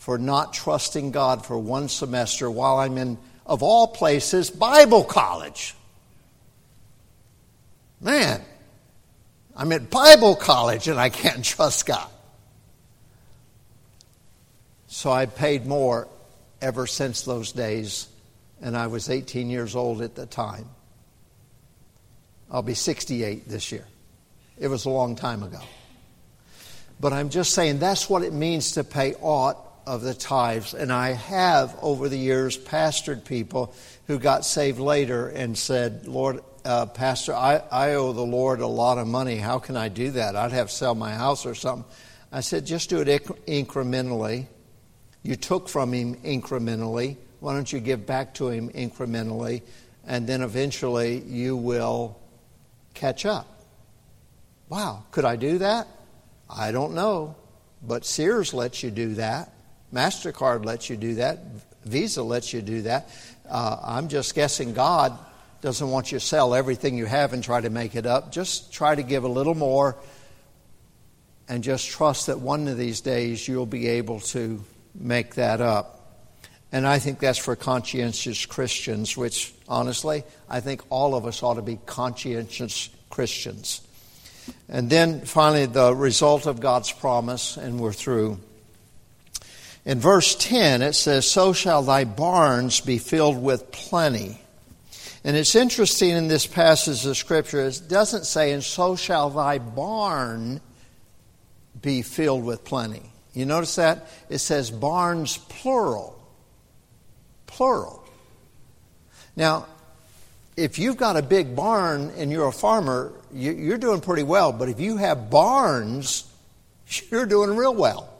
for 0.05 0.19
not 0.19 0.53
trusting 0.53 1.09
God 1.09 1.43
for 1.43 1.57
one 1.57 1.89
semester 1.89 2.49
while 2.49 2.77
I'm 2.77 2.95
in, 2.99 3.17
of 3.43 3.63
all 3.63 3.87
places, 3.87 4.51
Bible 4.51 5.03
college. 5.03 5.73
Man, 7.99 8.39
I'm 9.55 9.71
at 9.71 9.89
Bible 9.89 10.35
college 10.35 10.87
and 10.87 10.99
I 10.99 11.09
can't 11.09 11.43
trust 11.55 11.87
God. 11.87 12.07
So 14.85 15.11
I 15.11 15.25
paid 15.25 15.65
more 15.65 16.07
ever 16.61 16.85
since 16.85 17.23
those 17.23 17.51
days, 17.51 18.07
and 18.61 18.77
I 18.77 18.85
was 18.85 19.09
18 19.09 19.49
years 19.49 19.75
old 19.75 20.03
at 20.03 20.13
the 20.13 20.27
time. 20.27 20.69
I'll 22.51 22.61
be 22.61 22.75
68 22.75 23.49
this 23.49 23.71
year. 23.71 23.87
It 24.59 24.67
was 24.67 24.85
a 24.85 24.91
long 24.91 25.15
time 25.15 25.41
ago. 25.41 25.61
But 26.99 27.11
I'm 27.11 27.29
just 27.31 27.55
saying 27.55 27.79
that's 27.79 28.07
what 28.07 28.21
it 28.21 28.33
means 28.33 28.73
to 28.73 28.83
pay 28.83 29.15
aught 29.15 29.63
of 29.85 30.01
the 30.01 30.13
tithes. 30.13 30.73
And 30.73 30.91
I 30.91 31.11
have, 31.11 31.77
over 31.81 32.09
the 32.09 32.17
years, 32.17 32.57
pastored 32.57 33.25
people 33.25 33.73
who 34.07 34.19
got 34.19 34.45
saved 34.45 34.79
later 34.79 35.27
and 35.29 35.57
said, 35.57 36.07
Lord, 36.07 36.41
uh, 36.63 36.87
Pastor, 36.87 37.33
I, 37.33 37.61
I 37.71 37.93
owe 37.93 38.13
the 38.13 38.21
Lord 38.21 38.59
a 38.59 38.67
lot 38.67 38.97
of 38.97 39.07
money. 39.07 39.37
How 39.37 39.59
can 39.59 39.77
I 39.77 39.89
do 39.89 40.11
that? 40.11 40.35
I'd 40.35 40.51
have 40.51 40.69
to 40.69 40.75
sell 40.75 40.95
my 40.95 41.13
house 41.13 41.45
or 41.45 41.55
something. 41.55 41.85
I 42.31 42.41
said, 42.41 42.65
just 42.65 42.89
do 42.89 42.99
it 42.99 43.07
incrementally. 43.07 44.47
You 45.23 45.35
took 45.35 45.69
from 45.69 45.93
him 45.93 46.15
incrementally. 46.17 47.17
Why 47.39 47.53
don't 47.53 47.71
you 47.71 47.79
give 47.79 48.05
back 48.05 48.33
to 48.35 48.49
him 48.49 48.69
incrementally? 48.69 49.61
And 50.05 50.27
then 50.27 50.41
eventually 50.41 51.19
you 51.19 51.55
will 51.55 52.19
catch 52.93 53.25
up. 53.25 53.47
Wow, 54.69 55.03
could 55.11 55.25
I 55.25 55.35
do 55.35 55.59
that? 55.59 55.87
I 56.49 56.71
don't 56.71 56.93
know. 56.93 57.35
But 57.81 58.05
Sears 58.05 58.53
lets 58.53 58.81
you 58.83 58.91
do 58.91 59.15
that. 59.15 59.51
MasterCard 59.95 60.65
lets 60.65 60.89
you 60.89 60.97
do 60.97 61.15
that. 61.15 61.39
Visa 61.85 62.21
lets 62.21 62.51
you 62.51 62.61
do 62.61 62.81
that. 62.81 63.09
Uh, 63.49 63.79
I'm 63.81 64.09
just 64.09 64.35
guessing 64.35 64.73
God 64.73 65.17
doesn't 65.61 65.89
want 65.89 66.11
you 66.11 66.19
to 66.19 66.25
sell 66.25 66.53
everything 66.53 66.97
you 66.97 67.05
have 67.05 67.31
and 67.31 67.41
try 67.41 67.61
to 67.61 67.69
make 67.69 67.95
it 67.95 68.05
up. 68.05 68.31
Just 68.31 68.73
try 68.73 68.93
to 68.93 69.01
give 69.01 69.23
a 69.23 69.29
little 69.29 69.55
more 69.55 69.95
and 71.47 71.63
just 71.63 71.89
trust 71.89 72.27
that 72.27 72.39
one 72.39 72.67
of 72.67 72.77
these 72.77 73.01
days 73.01 73.47
you'll 73.47 73.65
be 73.65 73.87
able 73.87 74.19
to 74.19 74.63
make 74.93 75.35
that 75.35 75.61
up. 75.61 75.91
And 76.71 76.85
I 76.85 76.99
think 76.99 77.19
that's 77.19 77.39
for 77.39 77.55
conscientious 77.55 78.45
Christians, 78.45 79.15
which 79.15 79.53
honestly, 79.69 80.23
I 80.49 80.59
think 80.59 80.81
all 80.89 81.15
of 81.15 81.25
us 81.25 81.41
ought 81.41 81.53
to 81.53 81.61
be 81.61 81.79
conscientious 81.85 82.89
Christians. 83.09 83.81
And 84.67 84.89
then 84.89 85.21
finally, 85.21 85.67
the 85.67 85.95
result 85.95 86.47
of 86.47 86.59
God's 86.59 86.91
promise, 86.91 87.55
and 87.55 87.79
we're 87.79 87.93
through. 87.93 88.39
In 89.85 89.99
verse 89.99 90.33
10, 90.35 90.81
it 90.81 90.93
says, 90.93 91.29
So 91.29 91.53
shall 91.53 91.83
thy 91.83 92.05
barns 92.05 92.81
be 92.81 92.97
filled 92.97 93.41
with 93.41 93.71
plenty. 93.71 94.41
And 95.23 95.35
it's 95.35 95.55
interesting 95.55 96.11
in 96.11 96.27
this 96.27 96.47
passage 96.47 97.05
of 97.05 97.15
Scripture, 97.17 97.61
it 97.61 97.83
doesn't 97.87 98.25
say, 98.25 98.51
And 98.51 98.63
so 98.63 98.95
shall 98.95 99.29
thy 99.29 99.59
barn 99.59 100.59
be 101.81 102.01
filled 102.01 102.43
with 102.43 102.63
plenty. 102.63 103.11
You 103.33 103.45
notice 103.45 103.75
that? 103.75 104.07
It 104.29 104.39
says 104.39 104.71
barns 104.71 105.37
plural. 105.37 106.19
Plural. 107.45 108.03
Now, 109.35 109.67
if 110.57 110.79
you've 110.79 110.97
got 110.97 111.15
a 111.17 111.21
big 111.21 111.55
barn 111.55 112.11
and 112.17 112.31
you're 112.31 112.47
a 112.47 112.53
farmer, 112.53 113.13
you're 113.31 113.77
doing 113.77 114.01
pretty 114.01 114.23
well. 114.23 114.51
But 114.51 114.69
if 114.69 114.79
you 114.79 114.97
have 114.97 115.29
barns, 115.29 116.23
you're 117.11 117.27
doing 117.27 117.55
real 117.55 117.75
well 117.75 118.14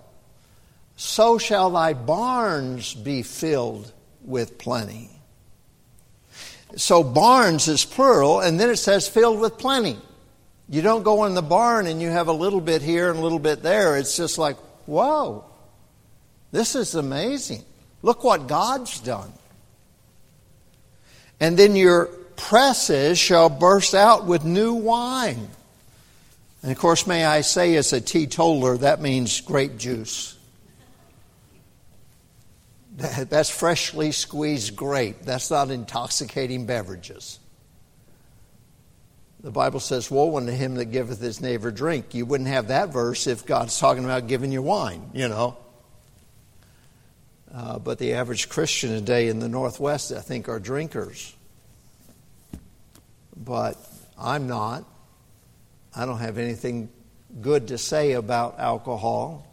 so 0.95 1.37
shall 1.37 1.71
thy 1.71 1.93
barns 1.93 2.93
be 2.93 3.21
filled 3.21 3.91
with 4.23 4.57
plenty. 4.57 5.09
So 6.77 7.03
barns 7.03 7.67
is 7.67 7.85
plural, 7.85 8.39
and 8.39 8.59
then 8.59 8.69
it 8.69 8.77
says 8.77 9.07
filled 9.07 9.39
with 9.39 9.57
plenty. 9.57 9.97
You 10.69 10.81
don't 10.81 11.03
go 11.03 11.25
in 11.25 11.35
the 11.35 11.41
barn 11.41 11.85
and 11.85 12.01
you 12.01 12.09
have 12.09 12.27
a 12.27 12.33
little 12.33 12.61
bit 12.61 12.81
here 12.81 13.09
and 13.09 13.19
a 13.19 13.21
little 13.21 13.39
bit 13.39 13.61
there. 13.61 13.97
It's 13.97 14.17
just 14.17 14.37
like, 14.37 14.57
whoa, 14.87 15.45
this 16.51 16.75
is 16.75 16.95
amazing. 16.95 17.63
Look 18.01 18.23
what 18.23 18.47
God's 18.47 18.99
done. 18.99 19.31
And 21.39 21.57
then 21.57 21.75
your 21.75 22.05
presses 22.35 23.19
shall 23.19 23.49
burst 23.49 23.93
out 23.93 24.25
with 24.25 24.43
new 24.43 24.73
wine. 24.73 25.47
And 26.63 26.71
of 26.71 26.77
course, 26.79 27.05
may 27.05 27.25
I 27.25 27.41
say, 27.41 27.75
as 27.75 27.93
a 27.93 28.01
teetotaler, 28.01 28.77
that 28.77 29.01
means 29.01 29.41
grape 29.41 29.77
juice. 29.77 30.34
That's 32.95 33.49
freshly 33.49 34.11
squeezed 34.11 34.75
grape. 34.75 35.21
That's 35.23 35.51
not 35.51 35.69
intoxicating 35.69 36.65
beverages. 36.65 37.39
The 39.41 39.51
Bible 39.51 39.79
says, 39.79 40.09
Woe 40.09 40.37
unto 40.37 40.51
him 40.51 40.75
that 40.75 40.85
giveth 40.85 41.19
his 41.19 41.41
neighbor 41.41 41.71
drink. 41.71 42.15
You 42.15 42.25
wouldn't 42.25 42.49
have 42.49 42.69
that 42.69 42.89
verse 42.89 43.27
if 43.27 43.45
God's 43.45 43.77
talking 43.77 44.05
about 44.05 44.27
giving 44.27 44.51
you 44.51 44.61
wine, 44.61 45.11
you 45.13 45.27
know. 45.27 45.57
Uh, 47.53 47.79
but 47.79 47.99
the 47.99 48.13
average 48.13 48.49
Christian 48.49 48.89
today 48.89 49.27
in 49.27 49.39
the 49.39 49.47
Northwest, 49.47 50.11
I 50.11 50.19
think, 50.19 50.49
are 50.49 50.59
drinkers. 50.59 51.35
But 53.35 53.77
I'm 54.17 54.47
not. 54.47 54.85
I 55.95 56.05
don't 56.05 56.19
have 56.19 56.37
anything 56.37 56.89
good 57.41 57.67
to 57.67 57.77
say 57.77 58.13
about 58.13 58.59
alcohol. 58.59 59.45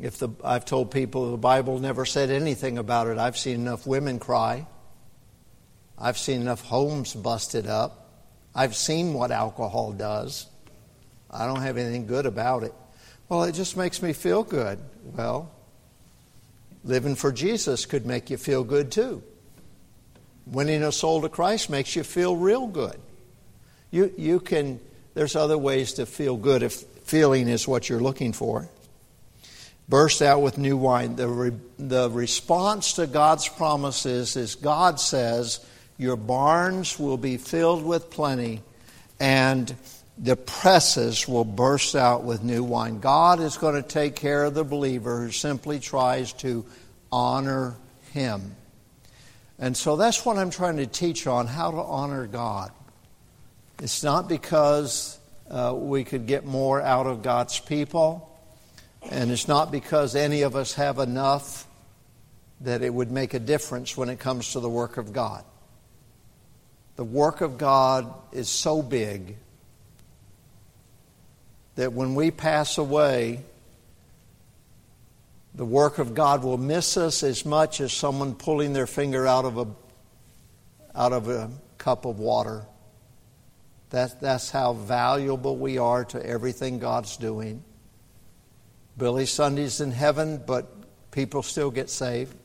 If 0.00 0.18
the, 0.18 0.30
I've 0.42 0.64
told 0.64 0.90
people 0.90 1.30
the 1.30 1.36
Bible 1.36 1.78
never 1.78 2.06
said 2.06 2.30
anything 2.30 2.78
about 2.78 3.06
it, 3.08 3.18
I've 3.18 3.36
seen 3.36 3.56
enough 3.56 3.86
women 3.86 4.18
cry. 4.18 4.66
I've 5.98 6.16
seen 6.16 6.40
enough 6.40 6.62
homes 6.62 7.12
busted 7.12 7.66
up. 7.66 8.08
I've 8.54 8.74
seen 8.74 9.12
what 9.12 9.30
alcohol 9.30 9.92
does. 9.92 10.46
I 11.30 11.46
don't 11.46 11.60
have 11.60 11.76
anything 11.76 12.06
good 12.06 12.24
about 12.24 12.62
it. 12.62 12.72
Well, 13.28 13.44
it 13.44 13.52
just 13.52 13.76
makes 13.76 14.02
me 14.02 14.14
feel 14.14 14.42
good. 14.42 14.78
Well, 15.04 15.52
living 16.82 17.14
for 17.14 17.30
Jesus 17.30 17.84
could 17.84 18.06
make 18.06 18.30
you 18.30 18.38
feel 18.38 18.64
good 18.64 18.90
too. 18.90 19.22
Winning 20.46 20.82
a 20.82 20.90
soul 20.90 21.20
to 21.20 21.28
Christ 21.28 21.68
makes 21.68 21.94
you 21.94 22.02
feel 22.02 22.34
real 22.34 22.66
good. 22.66 22.98
You, 23.90 24.12
you 24.16 24.40
can, 24.40 24.80
there's 25.14 25.36
other 25.36 25.58
ways 25.58 25.92
to 25.94 26.06
feel 26.06 26.36
good 26.36 26.62
if 26.62 26.72
feeling 27.04 27.48
is 27.48 27.68
what 27.68 27.88
you're 27.88 28.00
looking 28.00 28.32
for 28.32 28.68
burst 29.90 30.22
out 30.22 30.40
with 30.40 30.56
new 30.56 30.76
wine. 30.76 31.16
The, 31.16 31.28
re, 31.28 31.52
the 31.76 32.08
response 32.08 32.94
to 32.94 33.06
God's 33.06 33.48
promises 33.48 34.36
is 34.36 34.54
God 34.54 35.00
says, 35.00 35.64
Your 35.98 36.16
barns 36.16 36.98
will 36.98 37.18
be 37.18 37.36
filled 37.36 37.84
with 37.84 38.08
plenty, 38.08 38.62
and 39.18 39.74
the 40.16 40.36
presses 40.36 41.26
will 41.26 41.44
burst 41.44 41.96
out 41.96 42.22
with 42.22 42.44
new 42.44 42.62
wine. 42.62 43.00
God 43.00 43.40
is 43.40 43.56
going 43.58 43.74
to 43.74 43.86
take 43.86 44.14
care 44.14 44.44
of 44.44 44.54
the 44.54 44.64
believer 44.64 45.22
who 45.22 45.32
simply 45.32 45.80
tries 45.80 46.32
to 46.34 46.64
honor 47.10 47.74
Him. 48.12 48.54
And 49.58 49.76
so 49.76 49.96
that's 49.96 50.24
what 50.24 50.38
I'm 50.38 50.50
trying 50.50 50.76
to 50.76 50.86
teach 50.86 51.26
on 51.26 51.46
how 51.46 51.72
to 51.72 51.76
honor 51.78 52.26
God. 52.26 52.70
It's 53.82 54.04
not 54.04 54.28
because 54.28 55.18
uh, 55.50 55.74
we 55.76 56.04
could 56.04 56.26
get 56.26 56.44
more 56.44 56.80
out 56.80 57.06
of 57.06 57.22
God's 57.22 57.58
people. 57.58 58.29
And 59.02 59.30
it's 59.30 59.48
not 59.48 59.72
because 59.72 60.14
any 60.14 60.42
of 60.42 60.56
us 60.56 60.74
have 60.74 60.98
enough 60.98 61.66
that 62.60 62.82
it 62.82 62.92
would 62.92 63.10
make 63.10 63.32
a 63.34 63.38
difference 63.38 63.96
when 63.96 64.08
it 64.08 64.18
comes 64.18 64.52
to 64.52 64.60
the 64.60 64.68
work 64.68 64.96
of 64.98 65.12
God. 65.12 65.44
The 66.96 67.04
work 67.04 67.40
of 67.40 67.56
God 67.56 68.12
is 68.32 68.48
so 68.48 68.82
big 68.82 69.36
that 71.76 71.94
when 71.94 72.14
we 72.14 72.30
pass 72.30 72.76
away, 72.76 73.42
the 75.54 75.64
work 75.64 75.98
of 75.98 76.14
God 76.14 76.44
will 76.44 76.58
miss 76.58 76.96
us 76.96 77.22
as 77.22 77.44
much 77.46 77.80
as 77.80 77.92
someone 77.92 78.34
pulling 78.34 78.74
their 78.74 78.86
finger 78.86 79.26
out 79.26 79.46
of 79.46 79.56
a, 79.56 79.66
out 80.94 81.12
of 81.12 81.28
a 81.28 81.50
cup 81.78 82.04
of 82.04 82.18
water. 82.18 82.66
That, 83.90 84.20
that's 84.20 84.50
how 84.50 84.74
valuable 84.74 85.56
we 85.56 85.78
are 85.78 86.04
to 86.06 86.24
everything 86.24 86.78
God's 86.78 87.16
doing. 87.16 87.64
Billy 89.00 89.24
Sunday's 89.24 89.80
in 89.80 89.92
heaven, 89.92 90.42
but 90.46 90.68
people 91.10 91.42
still 91.42 91.70
get 91.70 91.88
saved. 91.88 92.36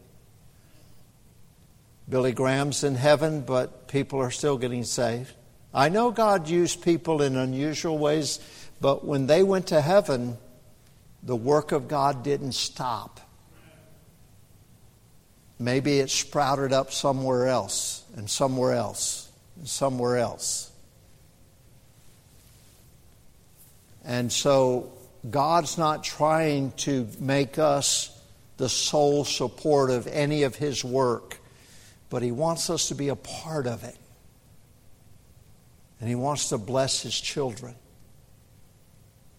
Billy 2.07 2.31
Graham's 2.31 2.85
in 2.85 2.95
heaven, 2.95 3.41
but 3.41 3.89
people 3.89 4.19
are 4.21 4.31
still 4.31 4.57
getting 4.57 4.85
saved. 4.85 5.33
I 5.73 5.89
know 5.89 6.11
God 6.11 6.47
used 6.47 6.81
people 6.81 7.21
in 7.21 7.35
unusual 7.35 7.97
ways, 7.97 8.39
but 8.79 9.03
when 9.03 9.27
they 9.27 9.43
went 9.43 9.67
to 9.67 9.81
heaven, 9.81 10.37
the 11.21 11.35
work 11.35 11.73
of 11.73 11.89
God 11.89 12.23
didn't 12.23 12.53
stop. 12.53 13.19
Maybe 15.59 15.99
it 15.99 16.09
sprouted 16.09 16.71
up 16.71 16.93
somewhere 16.93 17.47
else, 17.47 18.05
and 18.15 18.29
somewhere 18.29 18.75
else, 18.75 19.29
and 19.57 19.67
somewhere 19.67 20.15
else. 20.15 20.71
And 24.05 24.31
so 24.31 24.94
God's 25.29 25.77
not 25.77 26.03
trying 26.03 26.71
to 26.77 27.07
make 27.19 27.57
us 27.57 28.11
the 28.57 28.69
sole 28.69 29.25
support 29.25 29.89
of 29.89 30.07
any 30.07 30.43
of 30.43 30.55
His 30.55 30.83
work, 30.83 31.39
but 32.09 32.21
He 32.21 32.31
wants 32.31 32.69
us 32.69 32.89
to 32.89 32.95
be 32.95 33.09
a 33.09 33.15
part 33.15 33.67
of 33.67 33.83
it. 33.83 33.97
And 35.99 36.09
He 36.09 36.15
wants 36.15 36.49
to 36.49 36.57
bless 36.57 37.01
His 37.01 37.19
children. 37.19 37.75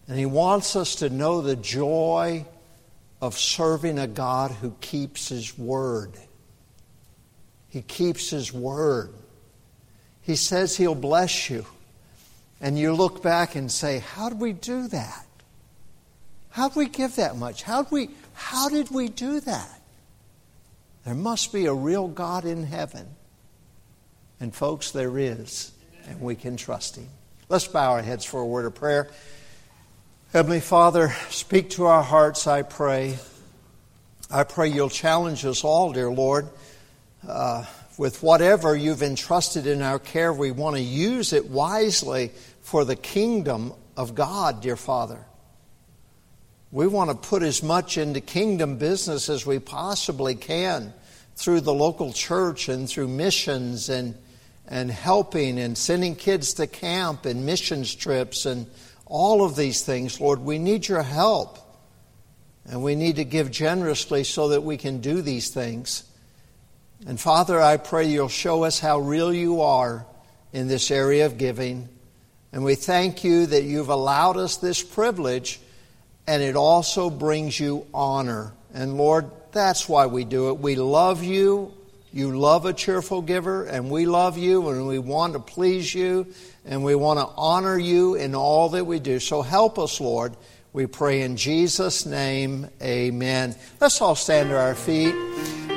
And 0.07 0.17
He 0.17 0.25
wants 0.25 0.75
us 0.75 0.95
to 0.95 1.09
know 1.09 1.41
the 1.41 1.55
joy 1.55 2.45
of 3.21 3.37
serving 3.37 3.97
a 3.99 4.07
God 4.07 4.51
who 4.51 4.75
keeps 4.81 5.29
His 5.29 5.57
word. 5.57 6.13
He 7.69 7.81
keeps 7.81 8.29
His 8.29 8.51
word. 8.51 9.13
He 10.21 10.35
says 10.35 10.75
He'll 10.75 10.95
bless 10.95 11.49
you. 11.49 11.65
And 12.59 12.77
you 12.77 12.93
look 12.93 13.21
back 13.21 13.55
and 13.55 13.71
say, 13.71 13.99
How 13.99 14.29
did 14.29 14.39
we 14.39 14.53
do 14.53 14.87
that? 14.89 15.26
How 16.57 16.69
did 16.69 16.75
we 16.75 16.87
give 16.87 17.17
that 17.17 17.37
much? 17.37 17.61
How 17.61 17.83
did 17.83 17.91
we, 17.91 18.09
how 18.33 18.67
did 18.67 18.89
we 18.89 19.09
do 19.09 19.39
that? 19.41 19.79
There 21.05 21.13
must 21.13 21.53
be 21.53 21.67
a 21.67 21.73
real 21.73 22.07
God 22.07 22.45
in 22.45 22.63
heaven. 22.63 23.05
And, 24.39 24.55
folks, 24.55 24.89
there 24.89 25.19
is, 25.19 25.71
and 26.07 26.19
we 26.19 26.33
can 26.33 26.57
trust 26.57 26.95
Him. 26.95 27.09
Let's 27.47 27.67
bow 27.67 27.91
our 27.91 28.01
heads 28.01 28.25
for 28.25 28.41
a 28.41 28.45
word 28.45 28.65
of 28.65 28.73
prayer. 28.73 29.07
Heavenly 30.33 30.59
Father, 30.59 31.13
speak 31.29 31.69
to 31.71 31.85
our 31.85 32.01
hearts, 32.01 32.47
I 32.47 32.63
pray. 32.63 33.19
I 34.31 34.43
pray 34.43 34.69
you'll 34.69 34.89
challenge 34.89 35.45
us 35.45 35.63
all, 35.63 35.93
dear 35.93 36.09
Lord. 36.09 36.49
Uh, 37.27 37.65
with 37.99 38.23
whatever 38.23 38.75
you've 38.75 39.03
entrusted 39.03 39.67
in 39.67 39.83
our 39.83 39.99
care, 39.99 40.33
we 40.33 40.49
want 40.49 40.75
to 40.75 40.81
use 40.81 41.33
it 41.33 41.51
wisely 41.51 42.31
for 42.63 42.83
the 42.83 42.95
kingdom 42.95 43.73
of 43.95 44.15
God, 44.15 44.63
dear 44.63 44.75
Father. 44.75 45.23
We 46.71 46.87
want 46.87 47.09
to 47.09 47.15
put 47.15 47.43
as 47.43 47.63
much 47.63 47.97
into 47.97 48.19
kingdom 48.19 48.77
business 48.77 49.29
as 49.29 49.45
we 49.45 49.59
possibly 49.59 50.35
can 50.35 50.93
through 51.35 51.61
the 51.61 51.73
local 51.73 52.11
church 52.11 52.67
and 52.67 52.89
through 52.89 53.07
missions 53.07 53.89
and, 53.89 54.15
and 54.67 54.91
helping 54.91 55.59
and 55.59 55.77
sending 55.77 56.15
kids 56.15 56.55
to 56.55 56.67
camp 56.67 57.25
and 57.25 57.45
missions 57.45 57.95
trips 57.95 58.45
and 58.45 58.67
all 59.05 59.45
of 59.45 59.55
these 59.55 59.81
things. 59.83 60.19
Lord, 60.19 60.39
we 60.39 60.59
need 60.59 60.87
your 60.87 61.03
help. 61.03 61.59
And 62.69 62.83
we 62.83 62.95
need 62.95 63.15
to 63.15 63.23
give 63.23 63.49
generously 63.49 64.25
so 64.25 64.49
that 64.49 64.61
we 64.61 64.75
can 64.75 64.99
do 64.99 65.21
these 65.21 65.49
things. 65.49 66.03
And 67.05 67.17
Father, 67.17 67.61
I 67.61 67.77
pray 67.77 68.07
you'll 68.07 68.27
show 68.27 68.63
us 68.63 68.79
how 68.79 68.99
real 68.99 69.33
you 69.33 69.61
are 69.61 70.05
in 70.51 70.67
this 70.67 70.91
area 70.91 71.25
of 71.25 71.37
giving. 71.37 71.87
And 72.51 72.65
we 72.65 72.75
thank 72.75 73.23
you 73.23 73.45
that 73.45 73.63
you've 73.63 73.87
allowed 73.87 74.35
us 74.35 74.57
this 74.57 74.83
privilege, 74.83 75.61
and 76.27 76.43
it 76.43 76.55
also 76.55 77.09
brings 77.09 77.59
you 77.59 77.87
honor. 77.93 78.53
And 78.73 78.97
Lord, 78.97 79.31
that's 79.53 79.87
why 79.87 80.05
we 80.05 80.25
do 80.25 80.49
it. 80.49 80.59
We 80.59 80.75
love 80.75 81.23
you. 81.23 81.73
You 82.13 82.37
love 82.37 82.65
a 82.65 82.73
cheerful 82.73 83.21
giver, 83.21 83.65
and 83.65 83.91
we 83.91 84.05
love 84.05 84.37
you, 84.37 84.69
and 84.69 84.87
we 84.87 84.97
want 84.97 85.33
to 85.33 85.39
please 85.39 85.93
you, 85.93 86.27
and 86.65 86.83
we 86.83 86.95
want 86.95 87.19
to 87.19 87.27
honor 87.37 87.77
you 87.77 88.15
in 88.15 88.33
all 88.33 88.69
that 88.69 88.85
we 88.85 88.99
do. 88.99 89.19
So 89.19 89.41
help 89.41 89.77
us, 89.77 90.01
Lord. 90.01 90.35
We 90.73 90.87
pray 90.87 91.21
in 91.21 91.37
Jesus' 91.37 92.05
name, 92.05 92.69
amen. 92.81 93.55
Let's 93.79 94.01
all 94.01 94.15
stand 94.15 94.49
to 94.49 94.57
our 94.57 94.75
feet. 94.75 95.13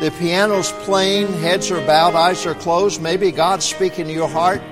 The 0.01 0.13
piano's 0.19 0.73
playing, 0.85 1.33
heads 1.41 1.71
are 1.71 1.85
bowed, 1.87 2.15
eyes 2.15 2.47
are 2.47 2.55
closed. 2.55 3.03
Maybe 3.03 3.33
God's 3.33 3.65
speaking 3.65 4.07
to 4.07 4.13
your 4.13 4.29
heart. 4.29 4.63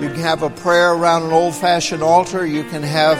You 0.00 0.08
can 0.08 0.20
have 0.20 0.42
a 0.42 0.50
prayer 0.50 0.92
around 0.92 1.24
an 1.24 1.32
old 1.32 1.54
fashioned 1.54 2.02
altar. 2.02 2.46
You 2.46 2.64
can 2.64 2.82
have 2.82 3.18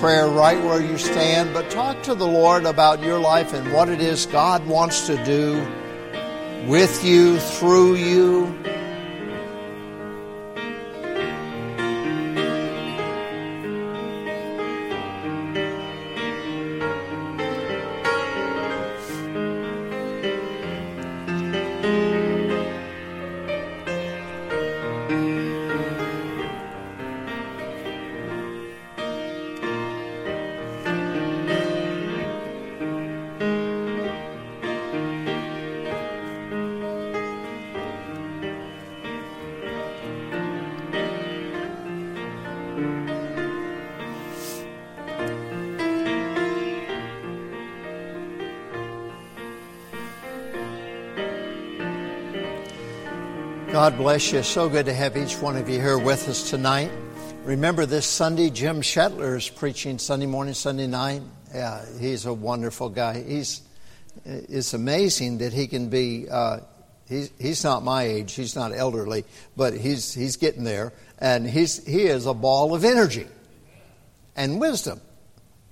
prayer 0.00 0.28
right 0.28 0.62
where 0.62 0.82
you 0.82 0.98
stand. 0.98 1.52
But 1.54 1.70
talk 1.70 2.02
to 2.04 2.14
the 2.14 2.26
Lord 2.26 2.64
about 2.64 3.02
your 3.02 3.18
life 3.18 3.52
and 3.52 3.72
what 3.72 3.88
it 3.88 4.00
is 4.00 4.26
God 4.26 4.66
wants 4.66 5.06
to 5.06 5.22
do 5.24 5.66
with 6.66 7.04
you, 7.04 7.38
through 7.38 7.94
you. 7.96 8.46
God 53.90 53.98
bless 53.98 54.32
you. 54.32 54.40
So 54.44 54.68
good 54.68 54.86
to 54.86 54.94
have 54.94 55.16
each 55.16 55.34
one 55.42 55.56
of 55.56 55.68
you 55.68 55.80
here 55.80 55.98
with 55.98 56.28
us 56.28 56.48
tonight. 56.48 56.92
Remember 57.42 57.86
this 57.86 58.06
Sunday, 58.06 58.48
Jim 58.48 58.82
Shetler 58.82 59.36
is 59.36 59.48
preaching 59.48 59.98
Sunday 59.98 60.26
morning, 60.26 60.54
Sunday 60.54 60.86
night. 60.86 61.22
Yeah, 61.52 61.84
he's 61.98 62.24
a 62.24 62.32
wonderful 62.32 62.88
guy. 62.88 63.20
He's 63.20 63.62
it's 64.24 64.74
amazing 64.74 65.38
that 65.38 65.52
he 65.52 65.66
can 65.66 65.88
be. 65.88 66.28
Uh, 66.30 66.60
he's 67.08 67.32
he's 67.40 67.64
not 67.64 67.82
my 67.82 68.04
age. 68.04 68.32
He's 68.34 68.54
not 68.54 68.72
elderly, 68.72 69.24
but 69.56 69.74
he's 69.74 70.14
he's 70.14 70.36
getting 70.36 70.62
there, 70.62 70.92
and 71.18 71.44
he's 71.44 71.84
he 71.84 72.02
is 72.04 72.26
a 72.26 72.34
ball 72.34 72.76
of 72.76 72.84
energy 72.84 73.26
and 74.36 74.60
wisdom, 74.60 75.00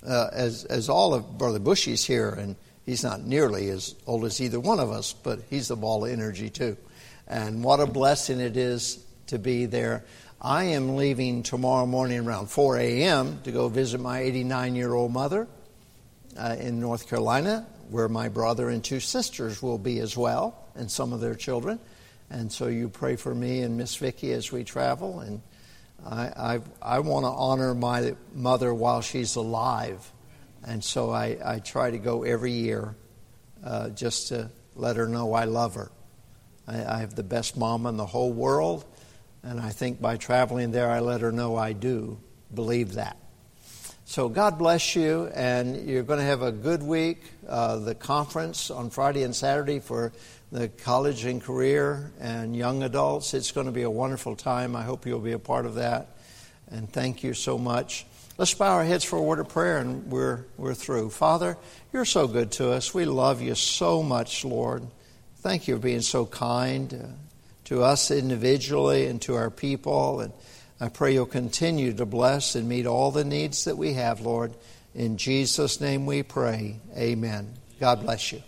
uh, 0.05 0.27
as 0.33 0.65
as 0.65 0.89
all 0.89 1.13
of 1.13 1.37
Brother 1.37 1.59
Bushy's 1.59 2.03
here, 2.03 2.31
and 2.31 2.57
he's 2.85 3.01
not 3.01 3.21
nearly 3.21 3.69
as 3.69 3.95
old 4.05 4.25
as 4.25 4.41
either 4.41 4.59
one 4.59 4.81
of 4.81 4.91
us, 4.91 5.13
but 5.13 5.39
he's 5.49 5.71
a 5.71 5.77
ball 5.77 6.03
of 6.03 6.11
energy 6.11 6.49
too. 6.49 6.75
And 7.29 7.63
what 7.63 7.79
a 7.79 7.85
blessing 7.85 8.39
it 8.39 8.57
is 8.57 9.03
to 9.27 9.37
be 9.37 9.67
there. 9.67 10.03
I 10.41 10.63
am 10.65 10.95
leaving 10.95 11.43
tomorrow 11.43 11.85
morning 11.85 12.25
around 12.25 12.47
4 12.47 12.77
a.m. 12.77 13.39
to 13.43 13.51
go 13.51 13.69
visit 13.69 13.99
my 13.99 14.21
89 14.21 14.75
year 14.75 14.93
old 14.93 15.13
mother 15.13 15.47
uh, 16.37 16.55
in 16.59 16.79
North 16.79 17.07
Carolina, 17.07 17.67
where 17.89 18.07
my 18.07 18.29
brother 18.29 18.69
and 18.69 18.83
two 18.83 18.99
sisters 18.99 19.61
will 19.61 19.77
be 19.77 19.99
as 19.99 20.17
well, 20.17 20.65
and 20.75 20.89
some 20.89 21.13
of 21.13 21.19
their 21.19 21.35
children. 21.35 21.79
And 22.31 22.51
so 22.51 22.67
you 22.67 22.89
pray 22.89 23.15
for 23.15 23.33
me 23.35 23.61
and 23.61 23.77
Miss 23.77 23.95
Vicky 23.95 24.31
as 24.31 24.51
we 24.51 24.63
travel. 24.63 25.19
And 25.19 25.41
I, 26.05 26.21
I, 26.25 26.59
I 26.81 26.99
want 26.99 27.25
to 27.25 27.29
honor 27.29 27.75
my 27.75 28.15
mother 28.33 28.73
while 28.73 29.01
she's 29.01 29.35
alive. 29.35 30.11
And 30.65 30.83
so 30.83 31.11
I, 31.11 31.37
I 31.43 31.59
try 31.59 31.91
to 31.91 31.97
go 31.97 32.23
every 32.23 32.51
year 32.51 32.95
uh, 33.63 33.89
just 33.89 34.29
to 34.29 34.49
let 34.75 34.95
her 34.95 35.07
know 35.07 35.33
I 35.33 35.45
love 35.45 35.75
her. 35.75 35.91
I, 36.69 36.97
I 36.97 36.99
have 36.99 37.15
the 37.15 37.23
best 37.23 37.57
mom 37.57 37.85
in 37.87 37.97
the 37.97 38.05
whole 38.05 38.31
world, 38.31 38.85
and 39.41 39.59
I 39.59 39.69
think 39.69 39.99
by 39.99 40.17
traveling 40.17 40.71
there, 40.71 40.89
I 40.89 40.99
let 40.99 41.21
her 41.21 41.31
know 41.31 41.55
I 41.55 41.73
do 41.73 42.19
believe 42.53 42.93
that. 42.93 43.17
So 44.05 44.29
God 44.29 44.57
bless 44.57 44.95
you, 44.95 45.29
and 45.33 45.87
you're 45.87 46.03
going 46.03 46.19
to 46.19 46.25
have 46.25 46.41
a 46.41 46.51
good 46.51 46.81
week. 46.81 47.21
Uh, 47.47 47.77
the 47.77 47.95
conference 47.95 48.71
on 48.71 48.89
Friday 48.89 49.23
and 49.23 49.35
Saturday 49.35 49.79
for 49.79 50.11
the 50.51 50.67
college 50.67 51.25
and 51.25 51.41
career 51.41 52.11
and 52.19 52.55
young 52.55 52.81
adults. 52.81 53.33
It's 53.35 53.51
going 53.51 53.67
to 53.67 53.71
be 53.71 53.83
a 53.83 53.89
wonderful 53.89 54.35
time. 54.35 54.75
I 54.75 54.81
hope 54.81 55.05
you'll 55.05 55.19
be 55.19 55.33
a 55.33 55.39
part 55.39 55.67
of 55.67 55.75
that. 55.75 56.17
And 56.71 56.91
thank 56.91 57.23
you 57.23 57.35
so 57.35 57.57
much. 57.57 58.05
Let's 58.37 58.53
bow 58.53 58.77
our 58.77 58.83
heads 58.83 59.03
for 59.03 59.17
a 59.17 59.21
word 59.21 59.39
of 59.39 59.49
prayer, 59.49 59.77
and 59.77 60.09
we're, 60.11 60.45
we're 60.57 60.73
through. 60.73 61.11
Father, 61.11 61.57
you're 61.93 62.05
so 62.05 62.27
good 62.27 62.51
to 62.53 62.71
us. 62.71 62.93
We 62.93 63.05
love 63.05 63.41
you 63.41 63.53
so 63.53 64.01
much, 64.01 64.43
Lord. 64.43 64.87
Thank 65.41 65.69
you 65.69 65.75
for 65.75 65.81
being 65.81 66.01
so 66.01 66.25
kind 66.25 66.93
uh, 66.93 67.07
to 67.65 67.81
us 67.81 68.11
individually 68.11 69.07
and 69.07 69.21
to 69.21 69.35
our 69.35 69.49
people. 69.49 70.19
And 70.19 70.33
I 70.81 70.89
pray 70.89 71.13
you'll 71.13 71.27
continue 71.27 71.93
to 71.93 72.05
bless 72.05 72.55
and 72.55 72.67
meet 72.67 72.85
all 72.85 73.11
the 73.11 73.23
needs 73.23 73.63
that 73.63 73.77
we 73.77 73.93
have, 73.93 74.19
Lord. 74.19 74.53
In 74.93 75.15
Jesus' 75.15 75.79
name 75.79 76.05
we 76.05 76.23
pray. 76.23 76.75
Amen. 76.97 77.53
God 77.79 78.01
bless 78.01 78.33
you. 78.33 78.41